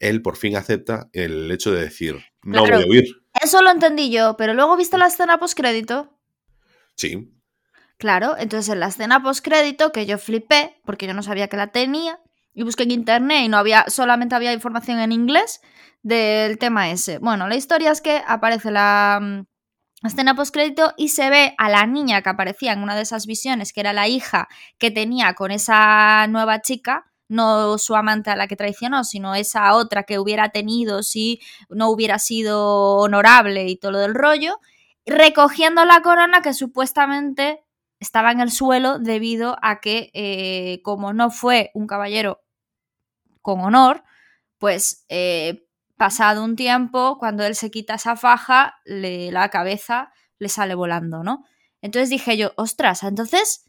él 0.00 0.22
por 0.22 0.36
fin 0.36 0.56
acepta 0.56 1.08
el 1.12 1.50
hecho 1.50 1.72
de 1.72 1.82
decir, 1.82 2.16
no 2.42 2.62
voy 2.62 2.70
a 2.70 2.86
huir. 2.86 3.04
Eso 3.42 3.62
lo 3.62 3.70
entendí 3.70 4.10
yo, 4.10 4.36
pero 4.36 4.54
luego 4.54 4.76
viste 4.76 4.98
la 4.98 5.06
escena 5.06 5.38
postcrédito. 5.38 6.13
Sí. 6.96 7.30
Claro, 7.98 8.36
entonces 8.38 8.72
en 8.72 8.80
la 8.80 8.88
escena 8.88 9.22
postcrédito 9.22 9.92
que 9.92 10.06
yo 10.06 10.18
flipé, 10.18 10.80
porque 10.84 11.06
yo 11.06 11.14
no 11.14 11.22
sabía 11.22 11.48
que 11.48 11.56
la 11.56 11.68
tenía, 11.68 12.20
y 12.54 12.62
busqué 12.62 12.84
en 12.84 12.92
internet 12.92 13.42
y 13.44 13.48
no 13.48 13.58
había, 13.58 13.84
solamente 13.88 14.34
había 14.34 14.52
información 14.52 15.00
en 15.00 15.12
inglés 15.12 15.60
del 16.02 16.58
tema 16.58 16.90
ese. 16.90 17.18
Bueno, 17.18 17.48
la 17.48 17.56
historia 17.56 17.90
es 17.90 18.00
que 18.00 18.22
aparece 18.26 18.70
la 18.70 19.18
mm, 19.20 20.06
escena 20.06 20.34
postcrédito 20.34 20.92
y 20.96 21.08
se 21.08 21.30
ve 21.30 21.54
a 21.58 21.68
la 21.68 21.86
niña 21.86 22.22
que 22.22 22.28
aparecía 22.28 22.72
en 22.72 22.82
una 22.82 22.94
de 22.94 23.02
esas 23.02 23.26
visiones, 23.26 23.72
que 23.72 23.80
era 23.80 23.92
la 23.92 24.06
hija 24.06 24.48
que 24.78 24.90
tenía 24.90 25.34
con 25.34 25.50
esa 25.50 26.26
nueva 26.28 26.60
chica, 26.60 27.10
no 27.28 27.78
su 27.78 27.96
amante 27.96 28.30
a 28.30 28.36
la 28.36 28.46
que 28.46 28.56
traicionó, 28.56 29.02
sino 29.02 29.34
esa 29.34 29.74
otra 29.74 30.04
que 30.04 30.18
hubiera 30.18 30.50
tenido 30.50 31.02
si 31.02 31.40
no 31.70 31.88
hubiera 31.88 32.18
sido 32.18 32.98
honorable 32.98 33.66
y 33.66 33.76
todo 33.76 33.92
lo 33.92 33.98
del 33.98 34.14
rollo, 34.14 34.60
recogiendo 35.06 35.84
la 35.84 36.02
corona 36.02 36.42
que 36.42 36.54
supuestamente 36.54 37.64
estaba 38.00 38.32
en 38.32 38.40
el 38.40 38.50
suelo 38.50 38.98
debido 38.98 39.56
a 39.62 39.80
que, 39.80 40.10
eh, 40.14 40.80
como 40.82 41.12
no 41.12 41.30
fue 41.30 41.70
un 41.74 41.86
caballero 41.86 42.42
con 43.42 43.60
honor, 43.60 44.04
pues 44.58 45.04
eh, 45.08 45.66
pasado 45.96 46.44
un 46.44 46.56
tiempo, 46.56 47.18
cuando 47.18 47.44
él 47.44 47.54
se 47.54 47.70
quita 47.70 47.94
esa 47.94 48.16
faja, 48.16 48.76
le, 48.84 49.30
la 49.32 49.48
cabeza 49.50 50.12
le 50.38 50.48
sale 50.48 50.74
volando, 50.74 51.22
¿no? 51.22 51.44
Entonces 51.80 52.10
dije 52.10 52.36
yo, 52.36 52.52
ostras, 52.56 53.02
entonces, 53.02 53.64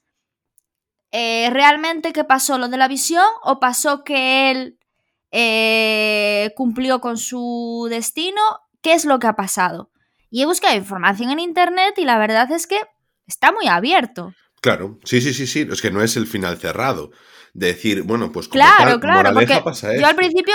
eh, 1.11 1.49
¿realmente 1.51 2.13
qué 2.13 2.23
pasó? 2.23 2.57
¿Lo 2.57 2.69
de 2.69 2.77
la 2.77 2.87
visión? 2.87 3.25
¿O 3.43 3.59
pasó 3.59 4.03
que 4.03 4.51
él 4.51 4.79
cumplió 6.55 7.01
con 7.01 7.17
su 7.17 7.87
destino? 7.89 8.41
¿Qué 8.81 8.93
es 8.93 9.03
lo 9.05 9.19
que 9.19 9.27
ha 9.27 9.35
pasado? 9.35 9.91
Y 10.35 10.41
he 10.41 10.45
buscado 10.45 10.75
información 10.75 11.31
en 11.31 11.39
internet 11.39 11.93
y 11.95 12.03
la 12.03 12.17
verdad 12.17 12.51
es 12.51 12.67
que 12.67 12.77
está 13.25 13.53
muy 13.53 13.69
abierto. 13.69 14.33
Claro, 14.59 14.99
sí, 15.05 15.21
sí, 15.21 15.33
sí, 15.33 15.47
sí, 15.47 15.65
es 15.71 15.81
que 15.81 15.91
no 15.91 16.03
es 16.03 16.17
el 16.17 16.27
final 16.27 16.57
cerrado. 16.57 17.11
De 17.53 17.67
decir, 17.67 18.01
bueno, 18.01 18.33
pues 18.33 18.49
como 18.49 18.61
claro, 18.61 18.99
claro, 18.99 19.33
porque 19.33 19.63
yo 19.97 20.05
al 20.05 20.15
principio, 20.17 20.53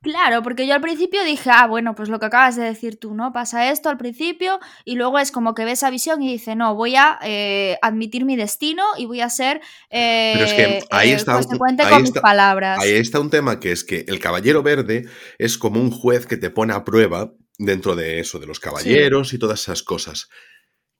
Claro, 0.00 0.42
porque 0.42 0.66
yo 0.66 0.72
al 0.72 0.80
principio 0.80 1.22
dije, 1.24 1.50
ah, 1.52 1.66
bueno, 1.66 1.94
pues 1.94 2.08
lo 2.08 2.18
que 2.18 2.24
acabas 2.26 2.56
de 2.56 2.62
decir 2.62 2.98
tú, 2.98 3.14
¿no? 3.14 3.32
Pasa 3.32 3.70
esto 3.70 3.90
al 3.90 3.98
principio 3.98 4.58
y 4.86 4.94
luego 4.94 5.18
es 5.18 5.32
como 5.32 5.54
que 5.54 5.66
ves 5.66 5.80
esa 5.80 5.90
visión 5.90 6.22
y 6.22 6.32
dice, 6.32 6.54
no, 6.54 6.74
voy 6.74 6.96
a 6.96 7.18
eh, 7.22 7.76
admitir 7.82 8.24
mi 8.24 8.36
destino 8.36 8.84
y 8.96 9.04
voy 9.04 9.20
a 9.20 9.28
ser 9.28 9.60
Pero 9.90 10.44
es 10.44 10.52
que 10.54 10.62
eh, 10.62 10.84
ahí 10.90 11.10
eh, 11.10 11.14
está, 11.14 11.34
consecuente 11.34 11.82
con 11.86 12.00
mis 12.00 12.12
palabras. 12.12 12.78
Ahí 12.80 12.92
está 12.92 13.20
un 13.20 13.28
tema 13.28 13.60
que 13.60 13.72
es 13.72 13.84
que 13.84 14.06
el 14.08 14.18
caballero 14.18 14.62
verde 14.62 15.06
es 15.36 15.58
como 15.58 15.78
un 15.78 15.90
juez 15.90 16.26
que 16.26 16.38
te 16.38 16.48
pone 16.48 16.72
a 16.72 16.84
prueba 16.84 17.32
dentro 17.58 17.96
de 17.96 18.20
eso, 18.20 18.38
de 18.38 18.46
los 18.46 18.60
caballeros 18.60 19.32
y 19.34 19.38
todas 19.38 19.60
esas 19.60 19.82
cosas 19.82 20.28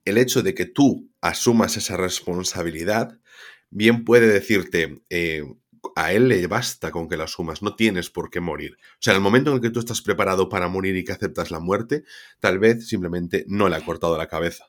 el 0.09 0.18
hecho 0.18 0.42
de 0.42 0.55
que 0.55 0.66
tú 0.66 1.11
asumas 1.21 1.77
esa 1.77 1.97
responsabilidad, 1.97 3.18
bien 3.71 4.05
puede 4.05 4.27
decirte, 4.27 5.03
eh, 5.11 5.42
a 5.94 6.12
él 6.12 6.29
le 6.29 6.47
basta 6.47 6.90
con 6.90 7.09
que 7.09 7.16
la 7.16 7.25
asumas, 7.25 7.62
no 7.62 7.77
tienes 7.77 8.11
por 8.11 8.31
qué 8.31 8.40
morir. 8.40 8.79
O 8.94 8.99
sea, 9.01 9.12
en 9.12 9.18
el 9.18 9.23
momento 9.23 9.51
en 9.51 9.57
el 9.57 9.62
que 9.62 9.71
tú 9.71 9.81
estás 9.81 10.03
preparado 10.03 10.49
para 10.49 10.68
morir 10.68 10.97
y 10.97 11.05
que 11.05 11.12
aceptas 11.12 11.51
la 11.51 11.61
muerte, 11.61 12.05
tal 12.40 12.59
vez 12.59 12.88
simplemente 12.88 13.44
no 13.49 13.68
le 13.68 13.77
ha 13.77 13.85
cortado 13.85 14.16
la 14.16 14.27
cabeza. 14.27 14.66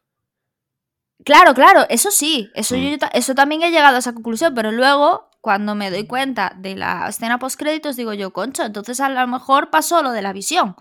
Claro, 1.25 1.53
claro, 1.53 1.85
eso 1.89 2.11
sí, 2.11 2.49
eso, 2.53 2.77
mm. 2.77 2.97
eso 3.13 3.35
también 3.35 3.61
he 3.61 3.71
llegado 3.71 3.95
a 3.97 3.99
esa 3.99 4.13
conclusión, 4.13 4.53
pero 4.55 4.71
luego, 4.71 5.29
cuando 5.41 5.75
me 5.75 5.91
doy 5.91 6.05
cuenta 6.05 6.53
de 6.57 6.75
la 6.75 7.07
escena 7.09 7.39
post-créditos, 7.39 7.97
digo 7.97 8.13
yo, 8.13 8.31
concho, 8.31 8.63
entonces 8.63 8.99
a 8.99 9.09
lo 9.09 9.27
mejor 9.27 9.69
pasó 9.69 10.01
lo 10.01 10.11
de 10.11 10.21
la 10.21 10.31
visión. 10.31 10.75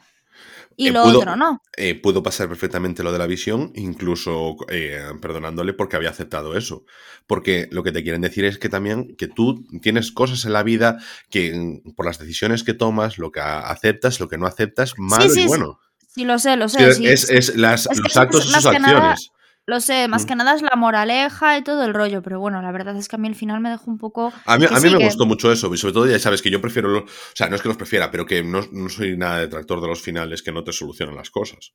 Y 0.81 0.89
eh, 0.89 0.93
lo 0.93 1.03
otro 1.03 1.35
no. 1.35 1.61
Eh, 1.77 1.97
pudo 1.97 2.23
pasar 2.23 2.47
perfectamente 2.47 3.03
lo 3.03 3.11
de 3.11 3.19
la 3.19 3.27
visión, 3.27 3.73
incluso 3.75 4.57
eh, 4.69 5.01
perdonándole 5.21 5.73
porque 5.73 5.97
había 5.97 6.11
aceptado 6.11 6.57
eso. 6.57 6.85
Porque 7.27 7.69
lo 7.73 7.83
que 7.83 7.91
te 7.91 8.05
quieren 8.05 8.21
decir 8.21 8.45
es 8.45 8.59
que 8.59 8.69
también 8.69 9.17
que 9.17 9.27
tú 9.27 9.67
tienes 9.83 10.13
cosas 10.13 10.45
en 10.45 10.53
la 10.53 10.63
vida 10.63 10.99
que 11.31 11.53
mm, 11.53 11.95
por 11.97 12.07
las 12.07 12.21
decisiones 12.21 12.63
que 12.63 12.75
tomas, 12.75 13.19
lo 13.19 13.33
que 13.33 13.41
aceptas, 13.41 14.21
lo 14.21 14.29
que 14.29 14.39
no 14.39 14.47
aceptas, 14.47 14.95
malo 14.99 15.35
y 15.35 15.47
bueno. 15.49 15.81
Sí, 16.07 16.25
lo 16.25 16.39
sé, 16.39 16.57
lo 16.57 16.69
sé. 16.69 16.89
Es, 16.89 17.57
las, 17.57 17.89
los 17.97 18.17
actos 18.17 18.47
y 18.47 18.53
sus 18.53 18.67
acciones. 18.67 19.33
Lo 19.69 19.83
sé, 19.83 20.09
más 20.09 20.25
mm. 20.25 20.27
que 20.29 20.35
nada 20.35 20.55
es 20.55 20.63
la 20.63 20.77
moraleja 20.77 21.59
y 21.59 21.63
todo 21.63 21.85
el 21.85 21.93
rollo, 21.93 22.23
pero 22.23 22.41
bueno, 22.41 22.63
la 22.63 22.73
verdad 22.73 22.97
es 22.97 23.07
que 23.07 23.17
a 23.17 23.19
mí 23.19 23.29
al 23.29 23.35
final 23.35 23.61
me 23.61 23.69
dejó 23.69 23.91
un 23.91 23.99
poco... 23.99 24.33
A 24.47 24.57
mí, 24.57 24.65
a 24.65 24.81
mí 24.81 24.91
me 24.91 25.05
gustó 25.05 25.27
mucho 25.27 25.53
eso, 25.53 25.73
y 25.75 25.77
sobre 25.77 25.93
todo 25.93 26.07
ya 26.07 26.19
sabes 26.19 26.41
que 26.41 26.51
yo 26.51 26.59
prefiero, 26.59 27.01
o 27.01 27.05
sea, 27.35 27.51
no 27.51 27.57
es 27.57 27.61
que 27.61 27.69
los 27.69 27.77
prefiera, 27.77 28.11
pero 28.11 28.25
que 28.25 28.43
no, 28.43 28.63
soy 28.89 29.19
nada 29.19 29.41
detractor 29.41 29.83
de 29.83 29.89
los 29.89 30.01
finales 30.01 30.43
que 30.43 30.53
no 30.53 30.65
te 30.65 30.73
solucionan 30.73 31.17
las 31.17 31.29
cosas. 31.29 31.75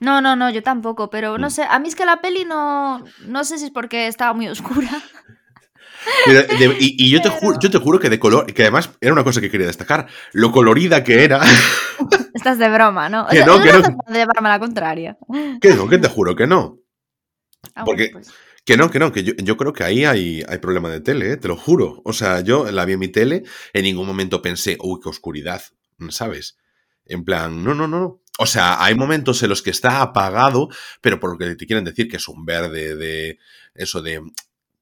No, 0.00 0.22
no, 0.22 0.34
no, 0.34 0.48
yo 0.48 0.62
tampoco, 0.62 1.10
pero 1.10 1.36
no 1.36 1.48
mm. 1.48 1.50
sé, 1.50 1.64
a 1.68 1.78
mí 1.78 1.88
es 1.88 1.94
que 1.94 2.06
la 2.06 2.22
peli 2.22 2.46
no, 2.46 3.04
no 3.26 3.44
sé 3.44 3.58
si 3.58 3.66
es 3.66 3.70
porque 3.70 4.06
estaba 4.06 4.32
muy 4.32 4.48
oscura. 4.48 4.88
y, 6.78 7.10
yo, 7.10 7.20
te 7.20 7.28
juro, 7.38 7.58
yo 7.60 7.70
te 7.70 7.76
juro 7.76 8.00
que 8.00 8.08
de 8.08 8.18
color, 8.18 8.50
que 8.50 8.62
además 8.62 8.92
era 8.98 9.12
una 9.12 9.24
cosa 9.24 9.42
que 9.42 9.50
quería 9.50 9.66
destacar, 9.66 10.06
lo 10.32 10.52
colorida 10.52 11.04
que 11.04 11.22
era. 11.22 11.42
Estás 12.32 12.56
de 12.56 12.70
broma, 12.70 13.10
¿no? 13.10 13.26
Que 13.26 13.44
no, 13.44 13.60
que 13.60 13.74
no. 13.74 13.82
De 14.08 14.26
la 14.40 14.58
contraria. 14.58 15.18
Que 15.60 15.74
no, 15.74 15.86
que 15.86 15.98
te 15.98 16.08
juro 16.08 16.34
que 16.34 16.46
no. 16.46 16.78
Ah, 17.74 17.84
Porque, 17.84 18.10
pues. 18.12 18.30
que 18.64 18.76
no, 18.76 18.90
que 18.90 18.98
no, 18.98 19.12
que 19.12 19.22
yo, 19.22 19.56
creo 19.56 19.72
que 19.72 19.84
ahí 19.84 20.04
hay, 20.04 20.42
hay 20.48 20.58
problema 20.58 20.90
de 20.90 21.00
tele, 21.00 21.32
¿eh? 21.32 21.36
te 21.36 21.48
lo 21.48 21.56
juro. 21.56 22.02
O 22.04 22.12
sea, 22.12 22.40
yo 22.40 22.70
la 22.70 22.84
vi 22.84 22.94
en 22.94 22.98
mi 23.00 23.08
tele, 23.08 23.42
en 23.72 23.82
ningún 23.82 24.06
momento 24.06 24.42
pensé, 24.42 24.76
uy, 24.80 25.00
qué 25.02 25.08
oscuridad, 25.08 25.62
¿sabes? 26.10 26.56
En 27.04 27.24
plan, 27.24 27.62
no, 27.62 27.74
no, 27.74 27.86
no. 27.86 28.20
O 28.38 28.46
sea, 28.46 28.84
hay 28.84 28.94
momentos 28.94 29.42
en 29.42 29.48
los 29.48 29.62
que 29.62 29.70
está 29.70 30.02
apagado, 30.02 30.68
pero 31.00 31.18
por 31.18 31.32
lo 31.32 31.38
que 31.38 31.54
te 31.54 31.66
quieren 31.66 31.84
decir 31.84 32.08
que 32.08 32.16
es 32.16 32.28
un 32.28 32.44
verde 32.44 32.96
de 32.96 33.38
eso 33.74 34.02
de 34.02 34.20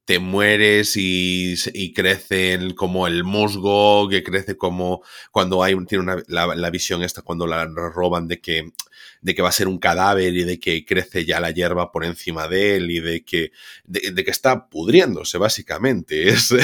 te 0.04 0.18
mueres 0.18 0.96
y, 0.96 1.54
y 1.72 1.92
crece 1.92 2.58
como 2.76 3.06
el 3.06 3.24
musgo, 3.24 4.08
que 4.08 4.22
crece 4.22 4.56
como 4.56 5.02
cuando 5.30 5.62
hay 5.62 5.74
tiene 5.86 6.04
una, 6.04 6.22
la, 6.26 6.54
la, 6.54 6.70
visión 6.70 7.02
esta, 7.02 7.22
cuando 7.22 7.46
la 7.46 7.64
roban 7.66 8.28
de 8.28 8.40
que 8.40 8.72
de 9.24 9.34
que 9.34 9.40
va 9.40 9.48
a 9.48 9.52
ser 9.52 9.68
un 9.68 9.78
cadáver 9.78 10.34
y 10.34 10.44
de 10.44 10.60
que 10.60 10.84
crece 10.84 11.24
ya 11.24 11.40
la 11.40 11.50
hierba 11.50 11.90
por 11.90 12.04
encima 12.04 12.46
de 12.46 12.76
él 12.76 12.90
y 12.90 13.00
de 13.00 13.24
que, 13.24 13.52
de, 13.86 14.22
que 14.22 14.30
está 14.30 14.68
pudriéndose, 14.68 15.38
básicamente. 15.38 16.28
Es 16.34 16.54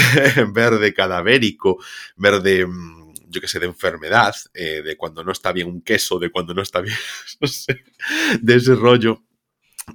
verde 0.52 0.92
cadavérico, 0.92 1.78
verde 2.16 2.66
mm, 2.66 3.14
yo 3.28 3.40
que 3.40 3.48
sé, 3.48 3.60
de 3.60 3.66
enfermedad, 3.66 4.34
eh, 4.52 4.82
de 4.82 4.96
cuando 4.96 5.24
no 5.24 5.32
está 5.32 5.52
bien 5.52 5.68
un 5.68 5.80
queso, 5.80 6.18
de 6.18 6.30
cuando 6.30 6.52
no 6.52 6.60
está 6.60 6.82
bien, 6.82 6.96
no 7.40 7.48
sé, 7.48 7.82
de 8.42 8.54
ese 8.56 8.74
rollo 8.74 9.22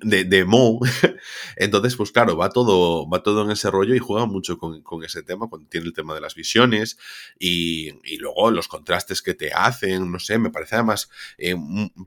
de, 0.02 0.46
Mo. 0.46 0.80
Entonces, 1.56 1.96
pues 1.96 2.12
claro, 2.12 2.38
va 2.38 2.50
todo, 2.50 3.08
va 3.10 3.24
todo 3.24 3.44
en 3.44 3.52
ese 3.52 3.70
rollo 3.72 3.96
y 3.96 4.00
juega 4.00 4.26
mucho 4.26 4.58
con, 4.58 4.84
ese 5.04 5.24
tema, 5.24 5.48
cuando 5.48 5.68
tiene 5.68 5.88
el 5.88 5.94
tema 5.94 6.14
de 6.14 6.22
las 6.22 6.36
visiones 6.36 6.98
y, 7.40 7.92
luego 8.18 8.50
los 8.52 8.68
contrastes 8.68 9.22
que 9.22 9.34
te 9.34 9.52
hacen, 9.54 10.12
no 10.12 10.20
sé, 10.20 10.38
me 10.38 10.50
parece 10.50 10.76
además, 10.76 11.10
eh, 11.38 11.56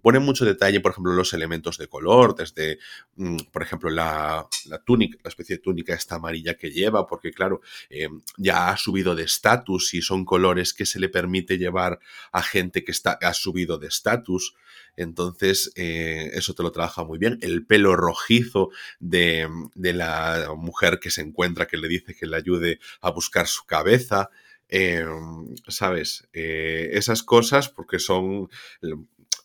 pone 0.03 0.19
mucho 0.19 0.45
detalle, 0.45 0.81
por 0.81 0.93
ejemplo, 0.93 1.13
los 1.13 1.33
elementos 1.33 1.79
de 1.79 1.89
color, 1.89 2.35
desde, 2.35 2.79
mm, 3.17 3.37
por 3.53 3.63
ejemplo, 3.63 3.91
la, 3.91 4.47
túnica, 4.85 5.19
la 5.23 5.29
especie 5.29 5.57
de 5.57 5.63
túnica 5.63 5.95
esta 5.95 6.17
amarilla 6.17 6.55
que 6.55 6.71
lleva, 6.71 7.07
porque 7.07 7.33
claro, 7.33 7.61
eh, 7.91 8.09
ya 8.37 8.71
ha 8.71 8.77
subido 8.77 9.15
de 9.15 9.25
estatus 9.25 9.95
y 9.95 10.03
son 10.03 10.25
colores 10.25 10.75
que 10.75 10.87
se 10.87 11.01
le 11.01 11.09
permite 11.09 11.59
llevar 11.59 12.01
a 12.33 12.43
gente 12.43 12.85
que 12.85 12.93
está, 12.93 13.19
ha 13.21 13.35
subido 13.35 13.79
de 13.79 13.89
estatus. 13.89 14.55
Entonces, 14.99 15.73
eh, 15.77 16.31
eso 16.35 16.55
te 16.55 16.65
lo 16.65 16.73
trabaja 16.73 17.05
muy 17.05 17.19
bien. 17.19 17.39
El 17.41 17.65
pelo 17.65 17.95
rojizo 17.95 18.71
de, 18.99 19.49
la 19.77 20.49
mujer 20.57 20.99
que 20.99 21.11
se 21.11 21.23
encuentra, 21.23 21.67
que 21.67 21.77
le 21.77 21.87
dice 21.87 22.15
que 22.15 22.27
le 22.27 22.37
ayude 22.37 22.81
a 23.01 23.11
buscar 23.11 23.47
su 23.47 23.65
cabeza. 23.65 24.31
Em, 24.69 25.55
¿Sabes? 25.69 26.29
Eh, 26.33 26.91
esas 26.93 27.23
cosas, 27.23 27.69
porque 27.69 27.99
son. 28.01 28.49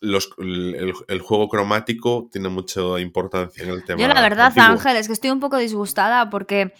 Los, 0.00 0.30
el, 0.38 1.20
juego 1.22 1.48
cromático 1.48 2.28
tiene 2.30 2.48
mucha 2.50 3.00
importancia 3.00 3.64
en 3.64 3.70
el 3.70 3.84
tema. 3.84 4.02
Yo, 4.02 4.08
la 4.08 4.20
verdad, 4.20 4.52
Ángel, 4.56 4.96
es 4.96 5.06
que 5.06 5.14
estoy 5.14 5.30
un 5.30 5.40
poco 5.40 5.56
disgustada 5.56 6.28
porque 6.28 6.74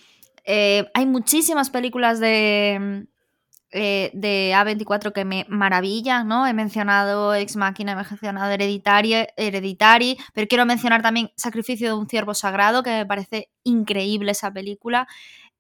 eh, 0.45 0.91
hay 0.93 1.07
muchísimas 1.07 1.71
películas 1.71 2.21
de 2.21 3.07
eh, 3.77 4.13
de 4.15 4.53
A24 4.55 5.13
que 5.13 5.25
me 5.25 5.47
maravilla, 5.49 6.23
¿no? 6.23 6.47
He 6.47 6.55
mencionado 6.55 7.35
Ex 7.35 7.57
Máquina, 7.57 7.93
he 7.93 7.97
mencionado 7.97 8.53
Hereditary, 8.53 9.27
Hereditary, 9.37 10.17
pero 10.33 10.47
quiero 10.47 10.65
mencionar 10.65 11.03
también 11.03 11.33
Sacrificio 11.37 11.89
de 11.89 11.95
un 11.95 12.09
ciervo 12.09 12.35
sagrado, 12.35 12.85
que 12.85 12.91
me 12.91 13.05
parece 13.05 13.51
increíble 13.65 14.31
esa 14.31 14.53
película. 14.53 15.09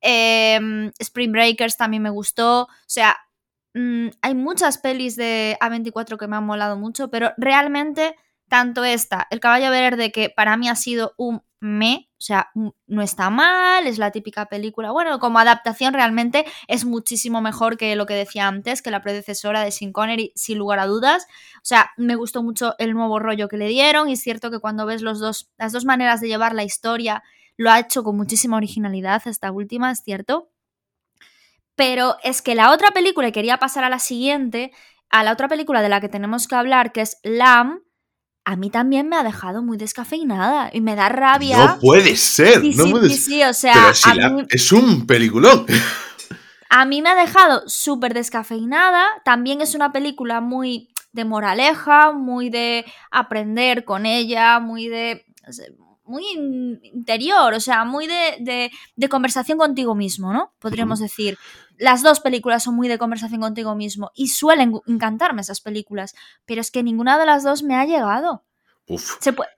Em, 0.01 0.93
Spring 1.01 1.33
Breakers 1.33 1.77
también 1.77 2.05
me 2.05 2.11
gustó. 2.11 2.62
O 2.62 2.69
sea, 2.87 3.17
mm, 3.75 4.11
hay 4.23 4.35
muchas 4.37 4.79
pelis 4.79 5.17
de 5.17 5.57
A24 5.61 6.17
que 6.17 6.29
me 6.29 6.37
han 6.37 6.47
molado 6.47 6.77
mucho, 6.77 7.11
pero 7.11 7.33
realmente 7.37 8.15
tanto 8.49 8.85
esta, 8.85 9.27
El 9.31 9.41
Caballo 9.41 9.71
Verde, 9.71 10.13
que 10.13 10.31
para 10.31 10.57
mí 10.57 10.69
ha 10.69 10.77
sido 10.77 11.15
un 11.17 11.43
me, 11.65 12.11
o 12.19 12.21
sea, 12.21 12.51
no 12.55 13.01
está 13.01 13.31
mal, 13.31 13.87
es 13.87 13.97
la 13.97 14.11
típica 14.11 14.47
película. 14.47 14.91
Bueno, 14.91 15.19
como 15.19 15.39
adaptación 15.39 15.95
realmente 15.95 16.45
es 16.69 16.85
muchísimo 16.85 17.41
mejor 17.41 17.79
que 17.79 17.97
lo 17.97 18.05
que 18.05 18.13
decía 18.13 18.47
antes, 18.47 18.83
que 18.83 18.91
la 18.91 19.01
predecesora 19.01 19.63
de 19.63 19.71
Sin 19.71 19.91
Connery, 19.91 20.31
sin 20.35 20.59
lugar 20.59 20.79
a 20.79 20.87
dudas. 20.87 21.27
O 21.57 21.65
sea, 21.65 21.93
me 21.97 22.17
gustó 22.17 22.43
mucho 22.43 22.75
el 22.79 22.93
nuevo 22.93 23.19
rollo 23.19 23.49
que 23.49 23.57
le 23.57 23.69
dieron 23.69 24.11
y 24.11 24.13
es 24.13 24.21
cierto 24.21 24.51
que 24.51 24.59
cuando 24.59 24.85
ves 24.85 25.01
los 25.01 25.21
dos, 25.21 25.51
las 25.57 25.73
dos 25.73 25.87
maneras 25.87 26.21
de 26.21 26.29
llevar 26.29 26.55
la 26.55 26.65
historia, 26.65 27.23
lo 27.57 27.71
ha 27.71 27.81
hecho 27.81 28.05
con 28.05 28.15
muchísima 28.15 28.59
originalidad 28.59 29.23
esta 29.27 29.51
última, 29.51 29.91
es 29.91 30.03
cierto. 30.03 30.51
Pero 31.77 32.17
es 32.23 32.43
que 32.43 32.55
la 32.55 32.73
otra 32.73 32.91
película, 32.91 33.29
y 33.29 33.33
quería 33.33 33.57
pasar 33.57 33.85
a 33.85 33.89
la 33.89 34.01
siguiente, 34.01 34.71
a 35.09 35.25
la 35.25 35.33
otra 35.33 35.49
película 35.49 35.81
de 35.81 35.89
la 35.89 36.03
que 36.03 36.11
tenemos 36.11 36.47
que 36.47 36.57
hablar, 36.57 36.93
que 36.93 37.01
es 37.01 37.19
Lamb, 37.23 37.81
a 38.45 38.57
mí 38.57 38.71
también 38.71 39.09
me 39.09 39.17
ha 39.17 39.23
dejado 39.23 39.63
muy 39.63 39.79
descafeinada 39.79 40.71
y 40.73 40.81
me 40.81 40.97
da 40.97 41.09
rabia. 41.09 41.59
No 41.59 41.79
puede 41.81 42.17
ser, 42.17 42.61
sí, 42.61 42.75
no 42.75 42.85
sí, 42.85 42.91
puede 42.91 43.09
sí, 43.09 43.17
ser. 43.17 43.25
sí, 43.25 43.43
o 43.45 43.55
sea, 43.55 43.93
Pero 44.15 44.31
mí, 44.35 44.43
es 44.51 44.73
un 44.73 45.07
peliculón. 45.07 45.65
a 46.69 46.85
mí 46.85 47.01
me 47.01 47.09
ha 47.11 47.15
dejado 47.15 47.63
súper 47.67 48.13
descafeinada. 48.13 49.07
También 49.25 49.61
es 49.63 49.75
una 49.75 49.93
película 49.93 50.41
muy 50.41 50.91
de 51.13 51.25
moraleja, 51.25 52.13
muy 52.13 52.51
de 52.51 52.85
aprender 53.11 53.85
con 53.85 54.05
ella, 54.05 54.61
muy 54.61 54.89
de. 54.89 55.25
muy 56.05 56.25
interior, 56.83 57.55
o 57.55 57.61
sea, 57.61 57.85
muy 57.85 58.07
de, 58.07 58.37
de, 58.41 58.71
de 58.95 59.09
conversación 59.09 59.57
contigo 59.57 59.95
mismo, 59.95 60.33
¿no? 60.35 60.53
Podríamos 60.59 60.99
decir. 61.01 61.39
Las 61.79 62.03
dos 62.03 62.20
películas 62.20 62.62
son 62.62 62.77
muy 62.77 62.89
de 62.89 62.99
conversación 62.99 63.41
contigo 63.41 63.75
mismo 63.75 64.11
y 64.14 64.29
suelen 64.29 64.75
encantarme 64.87 65.41
esas 65.41 65.61
películas, 65.61 66.14
pero 66.45 66.61
es 66.61 66.70
que 66.70 66.83
ninguna 66.83 67.18
de 67.18 67.27
las 67.27 67.43
dos 67.43 67.62
me 67.62 67.77
ha 67.77 67.85
llegado. 67.85 68.45
Uf. 68.87 69.16
Se 69.20 69.33
puede, 69.33 69.51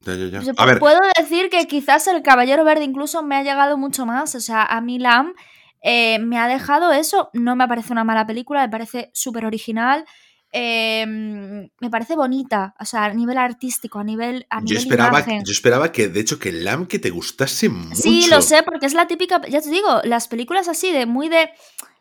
Ya, 0.00 0.14
ya, 0.14 0.26
ya. 0.26 0.42
se 0.42 0.52
A 0.56 0.64
ver, 0.64 0.78
puedo 0.78 1.00
decir 1.18 1.50
que 1.50 1.66
quizás 1.66 2.06
el 2.06 2.22
Caballero 2.22 2.64
Verde 2.64 2.84
incluso 2.84 3.22
me 3.22 3.36
ha 3.36 3.42
llegado 3.42 3.76
mucho 3.76 4.06
más. 4.06 4.34
O 4.34 4.40
sea, 4.40 4.64
a 4.64 4.80
mí 4.80 4.98
Lam 4.98 5.34
eh, 5.82 6.18
me 6.18 6.38
ha 6.38 6.48
dejado 6.48 6.92
eso. 6.92 7.30
No 7.32 7.56
me 7.56 7.68
parece 7.68 7.92
una 7.92 8.04
mala 8.04 8.26
película, 8.26 8.62
me 8.62 8.68
parece 8.68 9.10
súper 9.12 9.44
original. 9.44 10.04
Eh, 10.52 11.06
me 11.06 11.90
parece 11.90 12.16
bonita, 12.16 12.74
o 12.80 12.84
sea, 12.84 13.04
a 13.04 13.14
nivel 13.14 13.38
artístico, 13.38 13.98
a 13.98 14.04
nivel, 14.04 14.46
a 14.50 14.58
yo 14.58 14.64
nivel 14.64 14.78
esperaba, 14.78 15.20
imagen. 15.20 15.44
yo 15.44 15.52
esperaba 15.52 15.92
que, 15.92 16.08
de 16.08 16.20
hecho, 16.20 16.38
que 16.38 16.52
LAM 16.52 16.86
que 16.86 16.98
te 16.98 17.10
gustase 17.10 17.68
mucho. 17.68 17.94
Sí, 18.02 18.26
lo 18.28 18.42
sé, 18.42 18.62
porque 18.64 18.86
es 18.86 18.94
la 18.94 19.06
típica, 19.06 19.40
ya 19.48 19.60
te 19.60 19.70
digo, 19.70 20.00
las 20.04 20.28
películas 20.28 20.66
así 20.68 20.90
de 20.92 21.06
muy 21.06 21.28
de, 21.28 21.50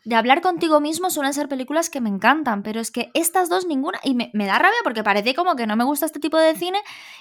de 0.10 0.16
hablar 0.16 0.41
contigo 0.41 0.82
mismo 0.82 1.10
suelen 1.12 1.34
ser 1.36 1.47
películas 1.47 1.89
que 1.91 2.01
me 2.01 2.10
encantan, 2.10 2.64
pero 2.64 2.80
es 2.82 2.89
que 2.89 3.12
estas 3.14 3.47
dos 3.47 3.66
ninguna, 3.68 3.99
y 4.03 4.16
me, 4.16 4.32
me 4.34 4.47
da 4.47 4.57
rabia 4.57 4.80
porque 4.84 5.03
parece 5.03 5.36
como 5.36 5.55
que 5.55 5.68
no 5.68 5.76
me 5.76 5.84
gusta 5.84 6.07
este 6.07 6.20
tipo 6.20 6.38
de 6.38 6.55
cine 6.55 6.80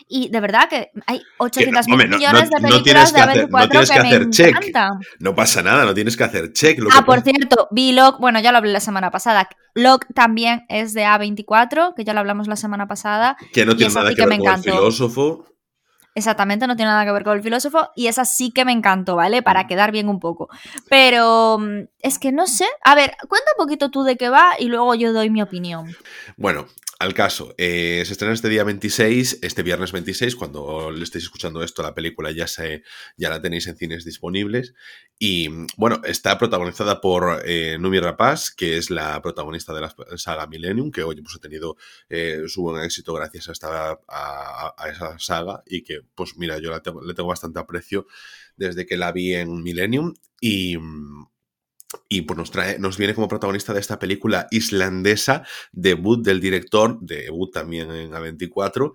y 0.09 0.31
de 0.31 0.41
verdad 0.41 0.69
que 0.71 0.91
hay 1.07 1.21
800 1.37 1.87
hombre, 1.87 2.09
no- 2.09 2.17
millones 2.17 2.51
no- 2.51 2.57
de 2.57 2.69
películas 2.69 3.13
de 3.13 3.17
que 3.17 3.23
hacer- 3.31 3.51
no 3.51 3.59
A24 3.59 3.69
tienes 3.71 3.91
que, 3.91 4.01
que 4.11 4.19
me 4.25 4.31
check. 4.31 4.49
encantan. 4.49 4.91
No 5.21 5.35
pasa 5.35 5.63
nada, 5.63 5.85
no 5.85 5.93
tienes 5.93 6.17
que 6.17 6.25
hacer 6.25 6.53
check. 6.53 6.79
Lo 6.79 6.89
Ah, 6.91 7.01
que 7.01 7.03
por 7.05 7.19
pasa- 7.19 7.31
cierto, 7.31 7.69
V-Log, 7.71 8.19
bueno, 8.21 8.41
ya 8.41 8.53
lo 8.53 8.59
hablé 8.59 8.73
la 8.73 8.81
semana 8.81 9.11
pasada. 9.11 9.49
Log 9.75 10.07
también 10.15 10.65
es 10.71 10.95
de 10.95 11.05
A24, 11.05 11.93
que 11.95 12.05
ya 12.05 12.15
lo 12.15 12.21
hablamos 12.21 12.49
la 12.49 12.57
semana 12.57 12.89
pasada. 12.89 13.37
que 13.53 13.67
no 13.67 13.77
tiene 13.77 13.93
nada 13.93 14.09
que, 14.11 14.17
que 14.17 14.23
ver 14.23 14.29
me 14.31 14.39
con 14.39 14.55
el 14.55 14.63
filósofo. 14.63 15.45
Exactamente, 16.19 16.67
no 16.67 16.75
tiene 16.75 16.91
nada 16.91 17.05
que 17.05 17.13
ver 17.13 17.23
con 17.23 17.37
el 17.37 17.45
filósofo 17.45 17.91
y 17.95 18.09
esa 18.09 18.25
sí 18.25 18.51
que 18.51 18.65
me 18.65 18.73
encantó, 18.73 19.15
¿vale? 19.15 19.41
Para 19.41 19.69
quedar 19.69 19.93
bien 19.93 20.09
un 20.09 20.19
poco. 20.19 20.49
Pero 20.89 21.59
mm, 21.61 21.83
es 22.01 22.19
que 22.19 22.33
no 22.33 22.49
sé. 22.49 22.67
A 22.83 22.97
ver, 22.97 23.15
cuenta 23.29 23.53
un 23.57 23.65
poquito 23.65 23.89
tú 23.93 24.03
de 24.03 24.17
qué 24.17 24.29
va 24.29 24.55
y 24.59 24.67
luego 24.67 24.97
yo 24.97 25.13
doy 25.13 25.31
mi 25.31 25.43
opinión. 25.43 25.95
Bueno, 26.37 26.67
al 27.01 27.15
caso, 27.15 27.55
eh, 27.59 28.03
se 28.05 28.13
estrena 28.13 28.35
este 28.35 28.49
día 28.49 28.65
26, 28.65 29.39
este 29.43 29.63
viernes 29.63 29.93
26, 29.93 30.35
cuando 30.35 30.91
le 30.91 31.05
estéis 31.05 31.25
escuchando 31.25 31.63
esto, 31.63 31.81
la 31.83 31.95
película 31.95 32.33
ya, 32.33 32.49
se, 32.49 32.83
ya 33.17 33.31
la 33.31 33.41
tenéis 33.41 33.69
en 33.69 33.77
cines 33.77 34.05
disponibles. 34.05 34.75
Y 35.17 35.49
bueno, 35.77 36.01
está 36.05 36.37
protagonizada 36.39 37.01
por 37.01 37.43
eh, 37.45 37.79
Numi 37.79 38.01
Rapaz, 38.01 38.51
que 38.51 38.79
es 38.79 38.91
la 38.91 39.23
protagonista 39.23 39.73
de 39.73 39.83
la 39.83 39.95
saga 40.17 40.49
Millennium, 40.49 40.91
que 40.91 41.05
hoy 41.05 41.23
pues, 41.23 41.37
ha 41.37 41.39
tenido 41.39 41.77
eh, 42.09 42.43
su 42.49 42.63
buen 42.63 42.83
éxito 42.83 43.15
gracias 43.15 43.49
a, 43.49 43.53
esta, 43.53 44.01
a, 44.09 44.75
esa 44.93 45.17
saga 45.21 45.63
y 45.67 45.83
que, 45.83 46.01
pues 46.17 46.37
mira, 46.37 46.59
yo 46.59 46.73
le 46.73 47.15
tengo 47.15 47.29
bastante 47.29 47.61
aprecio 47.61 48.09
desde 48.57 48.87
que 48.87 48.97
la 48.97 49.13
vi 49.13 49.35
en 49.35 49.63
Millennium 49.63 50.15
y... 50.41 50.77
Y 52.09 52.23
pues 52.23 52.37
nos, 52.37 52.51
trae, 52.51 52.79
nos 52.79 52.99
viene 52.99 53.15
como 53.15 53.29
protagonista 53.29 53.73
de 53.73 53.81
esta 53.81 53.99
película 53.99 54.47
islandesa, 54.51 55.45
debut 55.73 56.23
del 56.25 56.41
director, 56.41 56.99
debut 57.01 57.53
también 57.53 57.91
en 57.91 58.11
A24. 58.13 58.93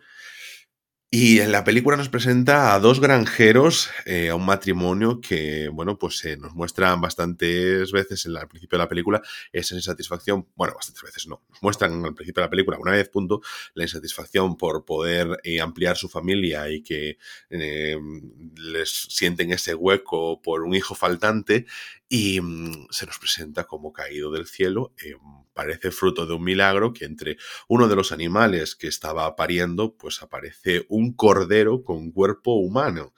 Y 1.16 1.42
en 1.42 1.52
la 1.52 1.64
película 1.64 1.96
nos 1.96 2.10
presenta 2.10 2.74
a 2.74 2.80
dos 2.80 3.00
granjeros, 3.00 3.92
eh, 4.08 4.30
a 4.30 4.36
un 4.36 4.48
matrimonio 4.48 5.22
que, 5.22 5.70
bueno, 5.72 6.00
pues 6.00 6.26
eh, 6.26 6.38
nos 6.38 6.56
muestran 6.56 7.02
bastantes 7.02 7.92
veces 7.92 8.26
en 8.26 8.34
la, 8.34 8.48
principio 8.48 8.80
de 8.80 8.84
la 8.84 8.90
película 8.90 9.22
esa 9.52 9.76
insatisfacción, 9.76 10.48
bueno, 10.56 10.74
bastantes 10.74 11.04
veces 11.04 11.28
no, 11.28 11.44
nos 11.52 11.62
muestran 11.62 12.04
al 12.04 12.16
principio 12.16 12.42
de 12.42 12.48
la 12.48 12.50
película, 12.50 12.80
una 12.80 12.94
vez, 12.94 13.10
punto, 13.10 13.42
la 13.76 13.84
insatisfacción 13.84 14.58
por 14.58 14.86
poder 14.86 15.40
eh, 15.44 15.62
ampliar 15.62 15.98
su 15.98 16.10
familia 16.10 16.68
y 16.72 16.82
que 16.82 17.20
les 17.48 18.90
sienten 18.90 19.52
ese 19.52 19.76
hueco 19.76 20.42
por 20.42 20.64
un 20.64 20.74
hijo 20.74 20.96
faltante 20.96 21.68
y 22.10 22.42
mm, 22.42 22.88
se 22.90 23.06
nos 23.06 23.20
presenta 23.20 23.66
como 23.66 23.94
caído 23.94 24.32
del 24.32 24.48
cielo. 24.48 24.94
Eh, 25.04 25.16
parece 25.54 25.92
fruto 25.92 26.26
de 26.26 26.34
un 26.34 26.44
milagro 26.44 26.94
que 26.94 27.06
entre 27.06 27.38
uno 27.68 27.88
de 27.88 27.96
los 27.96 28.12
animales 28.12 28.76
que 28.76 28.88
estaba 28.88 29.36
pariendo, 29.36 29.96
pues 29.96 30.22
aparece 30.22 30.86
un 30.90 31.14
cordero 31.14 31.84
con 31.84 32.12
cuerpo 32.12 32.56
humano. 32.56 33.14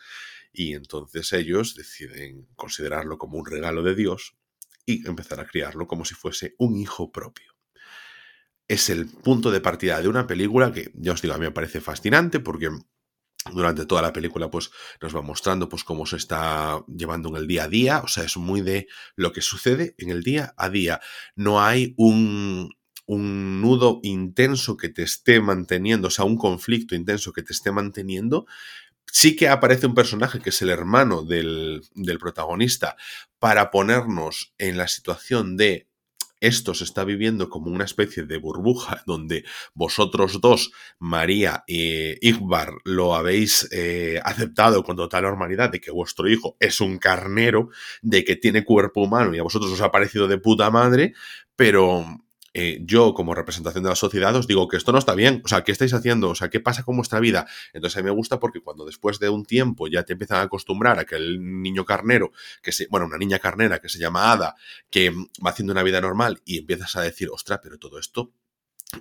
Y 0.52 0.74
entonces 0.74 1.34
ellos 1.34 1.76
deciden 1.76 2.48
considerarlo 2.56 3.18
como 3.18 3.38
un 3.38 3.46
regalo 3.46 3.84
de 3.84 3.96
Dios 3.96 4.36
y 4.86 5.08
empezar 5.08 5.40
a 5.40 5.48
criarlo 5.48 5.88
como 5.88 6.06
si 6.06 6.16
fuese 6.16 6.56
un 6.58 6.78
hijo 6.78 7.12
propio. 7.12 7.54
Es 8.68 8.90
el 8.90 9.08
punto 9.08 9.52
de 9.52 9.62
partida 9.62 10.02
de 10.02 10.08
una 10.08 10.26
película 10.26 10.72
que, 10.72 10.92
ya 10.96 11.12
os 11.12 11.22
digo, 11.22 11.34
a 11.34 11.38
mí 11.38 11.46
me 11.46 11.52
parece 11.52 11.82
fascinante 11.82 12.40
porque 12.40 12.70
durante 13.52 13.86
toda 13.86 14.02
la 14.02 14.14
película 14.14 14.50
pues 14.50 14.72
nos 15.02 15.16
va 15.16 15.22
mostrando 15.22 15.70
pues 15.70 15.84
cómo 15.84 16.06
se 16.06 16.18
está 16.18 16.84
llevando 16.88 17.30
en 17.30 17.36
el 17.36 17.48
día 17.48 17.66
a 17.66 17.68
día, 17.68 18.00
o 18.00 18.08
sea, 18.08 18.24
es 18.24 18.38
muy 18.38 18.62
de 18.62 18.88
lo 19.16 19.32
que 19.32 19.42
sucede 19.42 19.96
en 19.98 20.10
el 20.10 20.24
día 20.24 20.54
a 20.58 20.70
día. 20.70 21.00
No 21.36 21.62
hay 21.62 21.94
un, 21.98 22.76
un 23.06 23.62
nudo 23.62 24.00
intenso 24.04 24.78
que 24.78 24.90
te 24.90 25.04
esté 25.04 25.40
manteniendo, 25.42 26.08
o 26.08 26.12
sea, 26.12 26.26
un 26.26 26.38
conflicto 26.38 26.96
intenso 26.96 27.34
que 27.34 27.44
te 27.44 27.54
esté 27.54 27.72
manteniendo. 27.72 28.46
Sí 29.06 29.36
que 29.36 29.48
aparece 29.48 29.86
un 29.86 29.94
personaje 29.94 30.40
que 30.40 30.50
es 30.50 30.62
el 30.62 30.70
hermano 30.70 31.22
del, 31.22 31.82
del 31.94 32.18
protagonista 32.18 32.98
para 33.40 33.72
ponernos 33.72 34.54
en 34.58 34.78
la 34.78 34.88
situación 34.88 35.56
de 35.56 35.88
esto 36.40 36.74
se 36.74 36.84
está 36.84 37.04
viviendo 37.04 37.50
como 37.50 37.72
una 37.72 37.86
especie 37.86 38.24
de 38.24 38.38
burbuja 38.38 39.04
donde 39.08 39.46
vosotros 39.74 40.42
dos, 40.42 40.72
María 41.00 41.64
e 41.68 42.18
Igbar, 42.22 42.74
lo 42.84 43.16
habéis 43.16 43.68
eh, 43.72 44.20
aceptado 44.24 44.84
con 44.84 44.96
total 44.96 45.24
normalidad 45.24 45.72
de 45.72 45.82
que 45.82 45.92
vuestro 45.92 46.30
hijo 46.30 46.58
es 46.60 46.82
un 46.82 46.98
carnero, 46.98 47.70
de 48.02 48.24
que 48.24 48.36
tiene 48.36 48.64
cuerpo 48.64 49.02
humano 49.02 49.34
y 49.34 49.40
a 49.40 49.44
vosotros 49.44 49.72
os 49.72 49.82
ha 49.82 49.92
parecido 49.92 50.28
de 50.28 50.38
puta 50.38 50.70
madre, 50.70 51.14
pero 51.56 52.25
eh, 52.58 52.80
yo 52.86 53.14
como 53.14 53.36
representación 53.36 53.84
de 53.84 53.90
la 53.90 53.96
sociedad 53.98 54.34
os 54.36 54.48
digo 54.48 54.68
que 54.70 54.78
esto 54.78 54.94
no 54.94 54.98
está 54.98 55.14
bien, 55.14 55.42
o 55.44 55.48
sea, 55.50 55.64
¿qué 55.66 55.74
estáis 55.74 55.94
haciendo? 55.94 56.30
O 56.30 56.36
sea, 56.36 56.50
¿qué 56.50 56.62
pasa 56.62 56.84
con 56.84 56.96
vuestra 56.96 57.20
vida? 57.20 57.46
Entonces 57.74 57.98
a 57.98 58.00
mí 58.02 58.06
me 58.06 58.12
gusta 58.16 58.40
porque 58.40 58.62
cuando 58.62 58.86
después 58.86 59.20
de 59.20 59.28
un 59.28 59.44
tiempo 59.46 59.88
ya 59.88 60.04
te 60.04 60.14
empiezan 60.14 60.38
a 60.38 60.44
acostumbrar 60.44 60.98
a 61.00 61.04
que 61.06 61.16
el 61.18 61.62
niño 61.62 61.84
carnero, 61.84 62.32
que 62.64 62.72
se, 62.72 62.88
bueno, 62.90 63.06
una 63.08 63.18
niña 63.18 63.40
carnera 63.40 63.80
que 63.80 63.90
se 63.90 64.00
llama 64.00 64.32
Ada, 64.32 64.56
que 64.90 65.12
va 65.12 65.50
haciendo 65.50 65.74
una 65.74 65.84
vida 65.84 66.00
normal 66.00 66.42
y 66.46 66.60
empiezas 66.60 66.96
a 66.96 67.02
decir, 67.02 67.28
ostras, 67.30 67.60
pero 67.62 67.78
todo 67.78 68.00
esto 68.00 68.32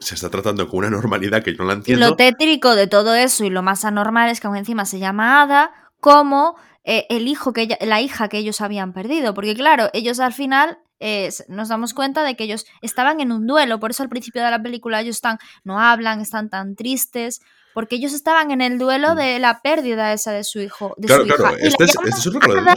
se 0.01 0.17
está 0.17 0.29
tratando 0.31 0.67
con 0.69 0.79
una 0.79 0.91
normalidad 0.91 1.45
que 1.45 1.53
yo 1.53 1.59
no 1.59 1.67
la 1.67 1.75
Y 1.75 1.77
entiendo. 1.77 2.09
lo 2.09 2.17
tétrico 2.17 2.75
de 2.75 2.89
todo 2.89 3.15
eso 3.15 3.45
y 3.45 3.51
lo 3.51 3.63
más 3.63 3.85
anormal 3.85 4.31
es 4.31 4.41
que 4.41 4.49
aún 4.49 4.57
encima 4.57 4.85
se 4.87 4.99
llama 4.99 5.43
Ada 5.43 5.71
como 6.01 6.57
eh, 6.83 7.07
el 7.09 7.29
hijo 7.29 7.53
que 7.53 7.63
ella- 7.63 7.79
la 7.81 8.01
hija 8.01 8.29
que 8.29 8.39
ellos 8.39 8.61
habían 8.61 8.93
perdido. 8.93 9.33
Porque 9.33 9.55
claro, 9.55 9.91
ellos 9.93 10.19
al 10.21 10.33
final 10.33 10.79
eh, 11.07 11.29
nos 11.49 11.69
damos 11.69 11.93
cuenta 11.93 12.23
de 12.23 12.35
que 12.35 12.45
ellos 12.45 12.65
estaban 12.81 13.21
en 13.21 13.31
un 13.31 13.47
duelo. 13.47 13.79
Por 13.79 13.91
eso 13.91 14.03
al 14.03 14.09
principio 14.09 14.43
de 14.43 14.51
la 14.51 14.63
película 14.63 15.01
ellos 15.03 15.17
están, 15.17 15.37
no 15.63 15.79
hablan, 15.79 16.21
están 16.23 16.49
tan 16.49 16.77
tristes. 16.77 17.41
Porque 17.75 17.97
ellos 17.97 18.13
estaban 18.15 18.53
en 18.53 18.61
el 18.61 18.79
duelo 18.79 19.15
Mm. 19.15 19.19
de 19.19 19.39
la 19.41 19.61
pérdida 19.61 20.13
esa 20.13 20.31
de 20.33 20.45
su 20.45 20.61
hijo. 20.61 20.95
De 20.97 21.09
Claro, 21.09 21.23
su 21.23 21.27
hija. 21.29 21.37
claro, 21.37 21.57
Y 21.59 21.63
le 21.63 21.69
este 21.69 21.85
es, 21.85 21.91
este 21.91 22.29
otro 22.31 22.59
Ada, 22.61 22.75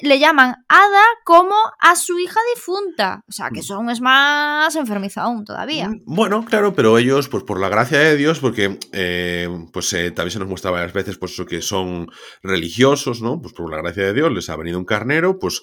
le 0.00 0.18
llaman 0.18 0.56
Ada 0.68 1.04
como 1.24 1.54
a 1.78 1.96
su 1.96 2.18
hija 2.18 2.40
difunta. 2.54 3.24
O 3.28 3.32
sea, 3.32 3.50
que 3.50 3.60
eso 3.60 3.74
aún 3.74 3.90
es 3.90 4.00
más 4.00 4.74
enfermizo 4.76 5.20
aún 5.20 5.44
todavía. 5.44 5.88
Mm, 5.88 6.02
bueno, 6.06 6.44
claro, 6.44 6.74
pero 6.74 6.98
ellos, 6.98 7.28
pues 7.28 7.44
por 7.44 7.60
la 7.60 7.68
gracia 7.68 7.98
de 7.98 8.16
Dios, 8.16 8.38
porque 8.38 8.78
eh, 8.92 9.48
pues 9.72 9.92
eh, 9.92 10.10
también 10.10 10.32
se 10.32 10.38
nos 10.38 10.48
muestra 10.48 10.70
varias 10.70 10.92
veces, 10.92 11.18
pues 11.18 11.32
eso 11.32 11.46
que 11.46 11.62
son 11.62 12.10
religiosos, 12.42 13.22
¿no? 13.22 13.40
Pues 13.40 13.54
por 13.54 13.70
la 13.70 13.78
gracia 13.78 14.04
de 14.04 14.14
Dios 14.14 14.32
les 14.32 14.48
ha 14.50 14.56
venido 14.56 14.78
un 14.78 14.84
carnero, 14.84 15.38
pues 15.38 15.62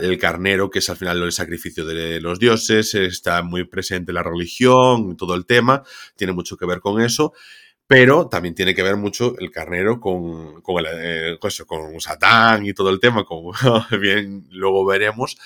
el 0.00 0.18
carnero, 0.18 0.70
que 0.70 0.78
es 0.78 0.88
al 0.90 0.96
final 0.96 1.22
el 1.22 1.32
sacrificio 1.32 1.84
de 1.84 2.20
los 2.20 2.38
dioses, 2.38 2.94
está 2.94 3.42
muy 3.42 3.64
presente 3.64 4.12
en 4.12 4.16
la 4.16 4.22
religión, 4.22 5.16
todo 5.16 5.34
el 5.34 5.46
tema, 5.46 5.82
tiene 6.16 6.32
mucho 6.32 6.56
que 6.56 6.66
ver 6.66 6.80
con 6.80 7.00
eso 7.00 7.32
pero 7.92 8.26
también 8.26 8.54
tiene 8.54 8.74
que 8.74 8.82
ver 8.82 8.96
mucho 8.96 9.34
el 9.38 9.50
carnero 9.50 10.00
con, 10.00 10.62
con, 10.62 10.78
el, 10.78 10.86
eh, 11.34 11.38
con 11.66 12.00
Satán 12.00 12.64
y 12.64 12.72
todo 12.72 12.88
el 12.88 12.98
tema, 12.98 13.26
como 13.26 13.52
bien 14.00 14.46
luego 14.48 14.86
veremos, 14.86 15.36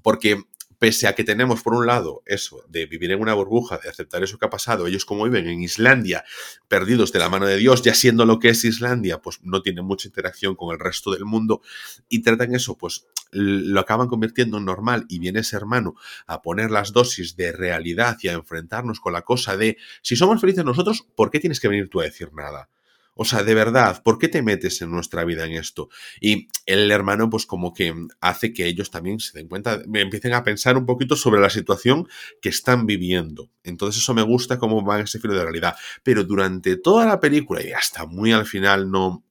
porque 0.00 0.42
pese 0.82 1.06
a 1.06 1.14
que 1.14 1.22
tenemos 1.22 1.62
por 1.62 1.74
un 1.74 1.86
lado 1.86 2.24
eso 2.26 2.64
de 2.66 2.86
vivir 2.86 3.12
en 3.12 3.20
una 3.20 3.34
burbuja, 3.34 3.78
de 3.78 3.88
aceptar 3.88 4.24
eso 4.24 4.36
que 4.36 4.46
ha 4.46 4.50
pasado, 4.50 4.88
ellos 4.88 5.04
como 5.04 5.22
viven 5.22 5.46
en 5.46 5.62
Islandia, 5.62 6.24
perdidos 6.66 7.12
de 7.12 7.20
la 7.20 7.28
mano 7.28 7.46
de 7.46 7.56
Dios, 7.56 7.82
ya 7.82 7.94
siendo 7.94 8.26
lo 8.26 8.40
que 8.40 8.48
es 8.48 8.64
Islandia, 8.64 9.22
pues 9.22 9.38
no 9.44 9.62
tienen 9.62 9.84
mucha 9.84 10.08
interacción 10.08 10.56
con 10.56 10.74
el 10.74 10.80
resto 10.80 11.12
del 11.12 11.24
mundo 11.24 11.62
y 12.08 12.22
tratan 12.22 12.56
eso, 12.56 12.76
pues 12.76 13.06
lo 13.30 13.78
acaban 13.78 14.08
convirtiendo 14.08 14.58
en 14.58 14.64
normal 14.64 15.06
y 15.08 15.20
viene 15.20 15.38
ese 15.38 15.54
hermano 15.54 15.94
a 16.26 16.42
poner 16.42 16.72
las 16.72 16.92
dosis 16.92 17.36
de 17.36 17.52
realidad 17.52 18.18
y 18.20 18.26
a 18.26 18.32
enfrentarnos 18.32 18.98
con 18.98 19.12
la 19.12 19.22
cosa 19.22 19.56
de 19.56 19.76
si 20.02 20.16
somos 20.16 20.40
felices 20.40 20.64
nosotros, 20.64 21.06
¿por 21.14 21.30
qué 21.30 21.38
tienes 21.38 21.60
que 21.60 21.68
venir 21.68 21.90
tú 21.90 22.00
a 22.00 22.04
decir 22.06 22.32
nada? 22.34 22.70
O 23.14 23.24
sea, 23.24 23.42
de 23.42 23.54
verdad, 23.54 24.02
¿por 24.02 24.18
qué 24.18 24.28
te 24.28 24.42
metes 24.42 24.80
en 24.80 24.90
nuestra 24.90 25.24
vida 25.24 25.44
en 25.44 25.52
esto? 25.52 25.90
Y 26.20 26.48
el 26.64 26.90
hermano, 26.90 27.28
pues 27.28 27.44
como 27.44 27.74
que 27.74 27.94
hace 28.20 28.52
que 28.52 28.66
ellos 28.66 28.90
también 28.90 29.20
se 29.20 29.36
den 29.38 29.48
cuenta, 29.48 29.82
empiecen 29.92 30.32
a 30.32 30.44
pensar 30.44 30.78
un 30.78 30.86
poquito 30.86 31.14
sobre 31.14 31.40
la 31.40 31.50
situación 31.50 32.08
que 32.40 32.48
están 32.48 32.86
viviendo. 32.86 33.50
Entonces 33.64 34.02
eso 34.02 34.14
me 34.14 34.22
gusta 34.22 34.58
cómo 34.58 34.84
va 34.84 35.00
ese 35.00 35.20
filo 35.20 35.34
de 35.34 35.42
realidad. 35.42 35.76
Pero 36.02 36.24
durante 36.24 36.76
toda 36.76 37.04
la 37.04 37.20
película 37.20 37.62
y 37.62 37.72
hasta 37.72 38.06
muy 38.06 38.32
al 38.32 38.46
final 38.46 38.90
no, 38.90 39.22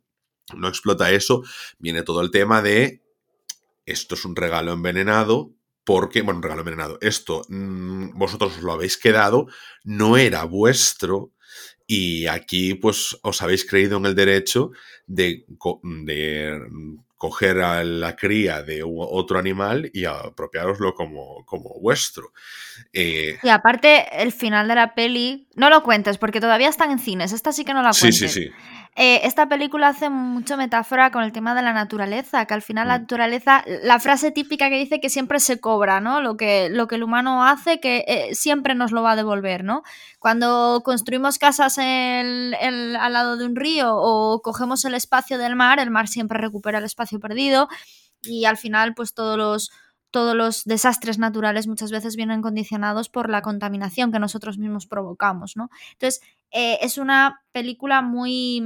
no 0.56 0.68
explota 0.68 1.12
eso, 1.12 1.44
viene 1.80 2.04
todo 2.04 2.22
el 2.22 2.30
tema 2.30 2.62
de 2.62 3.02
esto 3.86 4.16
es 4.16 4.26
un 4.26 4.36
regalo 4.36 4.74
envenenado, 4.74 5.54
porque, 5.84 6.22
bueno, 6.22 6.38
un 6.38 6.44
regalo 6.44 6.62
envenenado, 6.62 6.98
esto 7.02 7.42
mm, 7.50 8.18
vosotros 8.18 8.62
lo 8.62 8.74
habéis 8.74 8.98
quedado, 8.98 9.48
no 9.84 10.18
era 10.18 10.44
vuestro, 10.44 11.32
y 11.94 12.26
aquí, 12.28 12.74
pues, 12.76 13.20
os 13.22 13.42
habéis 13.42 13.66
creído 13.66 13.98
en 13.98 14.06
el 14.06 14.16
derecho 14.16 14.72
de, 15.08 15.44
de 15.84 16.62
coger 17.18 17.60
a 17.60 17.84
la 17.84 18.16
cría 18.16 18.64
de 18.64 18.82
otro 18.86 19.38
animal 19.38 19.92
y 19.94 20.06
apropiároslo 20.06 20.96
como, 20.96 21.44
como 21.46 21.78
vuestro. 21.82 22.32
Eh, 22.94 23.38
y 23.44 23.50
aparte, 23.50 24.06
el 24.22 24.32
final 24.32 24.70
de 24.70 24.76
la 24.76 24.96
peli, 24.96 25.50
no 25.56 25.70
lo 25.70 25.84
cuentes 25.84 26.18
porque 26.18 26.40
todavía 26.40 26.70
están 26.70 26.92
en 26.92 27.00
cines, 27.00 27.34
esta 27.34 27.52
sí 27.52 27.66
que 27.66 27.74
no 27.74 27.82
la 27.82 27.92
cuentes. 27.92 28.18
Sí, 28.18 28.30
sí, 28.30 28.44
sí. 28.46 28.52
Eh, 28.96 29.22
esta 29.24 29.48
película 29.48 29.88
hace 29.88 30.10
mucho 30.10 30.58
metáfora 30.58 31.12
con 31.12 31.24
el 31.24 31.32
tema 31.32 31.56
de 31.56 31.62
la 31.62 31.72
naturaleza, 31.72 32.46
que 32.46 32.54
al 32.54 32.62
final 32.62 32.90
la 32.90 32.98
mm. 32.98 33.02
naturaleza, 33.02 33.64
la 33.84 34.00
frase 34.00 34.32
típica 34.32 34.70
que 34.70 34.78
dice 34.78 35.00
que 35.00 35.10
siempre 35.10 35.40
se 35.40 35.62
cobra, 35.62 36.02
¿no? 36.02 36.22
Lo 36.22 36.36
que, 36.36 36.70
lo 36.70 36.88
que 36.88 36.96
el 36.96 37.04
humano 37.04 37.46
hace, 37.46 37.80
que 37.80 38.04
eh, 38.08 38.36
siempre 38.36 38.76
nos 38.76 38.92
lo 38.92 39.02
va 39.02 39.12
a 39.12 39.16
devolver, 39.16 39.64
¿no? 39.64 39.84
Cuando 40.20 40.82
construimos 40.84 41.38
casas 41.40 41.78
al 41.78 42.52
lado 42.94 43.38
de 43.38 43.46
un 43.46 43.56
río 43.56 43.96
o 43.96 44.42
cogemos 44.42 44.84
el 44.84 44.94
espacio 44.94 45.38
del 45.38 45.56
mar, 45.56 45.80
el 45.80 45.90
mar 45.90 46.10
siempre 46.10 46.38
recupera 46.38 46.80
el 46.80 46.86
espacio 46.86 47.20
perdido 47.20 47.70
y 48.24 48.46
al 48.46 48.58
final, 48.58 48.94
pues 48.94 49.14
todos 49.14 49.38
los 49.38 49.72
todos 50.12 50.36
los 50.36 50.66
desastres 50.66 51.18
naturales 51.18 51.68
muchas 51.68 51.92
veces 51.92 52.16
vienen 52.16 52.42
condicionados 52.42 53.10
por 53.10 53.30
la 53.30 53.42
contaminación 53.42 54.12
que 54.12 54.20
nosotros 54.20 54.58
mismos 54.58 54.86
provocamos, 54.86 55.58
¿no? 55.58 55.70
Entonces, 55.94 56.22
eh, 56.52 56.78
es 56.82 56.98
una 56.98 57.42
película 57.52 58.02
muy, 58.02 58.62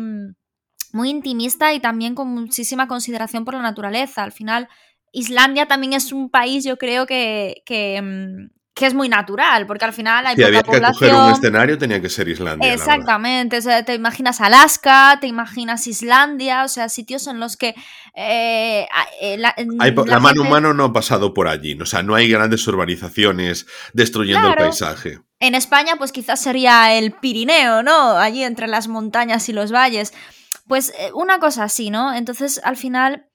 muy 0.92 1.10
intimista 1.10 1.74
y 1.74 1.80
también 1.80 2.16
con 2.16 2.30
muchísima 2.30 2.88
consideración 2.88 3.46
por 3.46 3.54
la 3.54 3.62
naturaleza. 3.62 4.24
Al 4.24 4.32
final, 4.32 4.68
Islandia 5.12 5.68
también 5.68 5.94
es 5.94 6.12
un 6.12 6.30
país, 6.30 6.66
yo 6.66 6.78
creo 6.78 7.06
que, 7.06 7.64
que, 7.66 8.02
mm, 8.02 8.55
que 8.76 8.86
es 8.86 8.94
muy 8.94 9.08
natural, 9.08 9.66
porque 9.68 9.86
al 9.86 9.94
final 9.94 10.28
hay 10.28 10.36
si 10.36 10.44
había 10.44 10.62
que 10.62 10.82
coger 10.82 11.14
un 11.14 11.32
escenario 11.32 11.78
tenía 11.78 12.02
que 12.02 12.10
ser 12.10 12.28
Islandia. 12.28 12.74
Exactamente, 12.74 13.62
te 13.84 13.94
imaginas 13.94 14.42
Alaska, 14.42 15.18
te 15.22 15.28
imaginas 15.28 15.88
Islandia, 15.88 16.66
o 16.66 16.68
sea, 16.68 16.90
sitios 16.90 17.26
en 17.28 17.40
los 17.40 17.56
que 17.56 17.74
eh, 18.16 18.86
eh, 19.22 19.38
la, 19.38 19.56
mano 20.20 20.42
humana 20.42 20.74
no 20.74 20.84
ha 20.84 20.94
pasado 20.94 21.34
por 21.34 21.48
allí, 21.48 21.78
o 21.82 21.86
sea, 21.86 22.04
no 22.04 22.16
hay 22.16 22.30
grandes 22.30 22.68
urbanizaciones 22.68 23.66
destruyendo 23.94 24.50
el 24.50 24.56
paisaje. 24.56 25.20
En 25.40 25.56
España, 25.56 25.96
pues 25.98 26.12
quizás 26.12 26.42
sería 26.42 26.98
el 26.98 27.14
Pirineo, 27.14 27.82
¿no? 27.82 28.18
Allí 28.18 28.44
entre 28.44 28.68
las 28.68 28.90
montañas 28.90 29.48
y 29.48 29.54
los 29.54 29.72
valles. 29.72 30.14
Pues 30.68 30.94
eh, 31.00 31.12
una 31.14 31.40
cosa 31.40 31.64
así, 31.64 31.92
¿no? 31.92 32.14
Entonces, 32.14 32.60
al 32.64 32.76
final, 32.76 33.28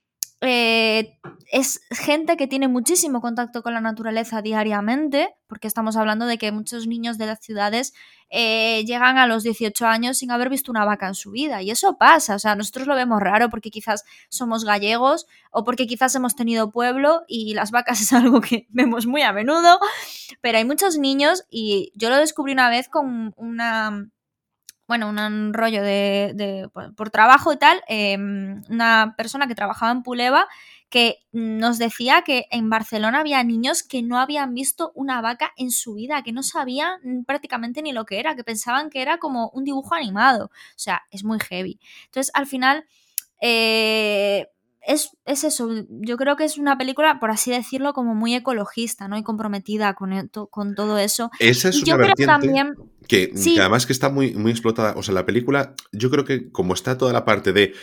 eh, 0.42 1.18
es 1.52 1.82
gente 1.90 2.36
que 2.36 2.46
tiene 2.46 2.68
muchísimo 2.68 3.20
contacto 3.20 3.62
con 3.62 3.74
la 3.74 3.80
naturaleza 3.80 4.40
diariamente, 4.40 5.34
porque 5.48 5.68
estamos 5.68 5.96
hablando 5.96 6.26
de 6.26 6.38
que 6.38 6.50
muchos 6.52 6.86
niños 6.86 7.18
de 7.18 7.26
las 7.26 7.40
ciudades 7.40 7.92
eh, 8.30 8.84
llegan 8.86 9.18
a 9.18 9.26
los 9.26 9.42
18 9.42 9.86
años 9.86 10.18
sin 10.18 10.30
haber 10.30 10.48
visto 10.48 10.70
una 10.70 10.84
vaca 10.84 11.08
en 11.08 11.14
su 11.14 11.32
vida. 11.32 11.60
Y 11.62 11.70
eso 11.70 11.98
pasa, 11.98 12.36
o 12.36 12.38
sea, 12.38 12.54
nosotros 12.56 12.86
lo 12.86 12.94
vemos 12.94 13.20
raro 13.20 13.50
porque 13.50 13.70
quizás 13.70 14.04
somos 14.30 14.64
gallegos 14.64 15.26
o 15.50 15.64
porque 15.64 15.86
quizás 15.86 16.14
hemos 16.14 16.36
tenido 16.36 16.70
pueblo 16.70 17.22
y 17.28 17.52
las 17.54 17.70
vacas 17.70 18.00
es 18.00 18.12
algo 18.12 18.40
que 18.40 18.66
vemos 18.70 19.06
muy 19.06 19.22
a 19.22 19.32
menudo, 19.32 19.78
pero 20.40 20.58
hay 20.58 20.64
muchos 20.64 20.98
niños 20.98 21.44
y 21.50 21.92
yo 21.96 22.08
lo 22.08 22.16
descubrí 22.16 22.52
una 22.52 22.70
vez 22.70 22.88
con 22.88 23.34
una 23.36 24.08
bueno, 24.90 25.08
un 25.08 25.54
rollo 25.54 25.84
de, 25.84 26.68
por, 26.96 27.10
trabajo 27.10 27.52
y 27.52 27.56
tal, 27.58 27.80
em, 27.86 28.60
una 28.68 29.14
persona 29.16 29.46
que 29.46 29.54
trabajaba 29.54 29.92
en 29.92 30.02
Puleva 30.02 30.48
que 30.88 31.18
nos 31.30 31.78
decía 31.78 32.22
que 32.22 32.46
en 32.50 32.68
Barcelona 32.70 33.20
había 33.20 33.44
niños 33.44 33.84
que 33.84 34.02
no 34.02 34.18
habían 34.18 34.52
visto 34.52 34.90
una 34.96 35.20
vaca 35.20 35.52
en 35.56 35.70
su 35.70 35.94
vida, 35.94 36.24
que 36.24 36.32
no 36.32 36.42
sabían 36.42 37.24
prácticamente 37.24 37.82
ni 37.82 37.92
lo 37.92 38.04
que 38.04 38.18
era, 38.18 38.34
que 38.34 38.42
pensaban 38.42 38.90
que 38.90 39.00
era 39.00 39.18
como 39.18 39.50
un 39.50 39.62
dibujo 39.62 39.94
animado. 39.94 40.46
O 40.46 40.78
sea, 40.78 41.02
es 41.12 41.22
muy 41.22 41.38
heavy. 41.38 41.78
Entonces, 42.06 42.32
al 42.34 42.48
final, 42.48 42.84
eh, 43.40 44.48
es, 44.86 45.10
eso, 45.24 45.68
yo 45.88 46.16
creo 46.16 46.36
que 46.36 46.44
es 46.44 46.58
una 46.58 46.78
película, 46.78 47.20
por 47.20 47.30
así 47.30 47.50
decirlo, 47.50 47.92
como 47.92 48.14
muy 48.14 48.34
ecologista, 48.34 49.08
¿no? 49.08 49.16
Y 49.18 49.22
comprometida 49.22 49.94
con, 49.94 50.12
e, 50.12 50.28
con 50.50 50.74
todo 50.74 50.98
eso. 50.98 51.30
Esa 51.38 51.68
es 51.68 51.82
una 51.82 51.96
vertiente 51.96 52.26
también, 52.26 52.74
que, 53.06 53.30
que, 53.32 53.60
además 53.60 53.86
que 53.86 53.92
está 53.92 54.08
muy, 54.08 54.34
muy 54.34 54.50
explotada. 54.50 54.94
O 54.96 55.02
sea, 55.02 55.14
la 55.14 55.26
película, 55.26 55.74
yo 55.92 56.10
creo 56.10 56.24
que 56.24 56.50
como 56.50 56.74
está 56.74 56.96
toda 56.96 57.12
la 57.12 57.24
parte 57.24 57.52
de 57.52 57.74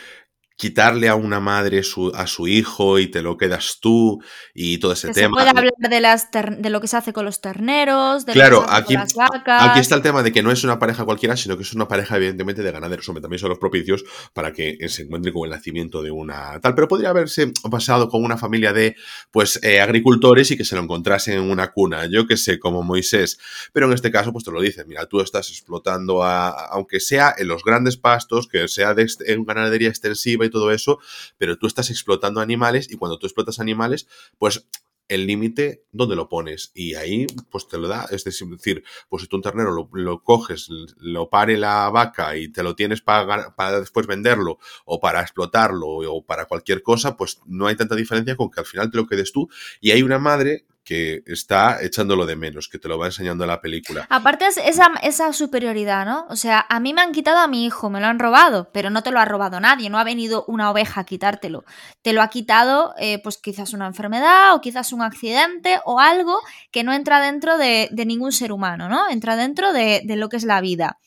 quitarle 0.58 1.08
a 1.08 1.14
una 1.14 1.40
madre 1.40 1.82
a 2.16 2.28
su 2.28 2.48
hijo 2.48 2.98
y 2.98 3.08
te 3.08 3.22
lo 3.22 3.38
quedas 3.38 3.78
tú 3.80 4.22
y 4.56 4.80
todo 4.80 4.94
ese 4.94 5.12
tema. 5.12 5.28
Se 5.28 5.46
puede 5.46 5.50
hablar 5.50 5.74
de, 5.78 6.02
las 6.02 6.30
de 6.32 6.70
lo 6.72 6.82
que 6.82 6.88
se 6.88 6.98
hace 6.98 7.14
con 7.14 7.26
los 7.26 7.42
terneros, 7.42 8.26
de 8.26 8.34
claro, 8.34 8.66
aquí, 8.68 8.96
las 8.96 9.14
vacas. 9.14 9.70
Aquí 9.70 9.80
está 9.80 9.94
el 9.94 10.02
tema 10.02 10.24
de 10.24 10.32
que 10.32 10.42
no 10.42 10.52
es 10.52 10.64
una 10.64 10.80
pareja 10.80 11.06
cualquiera, 11.06 11.38
sino 11.38 11.58
que 11.58 11.64
es 11.64 11.74
una 11.74 11.88
pareja 11.88 12.18
evidentemente 12.18 12.64
de 12.64 12.72
ganaderos. 12.72 13.08
Hombre, 13.08 13.22
también 13.22 13.40
son 13.40 13.50
los 13.50 13.60
propicios 13.60 14.04
para 14.34 14.52
que 14.52 14.78
se 14.90 15.04
encuentre 15.04 15.32
con 15.32 15.44
el 15.46 15.52
nacimiento 15.52 16.02
de 16.02 16.10
una 16.10 16.60
tal. 16.60 16.74
Pero 16.74 16.88
podría 16.88 17.10
haberse 17.10 17.52
pasado 17.70 18.10
con 18.10 18.24
una 18.24 18.38
familia 18.38 18.74
de 18.74 18.96
pues 19.30 19.60
eh, 19.62 19.80
agricultores 19.80 20.50
y 20.50 20.58
que 20.58 20.66
se 20.66 20.76
lo 20.76 20.82
encontrasen 20.82 21.38
en 21.38 21.52
una 21.52 21.72
cuna, 21.72 22.08
yo 22.08 22.26
que 22.26 22.36
sé, 22.36 22.58
como 22.58 22.82
Moisés. 22.82 23.38
Pero 23.74 23.86
en 23.86 23.94
este 23.94 24.10
caso, 24.10 24.34
pues 24.34 24.44
te 24.44 24.52
lo 24.52 24.60
dices, 24.60 24.88
mira, 24.88 25.06
tú 25.06 25.22
estás 25.22 25.52
explotando 25.52 26.24
a, 26.24 26.50
aunque 26.50 27.00
sea 27.00 27.36
en 27.38 27.48
los 27.48 27.64
grandes 27.64 27.96
pastos, 27.96 28.48
que 28.48 28.68
sea 28.68 28.96
de, 28.96 29.08
en 29.28 29.46
ganadería 29.46 29.90
extensiva 29.90 30.47
todo 30.50 30.72
eso, 30.72 31.00
pero 31.38 31.58
tú 31.58 31.68
estás 31.68 31.90
explotando 31.90 32.42
animales 32.42 32.92
y 32.92 32.98
cuando 32.98 33.20
tú 33.20 33.28
explotas 33.28 33.60
animales, 33.60 34.08
pues 34.38 34.68
el 35.08 35.26
límite, 35.26 35.86
¿dónde 35.92 36.16
lo 36.16 36.28
pones? 36.28 36.72
Y 36.74 36.96
ahí, 36.96 37.28
pues 37.50 37.68
te 37.68 37.78
lo 37.78 37.88
da. 37.88 38.08
Es 38.12 38.24
decir, 38.24 38.84
pues 39.10 39.22
si 39.22 39.28
tú 39.28 39.38
un 39.38 39.42
ternero 39.42 39.90
lo, 39.92 40.24
coges, 40.24 40.70
lo 40.98 41.30
pare 41.30 41.58
la 41.58 41.90
vaca 41.90 42.36
y 42.36 42.50
te 42.50 42.64
lo 42.64 42.76
tienes 42.76 43.02
para, 43.02 43.56
para, 43.56 43.80
después 43.80 44.08
venderlo 44.08 44.60
o 44.86 45.00
para 45.00 45.22
explotarlo 45.22 45.88
o 45.88 46.26
para 46.26 46.46
cualquier 46.46 46.82
cosa, 46.82 47.16
pues 47.16 47.40
no 47.46 47.68
hay 47.68 47.76
tanta 47.76 47.96
diferencia 47.96 48.36
con 48.36 48.52
que 48.52 48.60
al 48.60 48.66
final 48.66 48.92
te 48.92 48.98
lo 48.98 49.08
quedes 49.08 49.32
tú. 49.32 49.50
Y 49.80 49.92
hay 49.92 50.04
una 50.04 50.20
madre 50.20 50.66
que 50.88 51.22
está 51.26 51.82
echándolo 51.82 52.26
de 52.26 52.38
menos, 52.38 52.70
que 52.70 52.80
te 52.80 52.88
lo 52.88 52.98
va 52.98 53.08
enseñando 53.08 53.46
la 53.46 53.60
película. 53.60 54.08
Aparte 54.10 54.48
es 54.48 54.56
esa, 54.56 54.90
esa, 55.04 55.34
superioridad, 55.34 56.06
¿no? 56.06 56.26
O 56.30 56.38
sea, 56.38 56.66
a 56.70 56.80
mí 56.80 56.94
me 56.94 57.02
han 57.02 57.12
quitado 57.12 57.40
a 57.40 57.48
mi 57.50 57.66
hijo, 57.66 57.90
me 57.90 58.00
lo 58.00 58.08
han 58.08 58.20
robado, 58.20 58.70
pero 58.72 58.90
no 58.90 59.04
te 59.04 59.12
lo 59.12 59.20
ha 59.20 59.26
robado 59.26 59.60
nadie, 59.60 59.90
no 59.90 60.00
ha 60.00 60.06
venido 60.06 60.46
una 60.48 60.72
oveja 60.72 61.02
a 61.02 61.04
quitártelo. 61.04 61.66
Te 62.04 62.14
lo 62.14 62.22
ha 62.22 62.30
quitado, 62.30 62.94
eh, 63.00 63.22
pues 63.22 63.38
quizás 63.38 63.74
una 63.74 63.86
enfermedad 63.86 64.56
o 64.56 64.62
quizás 64.62 64.94
un 64.94 65.02
accidente 65.02 65.78
o 65.84 66.00
algo 66.00 66.40
que 66.72 66.86
no 66.86 66.94
entra 66.94 67.20
dentro 67.20 67.58
de, 67.58 67.90
ningún 68.06 68.32
ser 68.32 68.54
humano, 68.54 68.88
¿no? 68.88 69.10
Entra 69.10 69.36
dentro 69.36 69.74
de, 69.74 70.04
lo 70.08 70.30
que 70.30 70.38
es 70.38 70.46
la 70.46 70.62
vida. 70.62 71.00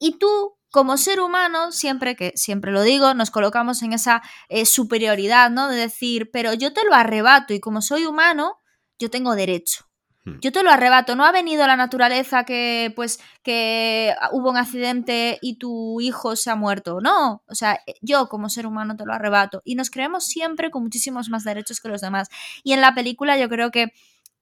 Y 0.00 0.18
tú 0.18 0.56
como 0.72 0.96
ser 0.96 1.20
humano, 1.20 1.70
siempre 1.70 2.16
que, 2.16 2.32
siempre 2.34 2.72
lo 2.72 2.82
digo, 2.82 3.14
nos 3.14 3.30
colocamos 3.30 3.82
en 3.82 3.92
esa 3.92 4.20
eh, 4.48 4.66
superioridad, 4.66 5.48
¿no? 5.48 5.68
De 5.68 5.76
decir, 5.76 6.30
pero 6.32 6.54
yo 6.54 6.72
te 6.72 6.82
lo 6.84 6.94
arrebato 6.94 7.54
y 7.54 7.60
como 7.60 7.82
soy 7.82 8.04
humano, 8.04 8.58
yo 8.98 9.10
tengo 9.10 9.34
derecho. 9.34 9.84
Hmm. 10.24 10.38
Yo 10.40 10.52
te 10.52 10.62
lo 10.62 10.70
arrebato, 10.70 11.16
no 11.16 11.24
ha 11.24 11.32
venido 11.32 11.66
la 11.66 11.76
naturaleza 11.76 12.44
que 12.44 12.92
pues 12.94 13.18
que 13.42 14.14
hubo 14.30 14.50
un 14.50 14.56
accidente 14.56 15.38
y 15.42 15.58
tu 15.58 16.00
hijo 16.00 16.36
se 16.36 16.50
ha 16.50 16.54
muerto, 16.54 17.00
no, 17.00 17.42
o 17.46 17.54
sea, 17.56 17.80
yo 18.02 18.28
como 18.28 18.48
ser 18.48 18.66
humano 18.66 18.96
te 18.96 19.04
lo 19.04 19.12
arrebato 19.12 19.62
y 19.64 19.74
nos 19.74 19.90
creemos 19.90 20.24
siempre 20.24 20.70
con 20.70 20.84
muchísimos 20.84 21.28
más 21.28 21.42
derechos 21.42 21.80
que 21.80 21.88
los 21.88 22.00
demás. 22.00 22.28
Y 22.62 22.72
en 22.72 22.80
la 22.80 22.94
película 22.94 23.36
yo 23.36 23.48
creo 23.48 23.72
que 23.72 23.92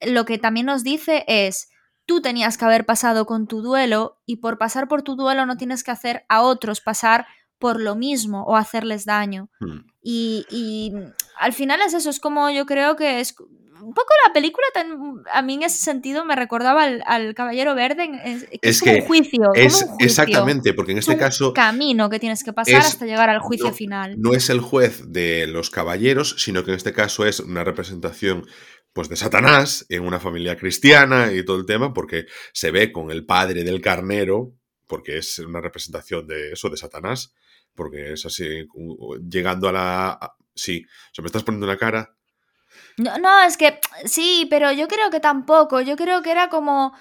lo 0.00 0.24
que 0.24 0.38
también 0.38 0.66
nos 0.66 0.82
dice 0.82 1.24
es 1.26 1.70
tú 2.04 2.20
tenías 2.20 2.58
que 2.58 2.64
haber 2.64 2.84
pasado 2.84 3.24
con 3.24 3.46
tu 3.46 3.62
duelo 3.62 4.20
y 4.26 4.36
por 4.36 4.58
pasar 4.58 4.88
por 4.88 5.02
tu 5.02 5.16
duelo 5.16 5.46
no 5.46 5.56
tienes 5.56 5.84
que 5.84 5.92
hacer 5.92 6.24
a 6.28 6.42
otros 6.42 6.80
pasar 6.80 7.26
por 7.58 7.80
lo 7.80 7.94
mismo 7.94 8.42
o 8.44 8.56
hacerles 8.56 9.04
daño. 9.04 9.48
Hmm. 9.60 9.80
Y, 10.02 10.92
al 11.38 11.52
final 11.52 11.80
es 11.82 11.94
eso, 11.94 12.10
es 12.10 12.18
como 12.18 12.50
yo 12.50 12.66
creo 12.66 12.96
que 12.96 13.20
es 13.20 13.34
un 13.82 13.94
poco 13.94 14.08
la 14.26 14.32
película 14.32 14.66
a 15.32 15.42
mí 15.42 15.54
en 15.54 15.62
ese 15.62 15.78
sentido 15.78 16.24
me 16.24 16.36
recordaba 16.36 16.84
al, 16.84 17.34
Caballero 17.34 17.74
Verde 17.74 18.10
es, 18.62 18.82
que 18.82 18.96
un 18.96 19.00
juicio, 19.02 19.50
es 19.54 19.86
exactamente 19.98 20.74
porque 20.74 20.92
en 20.92 20.98
este 20.98 21.16
caso 21.16 21.52
camino 21.52 22.10
que 22.10 22.18
tienes 22.18 22.44
que 22.44 22.52
pasar 22.52 22.80
hasta 22.80 23.06
llegar 23.06 23.30
al 23.30 23.40
juicio 23.40 23.72
final 23.72 24.20
no 24.20 24.32
es 24.32 24.50
el 24.50 24.60
juez 24.60 25.12
de 25.12 25.46
los 25.46 25.70
caballeros 25.70 26.36
sino 26.38 26.64
que 26.64 26.70
en 26.70 26.76
este 26.76 26.92
caso 26.92 27.24
es 27.26 27.40
una 27.40 27.64
representación 27.64 28.46
pues 28.92 29.08
de 29.08 29.16
Satanás 29.16 29.86
en 29.88 30.04
una 30.04 30.20
familia 30.20 30.56
cristiana 30.56 31.32
y 31.32 31.44
todo 31.44 31.58
el 31.58 31.66
tema, 31.66 31.92
porque 31.92 32.26
se 32.52 32.70
ve 32.70 32.90
con 32.92 33.10
el 33.10 33.24
padre 33.24 33.64
del 33.64 33.80
carnero, 33.80 34.56
porque 34.86 35.18
es 35.18 35.38
una 35.38 35.60
representación 35.60 36.26
de 36.26 36.52
eso, 36.52 36.68
de 36.68 36.76
Satanás, 36.76 37.32
porque 37.74 38.12
es 38.12 38.26
así, 38.26 38.66
llegando 39.28 39.68
a 39.68 39.72
la... 39.72 40.34
sí, 40.54 40.84
o 40.84 41.14
sea, 41.14 41.22
me 41.22 41.26
estás 41.26 41.44
poniendo 41.44 41.66
una 41.66 41.76
cara. 41.76 42.16
No, 42.98 43.18
no, 43.18 43.42
es 43.42 43.56
que 43.56 43.80
sí, 44.04 44.46
pero 44.50 44.72
yo 44.72 44.88
creo 44.88 45.10
que 45.10 45.20
tampoco, 45.20 45.80
yo 45.80 45.96
creo 45.96 46.22
que 46.22 46.30
era 46.30 46.48
como... 46.48 46.92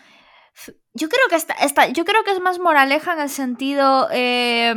Yo 0.94 1.08
creo 1.08 1.28
que 1.30 1.36
esta, 1.36 1.88
yo 1.90 2.04
creo 2.06 2.24
que 2.24 2.32
es 2.32 2.40
más 2.40 2.60
moraleja 2.60 3.14
en 3.14 3.20
el 3.22 3.30
sentido... 3.30 4.08
Eh, 4.12 4.74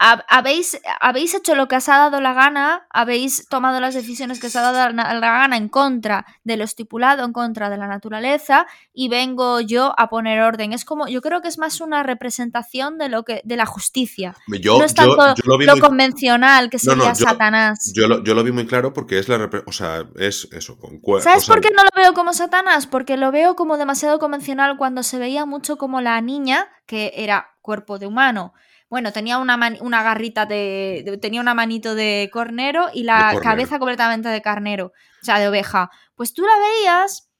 habéis, 0.00 0.80
habéis 0.98 1.34
hecho 1.34 1.54
lo 1.54 1.68
que 1.68 1.76
os 1.76 1.88
ha 1.90 1.98
dado 1.98 2.22
la 2.22 2.32
gana, 2.32 2.86
habéis 2.88 3.46
tomado 3.48 3.80
las 3.80 3.94
decisiones 3.94 4.40
que 4.40 4.46
os 4.46 4.56
ha 4.56 4.62
dado 4.62 4.94
la, 4.94 5.18
gana 5.20 5.58
en 5.58 5.68
contra 5.68 6.24
de 6.42 6.56
lo 6.56 6.64
estipulado, 6.64 7.22
en 7.24 7.34
contra 7.34 7.68
de 7.68 7.76
la 7.76 7.86
naturaleza, 7.86 8.66
y 8.94 9.10
vengo 9.10 9.60
yo 9.60 9.92
a 9.98 10.08
poner 10.08 10.40
orden. 10.40 10.72
Es 10.72 10.86
como, 10.86 11.06
yo 11.06 11.20
creo 11.20 11.42
que 11.42 11.48
es 11.48 11.58
más 11.58 11.82
una 11.82 12.02
representación 12.02 12.96
de 12.96 13.10
lo 13.10 13.24
que, 13.24 13.42
de 13.44 13.56
la 13.56 13.66
justicia. 13.66 14.34
no 14.46 14.84
es 14.84 14.94
tanto 14.94 15.34
lo, 15.44 15.78
convencional 15.78 16.70
que 16.70 16.78
sería 16.78 17.14
Satanás. 17.14 17.92
Yo 17.94 18.08
lo, 18.08 18.24
yo 18.24 18.34
lo, 18.34 18.42
vi 18.42 18.52
muy 18.52 18.66
claro 18.66 18.94
porque 18.94 19.18
es 19.18 19.28
la 19.28 19.50
o 19.66 19.72
sea, 19.72 20.06
es 20.16 20.48
eso, 20.52 20.78
con 20.78 21.00
¿Sabes 21.20 21.44
por 21.44 21.60
qué 21.60 21.68
no 21.76 21.82
lo 21.82 21.90
veo 21.94 22.14
como 22.14 22.32
Satanás? 22.32 22.86
Porque 22.86 23.18
lo 23.18 23.30
veo 23.32 23.54
como 23.54 23.76
demasiado 23.76 24.18
convencional 24.18 24.78
cuando 24.78 25.02
se 25.02 25.18
veía 25.18 25.44
mucho 25.44 25.76
como 25.76 26.00
la 26.00 26.18
niña, 26.22 26.68
que 26.86 27.12
era 27.16 27.50
cuerpo 27.60 27.98
de 27.98 28.06
humano 28.06 28.54
bueno, 28.90 29.12
tenía 29.12 29.38
una, 29.38 29.56
una 29.80 30.02
garrita 30.02 30.46
de, 30.46 31.18
Tenía 31.22 31.40
una 31.40 31.54
manito 31.54 31.94
de 31.94 32.28
cornero 32.32 32.88
y 32.92 33.04
la 33.04 33.38
cabeza 33.40 33.78
completamente 33.78 34.28
de 34.28 34.42
carnero, 34.42 34.86
o 35.22 35.24
sea, 35.24 35.38
de 35.38 35.48
oveja. 35.48 35.90
Pues 36.16 36.34
tú 36.34 36.42
la 36.42 36.58
veías 36.58 37.30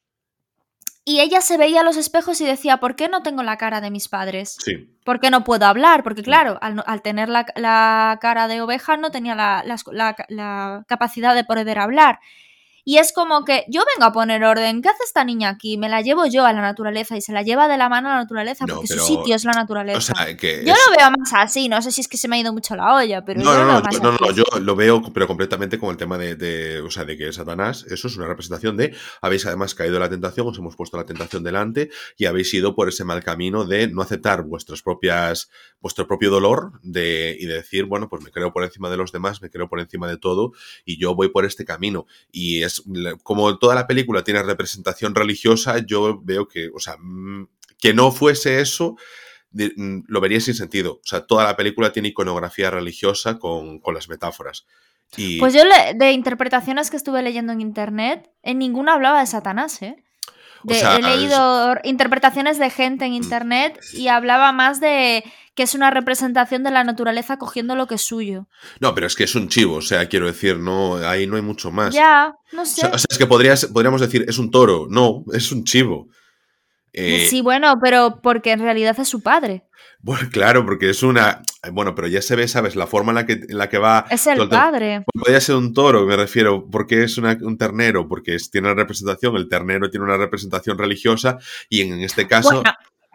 y 1.04 1.18
ella 1.18 1.40
se 1.40 1.58
veía 1.58 1.80
a 1.80 1.84
los 1.84 1.96
espejos 1.96 2.40
y 2.40 2.46
decía, 2.46 2.76
¿por 2.76 2.94
qué 2.94 3.08
no 3.08 3.24
tengo 3.24 3.42
la 3.42 3.56
cara 3.56 3.80
de 3.80 3.90
mis 3.90 4.06
padres? 4.06 4.56
Sí. 4.64 4.96
¿Por 5.04 5.18
qué 5.18 5.30
no 5.30 5.42
puedo 5.42 5.66
hablar? 5.66 6.04
Porque 6.04 6.22
claro, 6.22 6.56
al, 6.62 7.02
tener 7.02 7.28
la, 7.28 8.18
cara 8.20 8.46
de 8.46 8.60
oveja 8.60 8.96
no 8.96 9.10
tenía 9.10 9.34
la, 9.34 9.64
la 10.28 10.84
capacidad 10.86 11.34
de 11.34 11.44
poder 11.44 11.80
hablar. 11.80 12.20
Y 12.90 12.98
es 12.98 13.12
como 13.12 13.44
que 13.44 13.66
yo 13.68 13.82
vengo 13.94 14.04
a 14.04 14.12
poner 14.12 14.42
orden. 14.42 14.82
¿Qué 14.82 14.88
hace 14.88 15.04
esta 15.04 15.22
niña 15.22 15.50
aquí? 15.50 15.78
Me 15.78 15.88
la 15.88 16.00
llevo 16.00 16.26
yo 16.26 16.44
a 16.44 16.52
la 16.52 16.60
naturaleza 16.60 17.16
y 17.16 17.20
se 17.20 17.32
la 17.32 17.42
lleva 17.42 17.68
de 17.68 17.78
la 17.78 17.88
mano 17.88 18.08
a 18.08 18.14
la 18.14 18.18
naturaleza 18.18 18.66
porque 18.66 18.88
su 18.88 18.98
sitio 18.98 19.36
es 19.36 19.44
la 19.44 19.52
naturaleza. 19.52 20.12
yo 20.26 20.74
lo 20.74 20.96
veo 20.98 21.10
más 21.16 21.32
así. 21.34 21.68
No 21.68 21.80
sé 21.82 21.92
si 21.92 22.00
es 22.00 22.08
que 22.08 22.16
se 22.16 22.26
me 22.26 22.34
ha 22.34 22.40
ido 22.40 22.52
mucho 22.52 22.74
la 22.74 22.96
olla, 22.96 23.24
pero 23.24 23.42
no, 23.42 23.52
yo 23.52 23.64
no, 23.64 23.74
lo 23.74 23.82
veo 23.82 24.02
no, 24.02 24.18
no, 24.18 24.32
yo 24.32 24.42
lo 24.58 24.74
veo, 24.74 25.02
pero 25.14 25.28
completamente 25.28 25.78
con 25.78 25.90
el 25.90 25.98
tema 25.98 26.18
de, 26.18 26.82
o 26.84 26.90
sea, 26.90 27.04
de 27.04 27.16
que 27.16 27.32
Satanás, 27.32 27.86
eso 27.88 28.08
es 28.08 28.16
una 28.16 28.26
representación 28.26 28.76
de 28.76 28.92
habéis 29.22 29.46
además 29.46 29.76
caído 29.76 29.94
en 29.94 30.00
la 30.00 30.10
tentación, 30.10 30.48
os 30.48 30.58
hemos 30.58 30.74
puesto 30.74 30.96
la 30.96 31.06
tentación 31.06 31.44
delante 31.44 31.90
y 32.18 32.24
habéis 32.24 32.52
ido 32.54 32.74
por 32.74 32.88
ese 32.88 33.04
mal 33.04 33.22
camino 33.22 33.66
de 33.66 33.86
no 33.86 34.02
aceptar 34.02 34.42
vuestras 34.42 34.82
propias, 34.82 35.48
vuestro 35.80 36.08
propio 36.08 36.32
dolor 36.32 36.72
de, 36.82 37.36
y 37.38 37.46
de 37.46 37.54
decir, 37.54 37.84
bueno, 37.84 38.08
pues 38.08 38.24
me 38.24 38.32
creo 38.32 38.52
por 38.52 38.64
encima 38.64 38.90
de 38.90 38.96
los 38.96 39.12
demás, 39.12 39.42
me 39.42 39.48
creo 39.48 39.68
por 39.68 39.78
encima 39.78 40.08
de 40.08 40.16
todo 40.16 40.54
y 40.84 40.98
yo 40.98 41.14
voy 41.14 41.28
por 41.28 41.44
este 41.44 41.64
camino. 41.64 42.06
Y 42.32 42.64
es 42.64 42.79
como 43.22 43.58
toda 43.58 43.74
la 43.74 43.86
película 43.86 44.24
tiene 44.24 44.42
representación 44.42 45.14
religiosa, 45.14 45.78
yo 45.84 46.20
veo 46.22 46.48
que, 46.48 46.68
o 46.74 46.78
sea, 46.78 46.96
mm, 46.98 47.48
que 47.78 47.94
no 47.94 48.12
fuese 48.12 48.60
eso, 48.60 48.96
mm, 49.52 50.00
lo 50.06 50.20
vería 50.20 50.40
sin 50.40 50.54
sentido. 50.54 50.94
O 50.94 51.06
sea, 51.06 51.26
toda 51.26 51.44
la 51.44 51.56
película 51.56 51.92
tiene 51.92 52.08
iconografía 52.08 52.70
religiosa 52.70 53.38
con, 53.38 53.80
las 53.94 54.08
metáforas. 54.08 54.66
Pues 55.40 55.54
yo 55.54 55.62
de 55.96 56.12
interpretaciones 56.12 56.88
que 56.90 56.96
estuve 56.96 57.20
leyendo 57.22 57.52
en 57.52 57.60
internet, 57.60 58.30
en 58.42 58.58
ninguna 58.58 58.94
hablaba 58.94 59.20
de 59.20 59.26
Satanás, 59.26 59.82
¿eh? 59.82 59.96
He 60.68 61.02
leído 61.02 61.76
interpretaciones 61.84 62.58
de 62.58 62.70
gente 62.70 63.04
en 63.04 63.12
mm. 63.12 63.14
internet 63.14 63.80
y 63.92 64.08
hablaba 64.08 64.52
más 64.52 64.80
de 64.80 65.24
que 65.54 65.64
es 65.64 65.74
una 65.74 65.90
representación 65.90 66.62
de 66.62 66.70
la 66.70 66.84
naturaleza 66.84 67.36
cogiendo 67.36 67.74
lo 67.74 67.86
que 67.86 67.96
es 67.96 68.02
suyo. 68.02 68.46
No, 68.78 68.94
pero 68.94 69.06
es 69.06 69.14
que 69.14 69.24
es 69.24 69.34
un 69.34 69.48
chivo, 69.48 69.76
o 69.76 69.82
sea, 69.82 70.08
quiero 70.08 70.26
decir, 70.26 70.58
no, 70.58 70.96
ahí 70.96 71.26
no 71.26 71.36
hay 71.36 71.42
mucho 71.42 71.70
más. 71.70 71.94
Ya, 71.94 72.34
no 72.52 72.64
sé. 72.64 72.86
O 72.86 72.98
sea, 72.98 73.06
es 73.08 73.18
que 73.18 73.26
podrías, 73.26 73.66
podríamos 73.66 74.00
decir, 74.00 74.24
es 74.28 74.38
un 74.38 74.50
toro. 74.50 74.86
No, 74.88 75.24
es 75.32 75.52
un 75.52 75.64
chivo. 75.64 76.08
Eh, 76.92 77.26
sí, 77.28 77.40
bueno, 77.40 77.78
pero 77.80 78.20
porque 78.22 78.52
en 78.52 78.60
realidad 78.60 78.98
es 78.98 79.08
su 79.08 79.20
padre. 79.20 79.64
Bueno, 80.02 80.28
claro, 80.32 80.64
porque 80.64 80.90
es 80.90 81.02
una. 81.02 81.42
Bueno, 81.72 81.94
pero 81.94 82.08
ya 82.08 82.22
se 82.22 82.34
ve, 82.34 82.48
¿sabes? 82.48 82.74
La 82.74 82.86
forma 82.86 83.12
en 83.12 83.16
la 83.16 83.26
que, 83.26 83.32
en 83.34 83.58
la 83.58 83.68
que 83.68 83.78
va. 83.78 84.06
Es 84.10 84.26
el 84.26 84.48
padre. 84.48 85.04
Pues 85.04 85.24
podría 85.24 85.40
ser 85.40 85.56
un 85.56 85.74
toro, 85.74 86.06
me 86.06 86.16
refiero. 86.16 86.66
porque 86.70 87.04
es 87.04 87.18
un 87.18 87.58
ternero? 87.58 88.08
Porque 88.08 88.36
tiene 88.50 88.68
una 88.68 88.82
representación. 88.82 89.36
El 89.36 89.48
ternero 89.48 89.90
tiene 89.90 90.04
una 90.04 90.16
representación 90.16 90.78
religiosa. 90.78 91.38
Y 91.68 91.82
en, 91.82 92.00
este 92.00 92.26
caso 92.26 92.62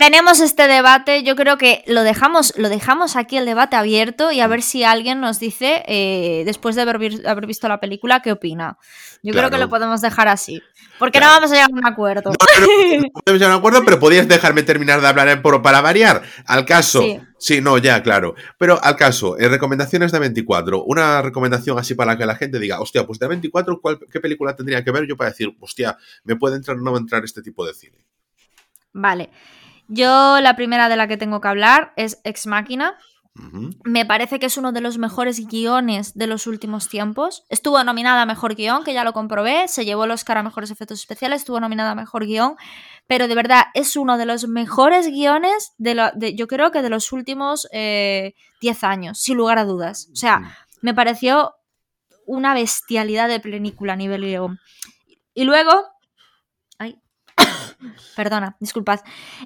tenemos 0.05 0.39
este 0.39 0.67
debate, 0.67 1.23
yo 1.23 1.35
creo 1.35 1.57
que 1.57 1.83
lo 1.87 2.03
dejamos, 2.03 2.53
lo 2.57 2.69
dejamos 2.69 3.15
aquí 3.15 3.37
el 3.37 3.45
debate 3.47 3.75
abierto 3.75 4.31
y 4.31 4.39
a 4.39 4.45
ver 4.45 4.61
si 4.61 4.83
alguien 4.83 5.19
nos 5.19 5.39
dice, 5.39 5.83
eh, 5.87 6.43
después 6.45 6.75
de 6.75 6.83
haber, 6.83 7.47
visto 7.47 7.67
la 7.67 7.79
película, 7.79 8.21
qué 8.21 8.31
opina. 8.31 8.77
Yo 9.23 9.33
creo 9.33 9.49
que 9.49 9.57
lo 9.57 9.67
podemos 9.67 10.01
dejar 10.01 10.27
así. 10.27 10.61
Porque 10.99 11.19
no 11.19 11.25
vamos 11.25 11.51
a 11.51 11.55
llegar 11.55 11.71
a 11.71 11.75
un 11.75 11.87
acuerdo. 11.87 12.29
No, 12.29 12.37
podemos 13.13 13.39
llegar 13.39 13.49
a 13.49 13.55
un 13.55 13.59
acuerdo, 13.59 13.83
pero 13.83 13.99
podías 13.99 14.27
dejarme 14.27 14.61
terminar 14.61 15.01
de 15.01 15.07
hablar 15.07 15.41
por, 15.41 15.59
para 15.63 15.81
variar. 15.81 16.21
Al 16.45 16.65
caso. 16.65 17.03
Sí. 17.39 17.59
no, 17.59 17.79
ya, 17.79 18.03
claro. 18.03 18.35
Pero 18.59 18.79
al 18.83 18.95
caso, 18.95 19.39
en 19.39 19.49
recomendaciones 19.49 20.11
de 20.11 20.19
24, 20.19 20.83
una 20.83 21.23
recomendación 21.23 21.79
así 21.79 21.95
para 21.95 22.15
que 22.15 22.27
la 22.27 22.35
gente 22.35 22.59
diga, 22.59 22.79
hostia, 22.79 23.07
pues 23.07 23.17
de 23.17 23.27
24, 23.27 23.81
¿qué 24.11 24.19
película 24.19 24.55
tendría 24.55 24.83
que 24.83 24.91
ver 24.91 25.07
yo 25.07 25.17
para 25.17 25.31
decir, 25.31 25.57
hostia, 25.59 25.97
me 26.23 26.35
puede 26.35 26.57
entrar 26.57 26.77
o 26.77 26.81
no 26.81 26.95
entrar 26.95 27.25
este 27.25 27.41
tipo 27.41 27.65
de 27.65 27.73
cine? 27.73 27.97
Vale. 28.93 29.29
Yo 29.87 30.39
la 30.41 30.55
primera 30.55 30.89
de 30.89 30.95
la 30.95 31.07
que 31.07 31.17
tengo 31.17 31.41
que 31.41 31.47
hablar 31.47 31.93
es 31.95 32.19
Ex 32.23 32.47
Máquina. 32.47 32.97
Me 33.83 34.05
parece 34.05 34.39
que 34.39 34.45
es 34.45 34.57
uno 34.57 34.71
de 34.71 34.79
los 34.79 34.97
mejores 34.97 35.45
guiones 35.45 36.13
de 36.13 36.25
los 36.25 36.47
últimos 36.47 36.87
tiempos. 36.87 37.43
Estuvo 37.49 37.83
nominada 37.83 38.21
a 38.21 38.25
Mejor 38.25 38.55
Guión, 38.55 38.85
que 38.85 38.93
ya 38.93 39.03
lo 39.03 39.11
comprobé. 39.11 39.67
Se 39.67 39.83
llevó 39.83 40.05
el 40.05 40.11
Oscar 40.11 40.37
a 40.37 40.43
Mejores 40.43 40.71
Efectos 40.71 40.99
Especiales. 40.99 41.41
Estuvo 41.41 41.59
nominada 41.59 41.91
a 41.91 41.95
Mejor 41.95 42.25
Guión. 42.25 42.55
Pero 43.07 43.27
de 43.27 43.35
verdad, 43.35 43.65
es 43.73 43.97
uno 43.97 44.17
de 44.17 44.25
los 44.25 44.47
mejores 44.47 45.07
guiones 45.09 45.73
de, 45.77 45.95
lo, 45.95 46.11
de 46.11 46.33
yo 46.33 46.47
creo 46.47 46.71
que 46.71 46.81
de 46.81 46.89
los 46.89 47.11
últimos 47.11 47.67
10 47.71 47.73
eh, 47.73 48.33
años, 48.83 49.19
sin 49.19 49.35
lugar 49.35 49.59
a 49.59 49.65
dudas. 49.65 50.07
O 50.13 50.15
sea, 50.15 50.57
me 50.81 50.93
pareció 50.93 51.55
una 52.25 52.53
bestialidad 52.53 53.27
de 53.27 53.41
película 53.41 53.93
a 53.93 53.97
nivel 53.97 54.21
guion. 54.21 54.59
Y 55.33 55.43
luego, 55.43 55.83
Perdona, 58.15 58.57
disculpad. 58.59 59.01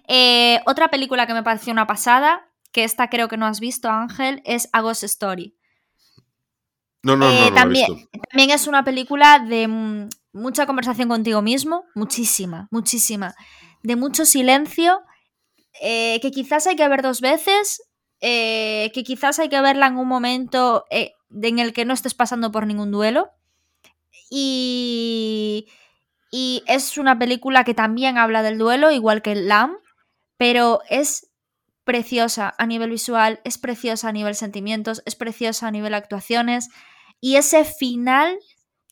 Eh, 0.08 0.60
otra 0.66 0.90
película 0.90 1.28
que 1.28 1.34
me 1.34 1.44
pareció 1.44 1.74
una 1.74 1.88
pasada, 1.88 2.50
que 2.72 2.84
esta 2.84 3.10
creo 3.10 3.28
que 3.28 3.38
no 3.38 3.46
has 3.46 3.60
visto, 3.60 3.90
Ángel, 3.90 4.42
es 4.46 4.70
A 4.74 4.82
Ghost 4.82 5.04
Story. 5.04 5.56
No, 7.02 7.16
no, 7.16 7.30
no, 7.30 7.48
eh, 7.48 7.52
también, 7.54 8.10
también 8.30 8.50
es 8.52 8.68
una 8.68 8.84
película 8.84 9.40
de 9.40 10.10
mucha 10.34 10.66
conversación 10.66 11.08
contigo 11.08 11.42
mismo, 11.42 11.86
muchísima, 11.96 12.68
muchísima. 12.72 13.36
De 13.84 13.96
mucho 13.96 14.26
silencio, 14.26 15.02
eh, 15.82 16.20
que 16.22 16.32
quizás 16.32 16.68
hay 16.68 16.76
que 16.76 16.88
ver 16.88 17.02
dos 17.02 17.22
veces, 17.22 17.84
que 18.20 19.04
quizás 19.06 19.40
hay 19.40 19.48
que 19.48 19.62
verla 19.62 19.88
en 19.88 19.98
un 19.98 20.08
momento 20.08 20.84
en 20.90 21.60
el 21.60 21.72
que 21.72 21.86
no 21.86 21.94
estés 21.94 22.14
pasando 22.14 22.52
por 22.52 22.68
ningún 22.68 22.92
duelo. 22.92 23.32
Y, 24.30 25.68
y 26.32 26.64
es 26.68 26.98
una 26.98 27.18
película 27.18 27.64
que 27.64 27.74
también 27.74 28.18
habla 28.18 28.44
del 28.44 28.58
duelo, 28.58 28.92
igual 28.92 29.22
que 29.22 29.36
Lamb, 29.36 29.78
pero 30.38 30.82
es 30.90 31.32
preciosa 31.84 32.54
a 32.58 32.66
nivel 32.66 32.92
visual, 32.92 33.42
es 33.44 33.58
preciosa 33.58 34.10
a 34.10 34.12
nivel 34.12 34.36
sentimientos, 34.36 35.02
es 35.06 35.16
preciosa 35.16 35.68
a 35.68 35.72
nivel 35.72 35.94
actuaciones. 35.94 36.70
Y 37.20 37.38
ese 37.38 37.66
final 37.66 38.38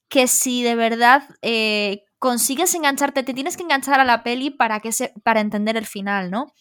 que 0.10 0.28
si 0.28 0.64
de 0.64 0.76
verdad 0.76 1.24
eh, 1.42 2.06
consigues 2.20 2.74
engancharte, 2.74 3.24
te 3.24 3.34
tienes 3.34 3.56
que 3.56 3.64
enganchar 3.64 4.00
a 4.00 4.06
la 4.06 4.24
peli 4.24 4.50
para, 4.50 4.80
que 4.80 4.92
se, 4.92 5.14
para 5.24 5.42
entender 5.42 5.78
el 5.78 5.86
final, 5.86 6.32
¿no? 6.32 6.54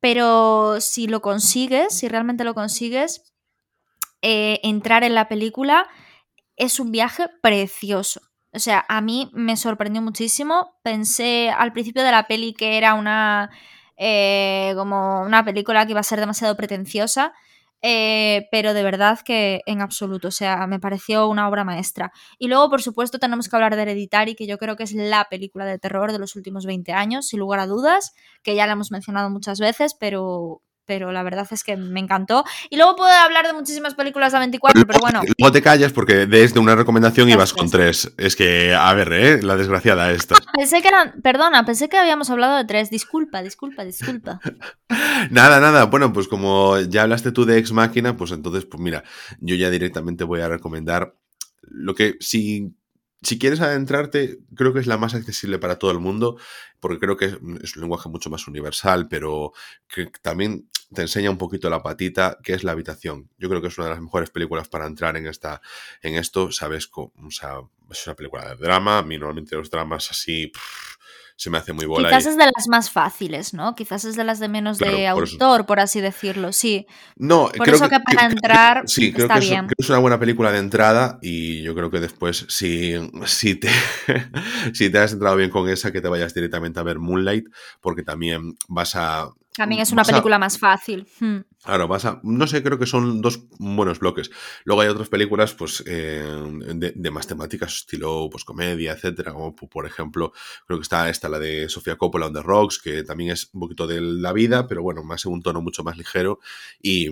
Pero 0.00 0.80
si 0.80 1.08
lo 1.08 1.20
consigues, 1.20 1.98
si 1.98 2.08
realmente 2.08 2.44
lo 2.44 2.54
consigues, 2.54 3.34
eh, 4.22 4.60
entrar 4.62 5.04
en 5.04 5.14
la 5.14 5.28
película 5.28 5.88
es 6.56 6.80
un 6.80 6.92
viaje 6.92 7.28
precioso. 7.42 8.20
O 8.56 8.58
sea, 8.58 8.86
a 8.88 9.00
mí 9.02 9.30
me 9.34 9.56
sorprendió 9.56 10.00
muchísimo. 10.02 10.74
Pensé 10.82 11.50
al 11.50 11.72
principio 11.72 12.02
de 12.02 12.10
la 12.10 12.26
peli 12.26 12.54
que 12.54 12.78
era 12.78 12.94
una. 12.94 13.50
Eh, 13.98 14.72
como 14.76 15.22
una 15.22 15.44
película 15.44 15.86
que 15.86 15.92
iba 15.92 16.00
a 16.00 16.02
ser 16.02 16.20
demasiado 16.20 16.56
pretenciosa. 16.56 17.34
Eh, 17.82 18.48
pero 18.50 18.74
de 18.74 18.82
verdad 18.82 19.20
que 19.20 19.60
en 19.66 19.80
absoluto, 19.82 20.28
o 20.28 20.30
sea, 20.30 20.66
me 20.66 20.80
pareció 20.80 21.28
una 21.28 21.48
obra 21.48 21.64
maestra. 21.64 22.12
Y 22.38 22.48
luego, 22.48 22.70
por 22.70 22.82
supuesto, 22.82 23.18
tenemos 23.18 23.48
que 23.48 23.56
hablar 23.56 23.76
de 23.76 23.82
Hereditary, 23.82 24.34
que 24.34 24.46
yo 24.46 24.58
creo 24.58 24.76
que 24.76 24.84
es 24.84 24.92
la 24.92 25.26
película 25.30 25.66
de 25.66 25.78
terror 25.78 26.12
de 26.12 26.18
los 26.18 26.34
últimos 26.36 26.64
20 26.66 26.92
años, 26.92 27.28
sin 27.28 27.40
lugar 27.40 27.60
a 27.60 27.66
dudas, 27.66 28.14
que 28.42 28.54
ya 28.54 28.66
la 28.66 28.72
hemos 28.72 28.90
mencionado 28.90 29.30
muchas 29.30 29.60
veces, 29.60 29.94
pero, 29.94 30.62
pero 30.86 31.12
la 31.12 31.22
verdad 31.22 31.46
es 31.50 31.64
que 31.64 31.76
me 31.76 32.00
encantó. 32.00 32.44
Y 32.70 32.76
luego 32.76 32.96
puedo 32.96 33.10
hablar 33.10 33.46
de 33.46 33.52
muchísimas 33.52 33.94
películas 33.94 34.32
de 34.32 34.38
24, 34.38 34.86
pero 34.86 34.98
bueno. 35.00 35.22
Luego 35.38 35.52
te 35.52 35.62
callas 35.62 35.92
porque 35.92 36.26
desde 36.26 36.60
una 36.60 36.74
recomendación 36.74 37.28
ibas 37.28 37.52
con 37.52 37.70
tres. 37.70 38.12
Es 38.16 38.36
que, 38.36 38.74
a 38.74 38.92
ver, 38.94 39.12
¿eh? 39.12 39.42
La 39.42 39.56
desgraciada 39.56 40.10
esta. 40.12 40.36
Pensé 40.56 40.80
que 40.82 40.88
eran, 40.88 41.20
perdona, 41.22 41.64
pensé 41.64 41.88
que 41.88 41.98
habíamos 41.98 42.30
hablado 42.30 42.56
de 42.56 42.64
tres. 42.64 42.90
Disculpa, 42.90 43.42
disculpa, 43.42 43.84
disculpa. 43.84 44.40
nada, 45.30 45.60
nada. 45.60 45.84
Bueno, 45.86 46.12
pues 46.12 46.28
como 46.28 46.78
ya 46.80 47.02
hablaste 47.02 47.32
tú 47.32 47.44
de 47.44 47.58
Ex 47.58 47.72
Máquina, 47.72 48.16
pues 48.16 48.30
entonces, 48.30 48.64
pues 48.64 48.80
mira, 48.80 49.04
yo 49.40 49.56
ya 49.56 49.70
directamente 49.70 50.24
voy 50.24 50.40
a 50.40 50.48
recomendar 50.48 51.14
lo 51.62 51.94
que 51.94 52.16
si 52.20 52.74
si 53.26 53.40
quieres 53.40 53.60
adentrarte, 53.60 54.38
creo 54.54 54.72
que 54.72 54.78
es 54.78 54.86
la 54.86 54.98
más 54.98 55.14
accesible 55.14 55.58
para 55.58 55.80
todo 55.80 55.90
el 55.90 55.98
mundo, 55.98 56.38
porque 56.78 57.00
creo 57.00 57.16
que 57.16 57.24
es, 57.24 57.34
un 57.76 57.82
lenguaje 57.82 58.08
mucho 58.08 58.30
más 58.30 58.46
universal, 58.46 59.08
pero 59.08 59.52
que 59.88 60.06
también 60.22 60.70
te 60.94 61.02
enseña 61.02 61.30
un 61.30 61.36
poquito 61.36 61.68
la 61.68 61.82
patita, 61.82 62.38
que 62.40 62.54
es 62.54 62.62
la 62.62 62.70
habitación. 62.70 63.28
Yo 63.36 63.48
creo 63.48 63.60
que 63.60 63.66
es 63.66 63.78
una 63.78 63.88
de 63.88 63.94
las 63.94 64.00
mejores 64.00 64.30
películas 64.30 64.68
para 64.68 64.86
entrar 64.86 65.16
en, 65.16 65.26
esta, 65.26 65.60
en 66.02 66.14
esto, 66.14 66.52
¿sabes? 66.52 66.88
O 66.94 67.10
sea, 67.30 67.62
es 67.90 68.06
una 68.06 68.14
película 68.14 68.48
de 68.48 68.54
drama, 68.54 68.98
a 68.98 69.02
mí 69.02 69.18
normalmente 69.18 69.56
los 69.56 69.70
dramas 69.70 70.08
así 70.12 70.52
se 71.36 71.50
me 71.50 71.58
hace 71.58 71.72
muy 71.74 71.84
bola. 71.84 72.08
Quizás 72.08 72.26
es 72.26 72.36
de 72.38 72.46
las 72.46 72.66
más 72.68 72.90
fáciles, 72.90 73.52
¿no? 73.52 73.74
Quizás 73.74 74.04
es 74.06 74.16
de 74.16 74.24
las 74.24 74.40
de 74.40 74.48
menos 74.48 74.78
de 74.78 75.06
autor, 75.06 75.66
por 75.66 75.80
así 75.80 76.00
decirlo, 76.00 76.52
sí. 76.52 76.86
No, 77.16 77.50
por 77.56 77.68
eso 77.68 77.88
que, 77.90 78.00
para 78.00 78.26
entrar 78.26 78.82
sí, 78.86 79.12
creo 79.12 79.28
que, 79.28 79.38
Es, 79.38 79.48
creo 79.48 79.66
que 79.66 79.74
es 79.76 79.90
una 79.90 79.98
buena 79.98 80.18
película 80.18 80.50
de 80.50 80.58
entrada 80.58 81.18
y 81.20 81.62
yo 81.62 81.74
creo 81.74 81.90
que 81.90 82.00
después, 82.00 82.46
si, 82.48 82.94
si, 83.26 83.54
te, 83.56 83.68
si 84.72 84.88
te 84.88 84.98
has 84.98 85.12
entrado 85.12 85.36
bien 85.36 85.50
con 85.50 85.68
esa, 85.68 85.92
que 85.92 86.00
te 86.00 86.08
vayas 86.08 86.32
directamente 86.32 86.80
a 86.80 86.84
ver 86.84 86.98
Moonlight, 86.98 87.48
porque 87.82 88.02
también 88.02 88.56
vas 88.68 88.96
a 88.96 89.28
también 89.56 89.82
es 89.82 89.92
una 89.92 90.04
película 90.04 90.38
más 90.38 90.58
fácil. 90.58 91.06
Hmm. 91.18 91.38
Claro, 91.64 91.88
vas 91.88 92.04
a. 92.04 92.20
No 92.22 92.46
sé, 92.46 92.62
creo 92.62 92.78
que 92.78 92.86
son 92.86 93.20
dos 93.20 93.48
buenos 93.58 93.98
bloques. 93.98 94.30
Luego 94.64 94.82
hay 94.82 94.88
otras 94.88 95.08
películas, 95.08 95.54
pues, 95.54 95.82
eh, 95.86 96.24
de, 96.74 97.10
más 97.10 97.26
temáticas, 97.26 97.74
estilo, 97.74 98.28
pues, 98.30 98.44
comedia, 98.44 98.92
etcétera. 98.92 99.32
Como 99.32 99.56
por 99.56 99.86
ejemplo, 99.86 100.32
creo 100.66 100.78
que 100.78 100.82
está 100.82 101.08
esta, 101.08 101.28
la 101.28 101.38
de 101.38 101.68
Sofía 101.68 101.96
Coppola 101.96 102.26
on 102.26 102.34
the 102.34 102.42
Rocks, 102.42 102.78
que 102.78 103.02
también 103.02 103.32
es 103.32 103.50
un 103.52 103.60
poquito 103.60 103.86
de 103.86 104.00
la 104.00 104.32
vida, 104.32 104.68
pero 104.68 104.82
bueno, 104.82 105.02
más 105.02 105.24
en 105.24 105.32
un 105.32 105.42
tono 105.42 105.60
mucho 105.60 105.82
más 105.82 105.96
ligero 105.96 106.38
y, 106.80 107.08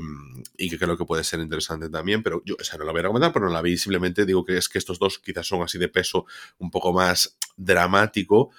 y 0.57 0.71
que 0.71 0.79
creo 0.79 0.97
que 0.97 1.05
puede 1.05 1.25
ser 1.25 1.41
interesante 1.41 1.89
también. 1.89 2.23
Pero 2.23 2.43
yo, 2.45 2.55
o 2.61 2.65
sea, 2.65 2.79
no 2.79 2.85
la 2.85 2.93
voy 2.93 3.01
a 3.01 3.03
recomendar, 3.03 3.33
pero 3.33 3.47
no 3.47 3.53
la 3.53 3.63
vi. 3.63 3.77
Simplemente 3.77 4.25
digo 4.25 4.45
que 4.45 4.57
es 4.57 4.69
que 4.69 4.79
estos 4.79 4.99
dos 4.99 5.19
quizás 5.19 5.49
son 5.49 5.63
así 5.63 5.79
de 5.79 5.89
peso 5.89 6.27
un 6.59 6.71
poco 6.71 6.93
más 6.93 7.39
dramático. 7.57 8.51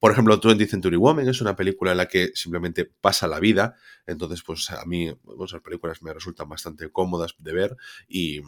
Por 0.00 0.12
ejemplo, 0.12 0.40
20 0.42 0.66
Century 0.66 0.96
Woman 0.96 1.28
es 1.28 1.42
una 1.42 1.54
película 1.54 1.90
en 1.90 1.98
la 1.98 2.08
que 2.08 2.32
simplemente 2.34 2.86
pasa 2.86 3.28
la 3.28 3.38
vida. 3.38 3.76
Entonces, 4.06 4.42
pues 4.42 4.70
a 4.70 4.84
mí 4.86 5.14
esas 5.44 5.60
películas 5.60 6.02
me 6.02 6.14
resultan 6.14 6.48
bastante 6.48 6.90
cómodas 6.90 7.34
de 7.38 7.52
ver 7.52 7.76
y, 8.08 8.40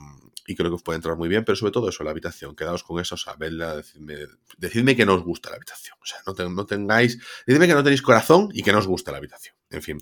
creo 0.56 0.70
que 0.70 0.76
os 0.76 0.82
puede 0.82 0.96
entrar 0.96 1.16
muy 1.16 1.28
bien. 1.28 1.44
Pero 1.44 1.54
sobre 1.56 1.72
todo 1.72 1.90
eso, 1.90 2.04
la 2.04 2.10
habitación. 2.10 2.56
Quedaos 2.56 2.82
con 2.82 3.00
eso, 3.00 3.16
o 3.16 3.18
sea, 3.18 3.34
vedla, 3.34 3.76
decidme, 3.76 4.16
decidme 4.56 4.96
que 4.96 5.04
no 5.04 5.14
os 5.14 5.22
gusta 5.22 5.50
la 5.50 5.56
habitación. 5.56 5.96
O 6.00 6.06
sea, 6.06 6.20
no, 6.26 6.48
no 6.48 6.64
tengáis... 6.64 7.18
Decidme 7.46 7.66
que 7.66 7.74
no 7.74 7.84
tenéis 7.84 8.00
corazón 8.00 8.48
y 8.54 8.62
que 8.62 8.72
no 8.72 8.78
os 8.78 8.86
gusta 8.86 9.12
la 9.12 9.18
habitación. 9.18 9.54
En 9.72 9.82
fin. 9.82 10.00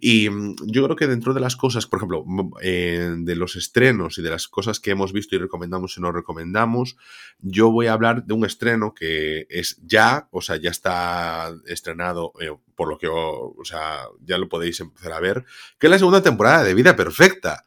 Y 0.00 0.28
mm, 0.28 0.56
yo 0.66 0.84
creo 0.84 0.96
que 0.96 1.06
dentro 1.06 1.32
de 1.32 1.40
las 1.40 1.56
cosas, 1.56 1.86
por 1.86 1.98
ejemplo, 1.98 2.24
eh, 2.60 3.14
de 3.18 3.36
los 3.36 3.54
estrenos 3.56 4.18
y 4.18 4.22
de 4.22 4.30
las 4.30 4.48
cosas 4.48 4.80
que 4.80 4.90
hemos 4.90 5.12
visto 5.12 5.36
y 5.36 5.38
recomendamos 5.38 5.96
y 5.96 6.00
no 6.00 6.10
recomendamos, 6.10 6.96
yo 7.38 7.70
voy 7.70 7.86
a 7.86 7.92
hablar 7.92 8.24
de 8.24 8.34
un 8.34 8.44
estreno 8.44 8.94
que 8.94 9.46
es 9.48 9.80
ya, 9.84 10.28
o 10.32 10.40
sea, 10.40 10.56
ya 10.56 10.70
está 10.70 11.54
estrenado, 11.66 12.32
eh, 12.40 12.50
por 12.74 12.88
lo 12.88 12.98
que, 12.98 13.08
o, 13.08 13.54
sea, 13.62 14.00
ya 14.24 14.38
lo 14.38 14.48
podéis 14.48 14.80
empezar 14.80 15.12
a 15.12 15.20
ver, 15.20 15.44
que 15.78 15.86
es 15.86 15.90
la 15.90 15.98
segunda 15.98 16.22
temporada 16.22 16.64
de 16.64 16.74
Vida 16.74 16.96
Perfecta. 16.96 17.64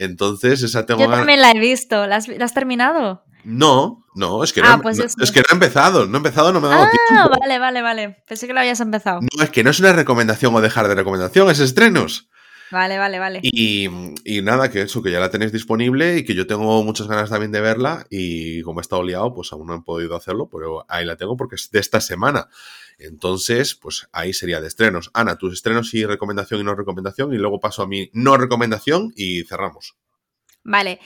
Entonces, 0.00 0.62
esa 0.62 0.86
tengo 0.86 1.02
Yo 1.02 1.10
también 1.10 1.42
la 1.42 1.50
he 1.50 1.60
visto. 1.60 2.06
¿La 2.06 2.16
has, 2.16 2.54
terminado? 2.54 3.22
No, 3.44 4.06
no, 4.14 4.42
es 4.42 4.54
que, 4.54 4.62
no, 4.62 4.80
pues 4.80 4.98
es 4.98 5.30
que 5.30 5.40
no 5.40 5.46
he 5.50 5.54
empezado, 5.54 6.06
no 6.06 6.14
he 6.14 6.16
empezado, 6.16 6.54
no 6.54 6.60
me 6.60 6.68
ha 6.68 6.70
dado 6.70 6.86
ah, 7.10 7.28
vale, 7.38 7.58
vale, 7.58 7.82
vale. 7.82 8.16
Pensé 8.26 8.46
que 8.46 8.54
lo 8.54 8.60
habías 8.60 8.80
empezado. 8.80 9.20
No, 9.20 9.44
es 9.44 9.50
que 9.50 9.62
no 9.62 9.68
es 9.68 9.78
una 9.78 9.92
recomendación 9.92 10.54
o 10.54 10.62
dejar 10.62 10.88
de 10.88 10.94
recomendación, 10.94 11.50
es 11.50 11.60
estrenos. 11.60 12.30
Vale, 12.70 12.98
vale, 12.98 13.18
vale. 13.18 13.40
Y, 13.42 13.88
y, 14.24 14.42
nada, 14.42 14.70
que 14.70 14.82
eso, 14.82 15.02
que 15.02 15.10
ya 15.10 15.18
la 15.18 15.30
tenéis 15.30 15.52
disponible 15.52 16.18
y 16.18 16.24
que 16.24 16.34
yo 16.34 16.46
tengo 16.46 16.82
muchas 16.84 17.08
ganas 17.08 17.30
también 17.30 17.50
de 17.50 17.60
verla 17.60 18.06
y 18.10 18.62
como 18.62 18.80
he 18.80 18.82
estado 18.82 19.02
liado, 19.02 19.34
pues 19.34 19.52
aún 19.52 19.66
no 19.66 19.74
he 19.74 19.82
podido 19.82 20.14
hacerlo, 20.14 20.48
pero 20.48 20.84
ahí 20.88 21.04
la 21.04 21.16
tengo 21.16 21.36
porque 21.36 21.56
es 21.56 21.70
de 21.70 21.80
esta 21.80 22.00
semana. 22.00 22.48
Entonces, 22.98 23.74
pues 23.74 24.08
ahí 24.12 24.32
sería 24.32 24.60
de 24.60 24.68
estrenos. 24.68 25.10
Ana, 25.14 25.36
tus 25.36 25.54
estrenos 25.54 25.92
y 25.94 26.04
recomendación 26.04 26.60
y 26.60 26.64
no 26.64 26.74
recomendación 26.74 27.32
y 27.32 27.38
luego 27.38 27.58
paso 27.58 27.82
a 27.82 27.88
mi 27.88 28.10
no 28.12 28.36
recomendación 28.36 29.12
y 29.16 29.42
cerramos. 29.44 29.96
Vale. 30.62 31.00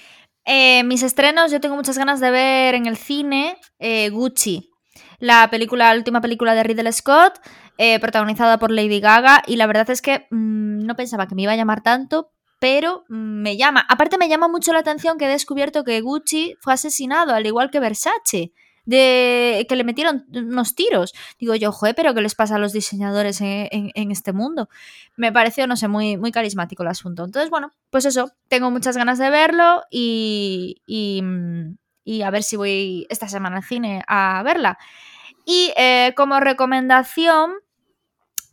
Eh, 0.44 0.82
mis 0.84 1.02
estrenos, 1.02 1.50
yo 1.50 1.60
tengo 1.60 1.76
muchas 1.76 1.96
ganas 1.96 2.20
de 2.20 2.30
ver 2.30 2.74
en 2.74 2.86
el 2.86 2.98
cine 2.98 3.56
eh, 3.78 4.10
Gucci, 4.10 4.73
la 5.18 5.48
película, 5.50 5.92
la 5.92 5.98
última 5.98 6.20
película 6.20 6.54
de 6.54 6.62
Ridley 6.62 6.92
Scott, 6.92 7.40
eh, 7.78 7.98
protagonizada 8.00 8.58
por 8.58 8.70
Lady 8.70 9.00
Gaga, 9.00 9.42
y 9.46 9.56
la 9.56 9.66
verdad 9.66 9.90
es 9.90 10.02
que 10.02 10.26
mm, 10.30 10.84
no 10.84 10.96
pensaba 10.96 11.26
que 11.26 11.34
me 11.34 11.42
iba 11.42 11.52
a 11.52 11.56
llamar 11.56 11.82
tanto, 11.82 12.30
pero 12.58 13.04
mm, 13.08 13.42
me 13.42 13.56
llama. 13.56 13.84
Aparte 13.88 14.18
me 14.18 14.28
llama 14.28 14.48
mucho 14.48 14.72
la 14.72 14.80
atención 14.80 15.18
que 15.18 15.26
he 15.26 15.28
descubierto 15.28 15.84
que 15.84 16.00
Gucci 16.00 16.56
fue 16.60 16.72
asesinado, 16.72 17.34
al 17.34 17.46
igual 17.46 17.70
que 17.70 17.80
Versace 17.80 18.52
de 18.86 19.66
que 19.68 19.76
le 19.76 19.84
metieron 19.84 20.26
unos 20.32 20.74
tiros. 20.74 21.14
Digo 21.38 21.54
yo, 21.54 21.72
joder, 21.72 21.94
pero 21.94 22.14
¿qué 22.14 22.20
les 22.20 22.34
pasa 22.34 22.56
a 22.56 22.58
los 22.58 22.72
diseñadores 22.72 23.40
en, 23.40 24.10
este 24.10 24.32
mundo? 24.32 24.68
Me 25.16 25.32
pareció, 25.32 25.66
no 25.66 25.76
sé, 25.76 25.88
muy, 25.88 26.16
muy 26.16 26.32
carismático 26.32 26.82
el 26.82 26.90
asunto. 26.90 27.24
Entonces, 27.24 27.50
bueno, 27.50 27.72
pues 27.90 28.04
eso, 28.04 28.32
tengo 28.48 28.70
muchas 28.70 28.96
ganas 28.96 29.18
de 29.18 29.30
verlo 29.30 29.82
y, 29.90 30.82
y, 30.86 31.22
y 32.04 32.22
a 32.22 32.30
ver 32.30 32.42
si 32.42 32.56
voy 32.56 33.06
esta 33.08 33.28
semana 33.28 33.56
al 33.56 33.64
cine 33.64 34.02
a 34.06 34.42
verla. 34.44 34.78
Y 35.44 35.72
eh, 35.76 36.12
como 36.16 36.40
recomendación, 36.40 37.54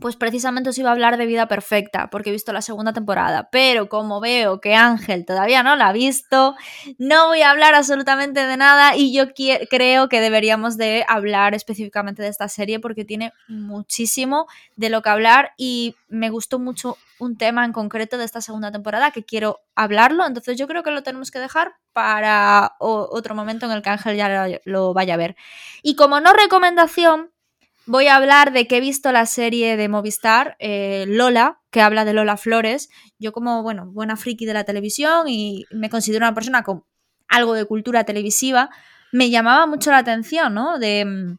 pues 0.02 0.18
precisamente 0.18 0.72
os 0.72 0.78
iba 0.78 0.90
a 0.90 0.92
hablar 0.92 1.16
de 1.18 1.26
Vida 1.26 1.48
Perfecta, 1.48 2.10
porque 2.10 2.30
he 2.30 2.34
visto 2.34 2.52
la 2.52 2.62
segunda 2.62 2.92
temporada, 2.92 3.50
pero 3.52 3.88
como 3.88 4.20
veo 4.20 4.60
que 4.60 4.76
Ángel 4.76 5.26
todavía 5.26 5.64
no 5.64 5.76
la 5.76 5.90
ha 5.90 5.94
visto, 5.94 6.56
no 6.98 7.28
voy 7.28 7.44
a 7.44 7.52
hablar 7.52 7.76
absolutamente 7.76 8.46
de 8.46 8.58
nada 8.58 8.98
y 8.98 9.14
yo 9.14 9.28
creo 9.70 10.10
que 10.10 10.20
deberíamos 10.20 10.76
de 10.78 11.06
hablar 11.08 11.54
específicamente 11.54 12.24
de 12.24 12.30
esta 12.30 12.50
serie 12.50 12.80
porque 12.80 13.06
tiene 13.06 13.32
muchísimo 13.48 14.48
de 14.76 14.90
lo 14.90 15.02
que 15.02 15.10
hablar 15.10 15.52
y 15.56 15.96
me 16.10 16.30
gustó 16.30 16.60
mucho 16.60 16.98
un 17.20 17.38
tema 17.38 17.64
en 17.64 17.72
concreto 17.72 18.18
de 18.18 18.26
esta 18.26 18.42
segunda 18.42 18.72
temporada 18.72 19.12
que 19.12 19.24
quiero 19.24 19.60
hablarlo, 19.76 20.26
entonces 20.26 20.58
yo 20.58 20.68
creo 20.68 20.82
que 20.84 20.92
lo 20.92 21.04
tenemos 21.04 21.30
que 21.30 21.40
dejar 21.40 21.76
para 21.94 22.76
otro 22.80 23.36
momento 23.36 23.68
en 23.68 23.74
el 23.74 23.82
que 23.82 23.90
Ángel 23.92 24.18
ya 24.18 24.60
lo 24.66 24.94
vaya 24.94 25.14
a 25.14 25.18
ver. 25.18 25.36
Y 25.84 25.96
como 25.96 26.20
no 26.20 26.34
recomendación, 26.34 27.31
voy 27.86 28.08
a 28.08 28.16
hablar 28.16 28.54
de 28.54 28.68
que 28.68 28.78
he 28.78 28.82
visto 28.82 29.12
la 29.12 29.26
serie 29.26 29.78
de 29.78 29.90
Movistar, 29.90 30.56
eh, 30.60 31.06
Lola, 31.08 31.60
que 31.72 31.82
habla 31.82 32.06
de 32.06 32.14
Lola 32.14 32.38
Flores. 32.38 32.90
Yo 33.20 33.32
como, 33.32 33.64
bueno, 33.64 33.88
buena 33.92 34.18
friki 34.18 34.46
de 34.46 34.54
la 34.54 34.64
televisión 34.64 35.28
y 35.28 35.66
me 35.72 35.90
considero 35.90 36.26
una 36.26 36.34
persona 36.36 36.64
con 36.64 36.84
algo 37.28 37.54
de 37.54 37.66
cultura 37.66 38.04
televisiva, 38.04 38.70
me 39.12 39.30
llamaba 39.30 39.66
mucho 39.66 39.92
la 39.92 40.00
atención, 40.00 40.54
¿no? 40.54 40.80
De, 40.80 41.06
mm, 41.06 41.38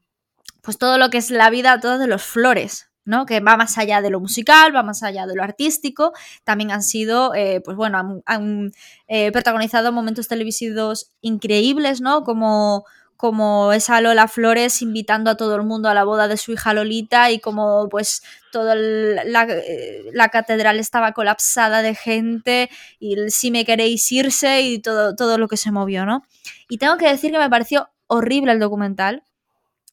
pues 0.63 0.79
todo 0.79 0.99
lo 0.99 1.11
que 1.11 1.19
es 1.19 1.31
la 1.31 1.51
vida, 1.51 1.81
todo 1.81 1.99
de 1.99 2.07
los 2.07 2.23
Flores, 2.23 2.91
¿no? 3.05 3.27
Que 3.27 3.41
va 3.41 3.57
más 3.57 3.79
allá 3.79 4.01
de 4.01 4.11
lo 4.11 4.21
musical, 4.21 4.75
va 4.75 4.83
más 4.83 5.03
allá 5.03 5.27
de 5.27 5.35
lo 5.35 5.43
artístico. 5.43 6.13
También 6.45 6.71
han 6.71 6.83
sido, 6.83 7.35
eh, 7.35 7.61
pues 7.65 7.77
bueno, 7.77 8.23
han, 8.27 8.73
eh, 9.09 9.33
protagonizado 9.33 9.93
momentos 9.93 10.29
televisivos 10.29 11.13
increíbles, 11.21 12.01
¿no? 12.01 12.23
Como 12.23 12.85
como 13.17 13.73
esa 13.73 14.01
Lola 14.01 14.27
Flores 14.29 14.83
invitando 14.83 15.31
a 15.31 15.37
todo 15.37 15.55
el 15.57 15.63
mundo 15.63 15.89
a 15.89 15.95
la 15.95 16.05
boda 16.05 16.29
de 16.29 16.37
su 16.37 16.53
hija 16.53 16.75
Lolita 16.75 17.31
y 17.31 17.39
como 17.39 17.89
pues 17.89 18.23
toda 18.51 18.75
la, 18.75 19.45
eh, 19.49 20.05
la, 20.13 20.29
catedral 20.29 20.79
estaba 20.79 21.13
colapsada 21.13 21.83
de 21.83 21.95
gente 21.95 22.71
y 22.99 23.17
si 23.31 23.51
me 23.51 23.65
queréis 23.65 24.11
irse 24.11 24.63
y 24.63 24.81
todo, 24.81 25.15
todo 25.15 25.39
lo 25.39 25.49
que 25.49 25.57
se 25.57 25.71
movió, 25.71 26.05
¿no? 26.05 26.25
Y 26.69 26.79
tengo 26.79 26.97
que 26.97 27.09
decir 27.09 27.31
que 27.31 27.39
me 27.39 27.51
pareció 27.51 27.91
horrible 28.09 28.53
el 28.53 28.59
documental, 28.59 29.23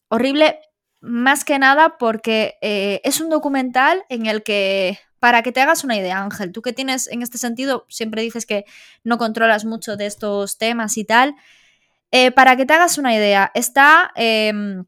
horrible 0.08 0.58
más 1.00 1.44
que 1.44 1.58
nada 1.58 1.98
porque 1.98 2.58
eh, 2.60 3.00
es 3.04 3.20
un 3.20 3.30
documental 3.30 4.04
en 4.08 4.26
el 4.26 4.42
que, 4.42 4.98
para 5.18 5.42
que 5.42 5.52
te 5.52 5.60
hagas 5.60 5.84
una 5.84 5.96
idea, 5.96 6.22
Ángel, 6.22 6.52
tú 6.52 6.62
que 6.62 6.72
tienes 6.72 7.08
en 7.08 7.22
este 7.22 7.38
sentido, 7.38 7.86
siempre 7.88 8.22
dices 8.22 8.46
que 8.46 8.64
no 9.04 9.18
controlas 9.18 9.64
mucho 9.64 9.96
de 9.96 10.06
estos 10.06 10.58
temas 10.58 10.96
y 10.98 11.04
tal, 11.04 11.34
eh, 12.12 12.32
para 12.32 12.56
que 12.56 12.66
te 12.66 12.72
hagas 12.72 12.98
una 12.98 13.14
idea, 13.14 13.52
está 13.54 14.10
em, 14.16 14.84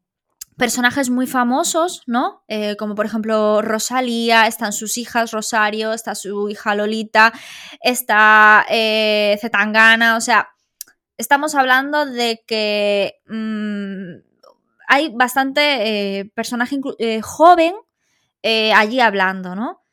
personajes 0.56 1.08
muy 1.08 1.26
famosos, 1.26 2.02
¿no? 2.06 2.42
Eh, 2.48 2.76
como 2.76 2.94
por 2.96 3.06
ejemplo 3.06 3.62
Rosalía, 3.62 4.46
están 4.48 4.72
sus 4.72 4.98
hijas 4.98 5.30
Rosario, 5.30 5.92
está 5.92 6.14
su 6.16 6.48
hija 6.48 6.74
Lolita, 6.74 7.32
está 7.80 8.66
eh, 8.68 9.38
Zetangana, 9.40 10.16
o 10.16 10.20
sea, 10.20 10.50
estamos 11.16 11.54
hablando 11.54 12.06
de 12.06 12.42
que 12.46 13.14
mm, 13.26 14.14
hay 14.88 15.10
bastante 15.10 16.30
personaje 16.34 16.78
joven 17.22 17.74
allí 18.74 19.00
hablando, 19.00 19.54
¿no? 19.54 19.84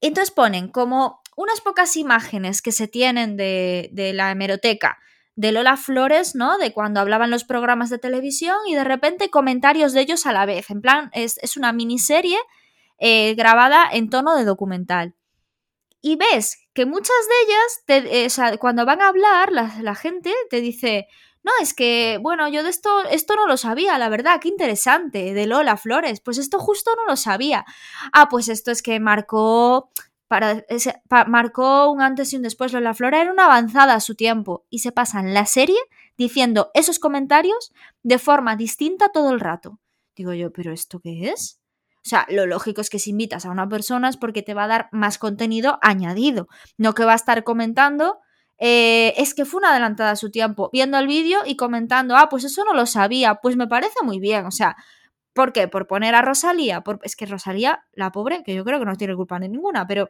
Entonces 0.00 0.32
ponen 0.32 0.68
como 0.68 1.20
unas 1.36 1.60
pocas 1.60 1.96
imágenes 1.96 2.60
que 2.60 2.72
se 2.72 2.88
tienen 2.88 3.36
de, 3.36 3.88
de 3.92 4.12
la 4.12 4.32
hemeroteca 4.32 4.98
de 5.36 5.52
Lola 5.52 5.76
Flores, 5.76 6.34
¿no? 6.34 6.56
De 6.58 6.72
cuando 6.72 6.98
hablaban 6.98 7.30
los 7.30 7.44
programas 7.44 7.90
de 7.90 7.98
televisión 7.98 8.56
y 8.66 8.74
de 8.74 8.84
repente 8.84 9.30
comentarios 9.30 9.92
de 9.92 10.00
ellos 10.00 10.26
a 10.26 10.32
la 10.32 10.46
vez. 10.46 10.70
En 10.70 10.80
plan, 10.80 11.10
es, 11.12 11.38
una 11.56 11.72
miniserie 11.72 12.38
eh, 12.98 13.34
grabada 13.34 13.86
en 13.92 14.08
tono 14.08 14.34
de 14.34 14.44
documental. 14.44 15.14
Y 16.00 16.16
ves 16.16 16.58
que 16.72 16.86
muchas 16.86 17.16
de 17.28 17.96
ellas, 17.98 18.06
eh, 18.12 18.26
o 18.26 18.30
sea, 18.30 18.56
cuando 18.56 18.86
van 18.86 19.02
a 19.02 19.08
hablar, 19.08 19.52
la, 19.52 19.94
gente 19.94 20.32
te 20.48 20.60
dice, 20.60 21.06
no, 21.42 21.52
es 21.60 21.74
que, 21.74 22.18
bueno, 22.22 22.48
yo 22.48 22.62
de 22.62 22.70
esto, 22.70 23.04
esto 23.10 23.36
no 23.36 23.46
lo 23.46 23.56
sabía, 23.56 23.98
la 23.98 24.08
verdad, 24.08 24.40
qué 24.40 24.48
interesante, 24.48 25.34
de 25.34 25.46
Lola 25.46 25.76
Flores, 25.76 26.20
pues 26.20 26.38
esto 26.38 26.58
justo 26.58 26.92
no 26.96 27.04
lo 27.04 27.16
sabía. 27.16 27.64
Ah, 28.12 28.28
pues 28.30 28.48
esto 28.48 28.70
es 28.70 28.82
que 28.82 29.00
marcó 29.00 29.90
para, 30.28 30.64
marcó 31.26 31.90
un 31.90 32.02
antes 32.02 32.32
y 32.32 32.36
un 32.36 32.42
después. 32.42 32.72
Lola 32.72 32.94
Flora 32.94 33.22
era 33.22 33.32
una 33.32 33.44
avanzada 33.46 33.94
a 33.94 34.00
su 34.00 34.14
tiempo 34.14 34.66
y 34.70 34.80
se 34.80 34.92
pasan 34.92 35.34
la 35.34 35.46
serie 35.46 35.78
diciendo 36.16 36.70
esos 36.74 36.98
comentarios 36.98 37.72
de 38.02 38.18
forma 38.18 38.56
distinta 38.56 39.10
todo 39.10 39.30
el 39.32 39.40
rato. 39.40 39.78
Digo 40.16 40.32
yo, 40.32 40.52
¿pero 40.52 40.72
esto 40.72 41.00
qué 41.00 41.30
es? 41.30 41.60
O 42.06 42.08
sea, 42.08 42.26
lo 42.30 42.46
lógico 42.46 42.80
es 42.80 42.88
que 42.88 43.00
si 43.00 43.10
invitas 43.10 43.46
a 43.46 43.50
una 43.50 43.68
persona 43.68 44.08
es 44.08 44.16
porque 44.16 44.42
te 44.42 44.54
va 44.54 44.64
a 44.64 44.68
dar 44.68 44.88
más 44.92 45.18
contenido 45.18 45.78
añadido, 45.82 46.48
no 46.78 46.94
que 46.94 47.04
va 47.04 47.12
a 47.12 47.16
estar 47.16 47.42
comentando. 47.42 48.20
Eh, 48.58 49.12
es 49.16 49.34
que 49.34 49.44
fue 49.44 49.58
una 49.58 49.70
adelantada 49.70 50.12
a 50.12 50.16
su 50.16 50.30
tiempo, 50.30 50.70
viendo 50.72 50.98
el 50.98 51.08
vídeo 51.08 51.40
y 51.44 51.56
comentando, 51.56 52.16
ah, 52.16 52.28
pues 52.30 52.44
eso 52.44 52.64
no 52.64 52.74
lo 52.74 52.86
sabía, 52.86 53.34
pues 53.42 53.56
me 53.56 53.66
parece 53.66 54.02
muy 54.02 54.18
bien, 54.18 54.46
o 54.46 54.50
sea, 54.50 54.76
¿Por 55.36 55.52
qué? 55.52 55.68
Por 55.68 55.86
poner 55.86 56.14
a 56.14 56.22
Rosalía. 56.22 56.82
Es 57.02 57.14
que 57.14 57.26
Rosalía, 57.26 57.84
la 57.92 58.10
pobre, 58.10 58.42
que 58.42 58.54
yo 58.54 58.64
creo 58.64 58.78
que 58.78 58.86
no 58.86 58.96
tiene 58.96 59.14
culpa 59.14 59.38
de 59.38 59.50
ninguna, 59.50 59.86
pero 59.86 60.08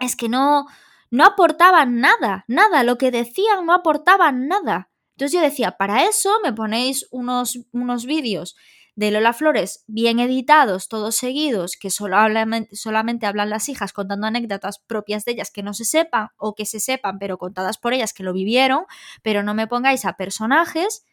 es 0.00 0.16
que 0.16 0.30
no, 0.30 0.64
no 1.10 1.24
aportaban 1.26 2.00
nada, 2.00 2.46
nada. 2.48 2.82
Lo 2.82 2.96
que 2.96 3.10
decían 3.10 3.66
no 3.66 3.74
aportaban 3.74 4.48
nada. 4.48 4.90
Entonces 5.10 5.34
yo 5.38 5.42
decía, 5.42 5.72
para 5.72 6.04
eso 6.04 6.30
me 6.42 6.54
ponéis 6.54 7.06
unos, 7.10 7.58
unos 7.72 8.06
vídeos 8.06 8.56
de 8.96 9.10
Lola 9.10 9.34
Flores 9.34 9.84
bien 9.86 10.18
editados, 10.18 10.88
todos 10.88 11.14
seguidos, 11.14 11.76
que 11.76 11.90
solamente, 11.90 12.74
solamente 12.74 13.26
hablan 13.26 13.50
las 13.50 13.68
hijas 13.68 13.92
contando 13.92 14.28
anécdotas 14.28 14.78
propias 14.78 15.26
de 15.26 15.32
ellas 15.32 15.50
que 15.50 15.62
no 15.62 15.74
se 15.74 15.84
sepan 15.84 16.28
o 16.38 16.54
que 16.54 16.64
se 16.64 16.80
sepan, 16.80 17.18
pero 17.18 17.36
contadas 17.36 17.76
por 17.76 17.92
ellas 17.92 18.14
que 18.14 18.22
lo 18.22 18.32
vivieron, 18.32 18.86
pero 19.22 19.42
no 19.42 19.52
me 19.52 19.66
pongáis 19.66 20.06
a 20.06 20.14
personajes 20.14 21.04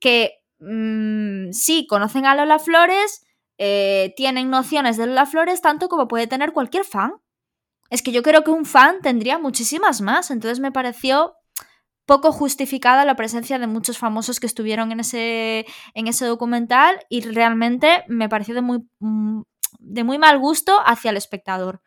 que 0.00 0.43
Mm, 0.60 1.50
sí, 1.52 1.86
conocen 1.88 2.26
a 2.26 2.34
Lola 2.34 2.58
Flores, 2.58 3.24
eh, 3.58 4.12
tienen 4.16 4.50
nociones 4.50 4.96
de 4.96 5.06
Lola 5.06 5.26
Flores 5.26 5.60
tanto 5.60 5.88
como 5.88 6.08
puede 6.08 6.26
tener 6.26 6.52
cualquier 6.52 6.84
fan. 6.84 7.12
Es 7.90 8.02
que 8.02 8.12
yo 8.12 8.22
creo 8.22 8.44
que 8.44 8.50
un 8.52 8.66
fan 8.66 9.00
tendría 9.02 9.38
muchísimas 9.38 10.00
más, 10.02 10.30
entonces 10.30 10.60
me 10.60 10.72
pareció 10.72 11.34
poco 12.06 12.32
justificada 12.32 13.04
la 13.06 13.16
presencia 13.16 13.58
de 13.58 13.66
muchos 13.68 13.98
famosos 13.98 14.40
que 14.40 14.46
estuvieron 14.48 14.92
en 14.92 15.00
ese, 15.00 15.66
en 15.94 16.08
ese 16.08 16.26
documental 16.26 17.00
y 17.10 17.22
realmente 17.22 18.04
me 18.08 18.28
pareció 18.28 18.54
de 18.54 18.62
muy, 18.62 18.80
mm, 19.00 19.42
de 19.80 20.04
muy 20.04 20.18
mal 20.18 20.38
gusto 20.40 20.78
hacia 20.86 21.12
el 21.12 21.18
espectador. 21.18 21.82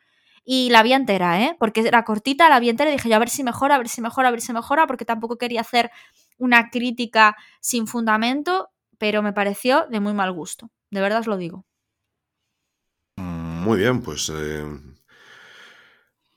Y 0.49 0.69
la 0.69 0.81
vi 0.81 0.93
entera, 0.93 1.41
¿eh? 1.43 1.57
Porque 1.59 1.81
era 1.81 2.05
cortita, 2.05 2.49
la 2.49 2.61
vi 2.61 2.69
entera 2.69 2.89
y 2.89 2.93
dije 2.93 3.09
yo 3.09 3.17
a 3.17 3.19
ver 3.19 3.27
si 3.27 3.43
mejora, 3.43 3.75
a 3.75 3.79
ver 3.79 3.89
si 3.89 3.99
mejora, 3.99 4.29
a 4.29 4.31
ver 4.31 4.39
si 4.39 4.53
mejora, 4.53 4.87
porque 4.87 5.03
tampoco 5.03 5.37
quería 5.37 5.59
hacer 5.59 5.91
una 6.37 6.69
crítica 6.69 7.35
sin 7.59 7.85
fundamento, 7.85 8.69
pero 8.97 9.21
me 9.21 9.33
pareció 9.33 9.87
de 9.89 9.99
muy 9.99 10.13
mal 10.13 10.31
gusto. 10.31 10.71
De 10.89 11.01
verdad 11.01 11.19
os 11.19 11.27
lo 11.27 11.35
digo. 11.35 11.65
Muy 13.17 13.79
bien, 13.79 14.01
pues 14.01 14.31
eh, 14.33 14.63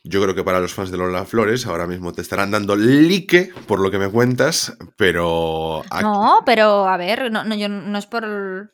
yo 0.02 0.20
creo 0.20 0.34
que 0.34 0.42
para 0.42 0.58
los 0.58 0.74
fans 0.74 0.90
de 0.90 0.96
Lola 0.96 1.24
Flores 1.24 1.64
ahora 1.66 1.86
mismo 1.86 2.12
te 2.12 2.22
estarán 2.22 2.50
dando 2.50 2.74
like 2.74 3.52
por 3.68 3.78
lo 3.78 3.92
que 3.92 3.98
me 3.98 4.10
cuentas, 4.10 4.76
pero... 4.96 5.84
No, 6.02 6.40
pero 6.44 6.88
a 6.88 6.96
ver, 6.96 7.30
no, 7.30 7.44
no 7.44 7.98
es 7.98 8.06
por... 8.06 8.72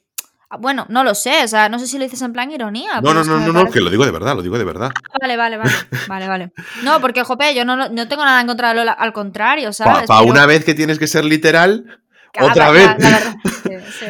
Bueno, 0.59 0.87
no 0.89 1.05
lo 1.05 1.15
sé, 1.15 1.45
o 1.45 1.49
sea, 1.49 1.69
no 1.69 1.79
sé 1.79 1.87
si 1.87 1.99
lo 1.99 2.05
dices 2.05 2.23
en 2.23 2.33
plan 2.33 2.51
ironía. 2.51 3.01
No, 3.01 3.15
no, 3.15 3.25
no, 3.25 3.39
no, 3.39 3.53
no, 3.53 3.71
que 3.71 3.81
lo 3.81 3.91
digo 3.91 4.05
de 4.05 4.13
verdad, 4.13 4.35
lo 4.35 4.43
digo 4.43 4.59
de 4.59 4.65
verdad. 4.65 4.91
Ah, 4.95 5.19
vale, 5.21 5.37
vale, 5.37 5.57
vale, 5.57 5.73
vale, 6.09 6.29
vale. 6.29 6.53
No, 6.83 7.01
porque, 7.01 7.23
jope, 7.23 7.55
yo 7.55 7.65
no, 7.65 7.89
no 7.89 8.09
tengo 8.09 8.25
nada 8.25 8.41
en 8.41 8.47
contra 8.47 8.71
de 8.71 8.75
Lola, 8.77 8.93
al 8.93 9.13
contrario, 9.13 9.73
¿sabes? 9.73 10.07
Para 10.07 10.23
una 10.23 10.47
vez 10.47 10.65
que 10.65 10.75
tienes 10.75 10.99
que 10.99 11.07
ser 11.07 11.25
literal, 11.25 12.01
otra 12.41 12.71
vez. 12.71 12.89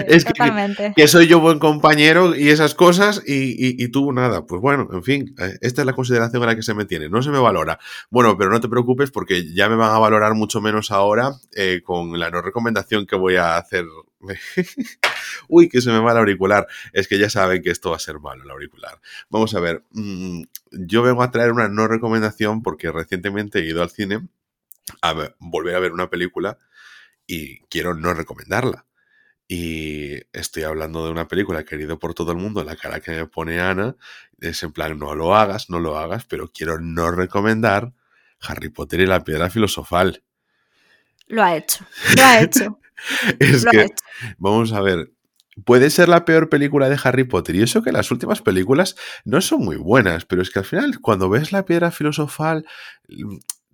es 0.06 0.24
Que, 0.94 1.08
soy 1.08 1.26
yo 1.26 1.40
buen 1.40 1.58
compañero 1.58 2.34
y 2.34 2.48
esas 2.48 2.74
cosas 2.74 3.22
y, 3.26 3.88
tú 3.88 4.12
nada. 4.12 4.46
Pues 4.46 4.60
bueno, 4.60 4.88
en 4.92 5.02
fin, 5.02 5.34
eh, 5.38 5.56
esta 5.60 5.82
es 5.82 5.86
la 5.86 5.92
consideración 5.92 6.42
a 6.42 6.46
la 6.46 6.56
que 6.56 6.62
se 6.62 6.74
me 6.74 6.84
tiene. 6.84 7.08
No 7.08 7.22
se 7.22 7.30
me 7.30 7.38
valora. 7.38 7.78
Bueno, 8.10 8.36
pero 8.36 8.50
no 8.50 8.60
te 8.60 8.68
preocupes 8.68 9.10
porque 9.10 9.52
ya 9.52 9.68
me 9.68 9.76
van 9.76 9.94
a 9.94 9.98
valorar 9.98 10.34
mucho 10.34 10.60
menos 10.60 10.90
ahora 10.90 11.32
eh, 11.54 11.80
con 11.84 12.18
la 12.18 12.30
no 12.30 12.42
recomendación 12.42 13.06
que 13.06 13.16
voy 13.16 13.36
a 13.36 13.56
hacer. 13.56 13.84
Uy, 15.48 15.68
que 15.68 15.80
se 15.80 15.90
me 15.90 15.98
va 15.98 16.12
el 16.12 16.18
auricular. 16.18 16.66
Es 16.92 17.08
que 17.08 17.18
ya 17.18 17.30
saben 17.30 17.62
que 17.62 17.70
esto 17.70 17.90
va 17.90 17.96
a 17.96 18.00
ser 18.00 18.18
malo, 18.18 18.44
el 18.44 18.50
auricular. 18.50 19.00
Vamos 19.28 19.54
a 19.54 19.60
ver. 19.60 19.82
Mm, 19.92 20.42
yo 20.72 21.02
vengo 21.02 21.22
a 21.22 21.30
traer 21.30 21.52
una 21.52 21.68
no 21.68 21.88
recomendación 21.88 22.62
porque 22.62 22.90
recientemente 22.90 23.60
he 23.60 23.66
ido 23.66 23.82
al 23.82 23.90
cine 23.90 24.26
a 25.02 25.32
volver 25.38 25.74
a 25.74 25.80
ver 25.80 25.92
una 25.92 26.10
película 26.10 26.58
y 27.26 27.60
quiero 27.62 27.94
no 27.94 28.14
recomendarla. 28.14 28.86
Y 29.48 30.16
estoy 30.32 30.64
hablando 30.64 31.04
de 31.04 31.12
una 31.12 31.28
película 31.28 31.64
querido 31.64 31.98
por 31.98 32.14
todo 32.14 32.32
el 32.32 32.38
mundo, 32.38 32.64
la 32.64 32.74
cara 32.74 33.00
que 33.00 33.12
me 33.12 33.26
pone 33.26 33.60
Ana, 33.60 33.94
es 34.40 34.62
en 34.62 34.72
plan, 34.72 34.98
no 34.98 35.14
lo 35.14 35.36
hagas, 35.36 35.70
no 35.70 35.78
lo 35.78 35.96
hagas, 35.96 36.24
pero 36.24 36.48
quiero 36.48 36.80
no 36.80 37.12
recomendar 37.12 37.92
Harry 38.40 38.70
Potter 38.70 39.00
y 39.00 39.06
la 39.06 39.22
piedra 39.22 39.48
filosofal. 39.48 40.22
Lo 41.28 41.42
ha 41.42 41.56
hecho, 41.56 41.84
lo 42.16 42.24
ha 42.24 42.40
hecho. 42.40 42.80
es 43.38 43.64
que, 43.64 43.86
vamos 44.38 44.72
a 44.72 44.80
ver, 44.80 45.12
puede 45.64 45.90
ser 45.90 46.08
la 46.08 46.24
peor 46.24 46.48
película 46.48 46.88
de 46.88 46.98
Harry 47.02 47.24
Potter. 47.24 47.56
Y 47.56 47.62
eso 47.62 47.82
que 47.82 47.92
las 47.92 48.10
últimas 48.10 48.42
películas 48.42 48.96
no 49.24 49.40
son 49.40 49.64
muy 49.64 49.76
buenas, 49.76 50.24
pero 50.24 50.42
es 50.42 50.50
que 50.50 50.60
al 50.60 50.64
final, 50.64 51.00
cuando 51.00 51.28
ves 51.28 51.52
la 51.52 51.64
piedra 51.64 51.90
filosofal, 51.90 52.66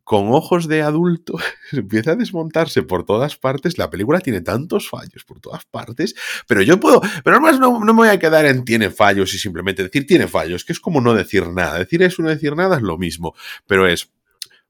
con 0.04 0.32
ojos 0.32 0.68
de 0.68 0.82
adulto, 0.82 1.38
empieza 1.72 2.12
a 2.12 2.16
desmontarse 2.16 2.82
por 2.82 3.04
todas 3.04 3.36
partes. 3.36 3.78
La 3.78 3.90
película 3.90 4.20
tiene 4.20 4.40
tantos 4.40 4.88
fallos 4.88 5.24
por 5.24 5.40
todas 5.40 5.64
partes, 5.64 6.14
pero 6.46 6.62
yo 6.62 6.78
puedo, 6.80 7.00
pero 7.24 7.36
además 7.36 7.58
no, 7.58 7.80
no, 7.80 7.86
me 7.86 7.92
voy 7.92 8.08
a 8.08 8.18
quedar 8.18 8.46
en 8.46 8.64
tiene 8.64 8.90
fallos 8.90 9.32
y 9.34 9.38
simplemente 9.38 9.82
decir 9.82 10.06
tiene 10.06 10.26
fallos, 10.28 10.64
que 10.64 10.72
es 10.72 10.80
como 10.80 11.00
no 11.00 11.14
decir 11.14 11.48
nada. 11.48 11.78
Decir 11.78 12.02
eso, 12.02 12.22
no 12.22 12.28
decir 12.28 12.56
nada 12.56 12.76
es 12.76 12.82
lo 12.82 12.98
mismo, 12.98 13.34
pero 13.66 13.86
es 13.86 14.10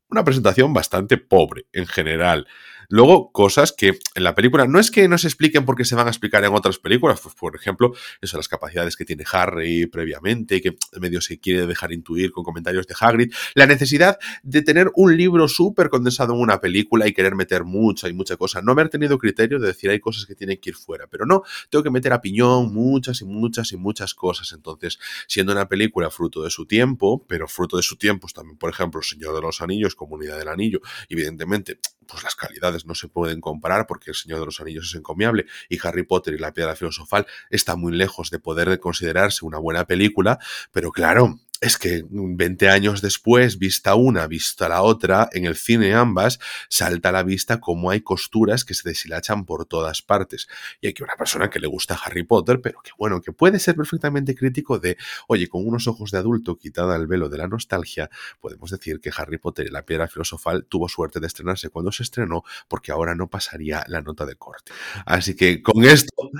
una 0.08 0.24
presentación 0.24 0.74
bastante 0.74 1.16
pobre 1.16 1.66
en 1.72 1.86
general. 1.86 2.46
Luego, 2.88 3.32
cosas 3.32 3.72
que 3.72 3.98
en 4.14 4.24
la 4.24 4.34
película 4.34 4.66
no 4.66 4.78
es 4.78 4.90
que 4.90 5.08
no 5.08 5.18
se 5.18 5.28
expliquen 5.28 5.64
porque 5.64 5.84
se 5.84 5.94
van 5.94 6.06
a 6.06 6.10
explicar 6.10 6.44
en 6.44 6.52
otras 6.52 6.78
películas, 6.78 7.20
pues 7.20 7.34
por 7.34 7.54
ejemplo, 7.56 7.92
eso, 8.20 8.36
las 8.36 8.48
capacidades 8.48 8.96
que 8.96 9.04
tiene 9.04 9.24
Harry 9.32 9.86
previamente, 9.86 10.60
que 10.60 10.76
medio 11.00 11.20
se 11.20 11.38
quiere 11.38 11.66
dejar 11.66 11.92
intuir 11.92 12.32
con 12.32 12.44
comentarios 12.44 12.86
de 12.86 12.94
Hagrid, 12.98 13.32
la 13.54 13.66
necesidad 13.66 14.18
de 14.42 14.62
tener 14.62 14.90
un 14.94 15.16
libro 15.16 15.48
súper 15.48 15.88
condensado 15.88 16.34
en 16.34 16.40
una 16.40 16.60
película 16.60 17.06
y 17.06 17.12
querer 17.12 17.34
meter 17.34 17.64
mucha 17.64 18.08
y 18.08 18.12
mucha 18.12 18.36
cosa, 18.36 18.62
no 18.62 18.72
haber 18.72 18.88
tenido 18.88 19.18
criterio 19.18 19.58
de 19.58 19.68
decir 19.68 19.90
hay 19.90 20.00
cosas 20.00 20.26
que 20.26 20.34
tienen 20.34 20.58
que 20.58 20.70
ir 20.70 20.76
fuera, 20.76 21.06
pero 21.06 21.26
no, 21.26 21.42
tengo 21.70 21.82
que 21.82 21.90
meter 21.90 22.12
a 22.12 22.20
piñón 22.20 22.72
muchas 22.72 23.20
y 23.20 23.24
muchas 23.24 23.72
y 23.72 23.76
muchas 23.76 24.14
cosas, 24.14 24.52
entonces, 24.52 24.98
siendo 25.26 25.52
una 25.52 25.68
película 25.68 26.10
fruto 26.10 26.42
de 26.42 26.50
su 26.50 26.66
tiempo, 26.66 27.24
pero 27.26 27.48
fruto 27.48 27.76
de 27.76 27.82
su 27.82 27.96
tiempo 27.96 28.28
también, 28.34 28.58
por 28.58 28.70
ejemplo, 28.70 29.02
Señor 29.02 29.34
de 29.34 29.40
los 29.40 29.60
Anillos, 29.60 29.94
Comunidad 29.94 30.38
del 30.38 30.48
Anillo, 30.48 30.80
evidentemente, 31.08 31.78
pues 32.12 32.24
las 32.24 32.36
calidades 32.36 32.84
no 32.84 32.94
se 32.94 33.08
pueden 33.08 33.40
comparar 33.40 33.86
porque 33.86 34.10
El 34.10 34.14
Señor 34.14 34.40
de 34.40 34.44
los 34.44 34.60
Anillos 34.60 34.86
es 34.86 34.94
encomiable 34.94 35.46
y 35.70 35.78
Harry 35.82 36.02
Potter 36.02 36.34
y 36.34 36.38
la 36.38 36.52
Piedra 36.52 36.76
Filosofal 36.76 37.26
está 37.48 37.74
muy 37.74 37.92
lejos 37.92 38.30
de 38.30 38.38
poder 38.38 38.78
considerarse 38.80 39.46
una 39.46 39.58
buena 39.58 39.86
película, 39.86 40.38
pero 40.72 40.92
claro, 40.92 41.38
es 41.62 41.78
que 41.78 42.04
20 42.10 42.68
años 42.68 43.02
después, 43.02 43.56
vista 43.56 43.94
una, 43.94 44.26
vista 44.26 44.68
la 44.68 44.82
otra, 44.82 45.28
en 45.32 45.44
el 45.44 45.54
cine 45.54 45.94
ambas, 45.94 46.40
salta 46.68 47.10
a 47.10 47.12
la 47.12 47.22
vista 47.22 47.60
cómo 47.60 47.90
hay 47.90 48.00
costuras 48.00 48.64
que 48.64 48.74
se 48.74 48.88
deshilachan 48.88 49.44
por 49.44 49.64
todas 49.64 50.02
partes. 50.02 50.48
Y 50.80 50.88
hay 50.88 50.92
que 50.92 51.04
una 51.04 51.14
persona 51.14 51.50
que 51.50 51.60
le 51.60 51.68
gusta 51.68 51.96
Harry 52.04 52.24
Potter, 52.24 52.60
pero 52.60 52.80
que 52.82 52.90
bueno, 52.98 53.20
que 53.20 53.30
puede 53.30 53.60
ser 53.60 53.76
perfectamente 53.76 54.34
crítico 54.34 54.80
de, 54.80 54.96
oye, 55.28 55.48
con 55.48 55.64
unos 55.64 55.86
ojos 55.86 56.10
de 56.10 56.18
adulto 56.18 56.58
quitada 56.58 56.96
el 56.96 57.06
velo 57.06 57.28
de 57.28 57.38
la 57.38 57.46
nostalgia, 57.46 58.10
podemos 58.40 58.72
decir 58.72 58.98
que 59.00 59.12
Harry 59.16 59.38
Potter 59.38 59.68
y 59.68 59.70
la 59.70 59.84
piedra 59.84 60.08
filosofal 60.08 60.64
tuvo 60.64 60.88
suerte 60.88 61.20
de 61.20 61.28
estrenarse 61.28 61.70
cuando 61.70 61.92
se 61.92 62.02
estrenó, 62.02 62.42
porque 62.66 62.90
ahora 62.90 63.14
no 63.14 63.30
pasaría 63.30 63.84
la 63.86 64.02
nota 64.02 64.26
de 64.26 64.34
corte. 64.34 64.72
Así 65.06 65.36
que 65.36 65.62
con 65.62 65.84
esto 65.84 66.30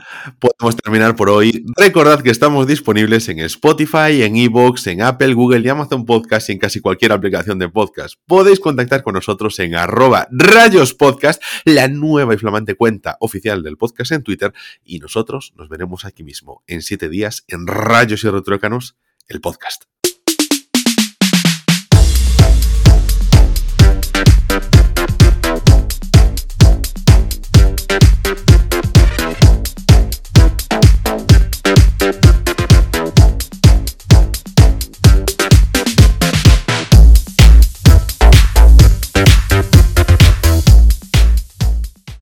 podemos 0.41 0.77
terminar 0.83 1.15
por 1.15 1.31
hoy. 1.31 1.65
Recordad 1.77 2.23
que 2.23 2.31
estamos 2.31 2.67
disponibles 2.67 3.29
en 3.29 3.39
Spotify, 3.39 4.23
en 4.23 4.37
Evox, 4.37 4.89
en 4.89 5.01
Apple, 5.01 5.12
Apple, 5.13 5.35
Google 5.35 5.61
y 5.61 5.69
Amazon 5.69 6.07
Podcast 6.07 6.49
y 6.49 6.53
en 6.53 6.59
casi 6.59 6.81
cualquier 6.81 7.13
aplicación 7.13 7.59
de 7.59 7.69
podcast. 7.69 8.15
Podéis 8.27 8.61
contactar 8.61 9.03
con 9.03 9.15
nosotros 9.15 9.59
en 9.59 9.75
arroba 9.75 10.27
rayospodcast, 10.31 11.43
la 11.67 11.89
nueva 11.89 12.35
y 12.35 12.39
flamante 12.39 12.75
cuenta 12.75 13.19
oficial 13.21 13.63
del 13.63 13.77
podcast 13.77 14.13
en 14.13 14.23
Twitter 14.23 14.55
y 14.85 15.01
nosotros 15.01 15.53
nos 15.57 15.69
veremos 15.69 16.07
aquí 16.07 16.25
mismo 16.25 16.63
en 16.67 16.81
siete 16.81 17.11
días 17.11 17.45
en 17.49 17.67
Rayos 17.67 18.25
y 18.25 18.31
Retrócanos, 18.31 18.97
el 19.29 19.43
podcast. 19.43 19.85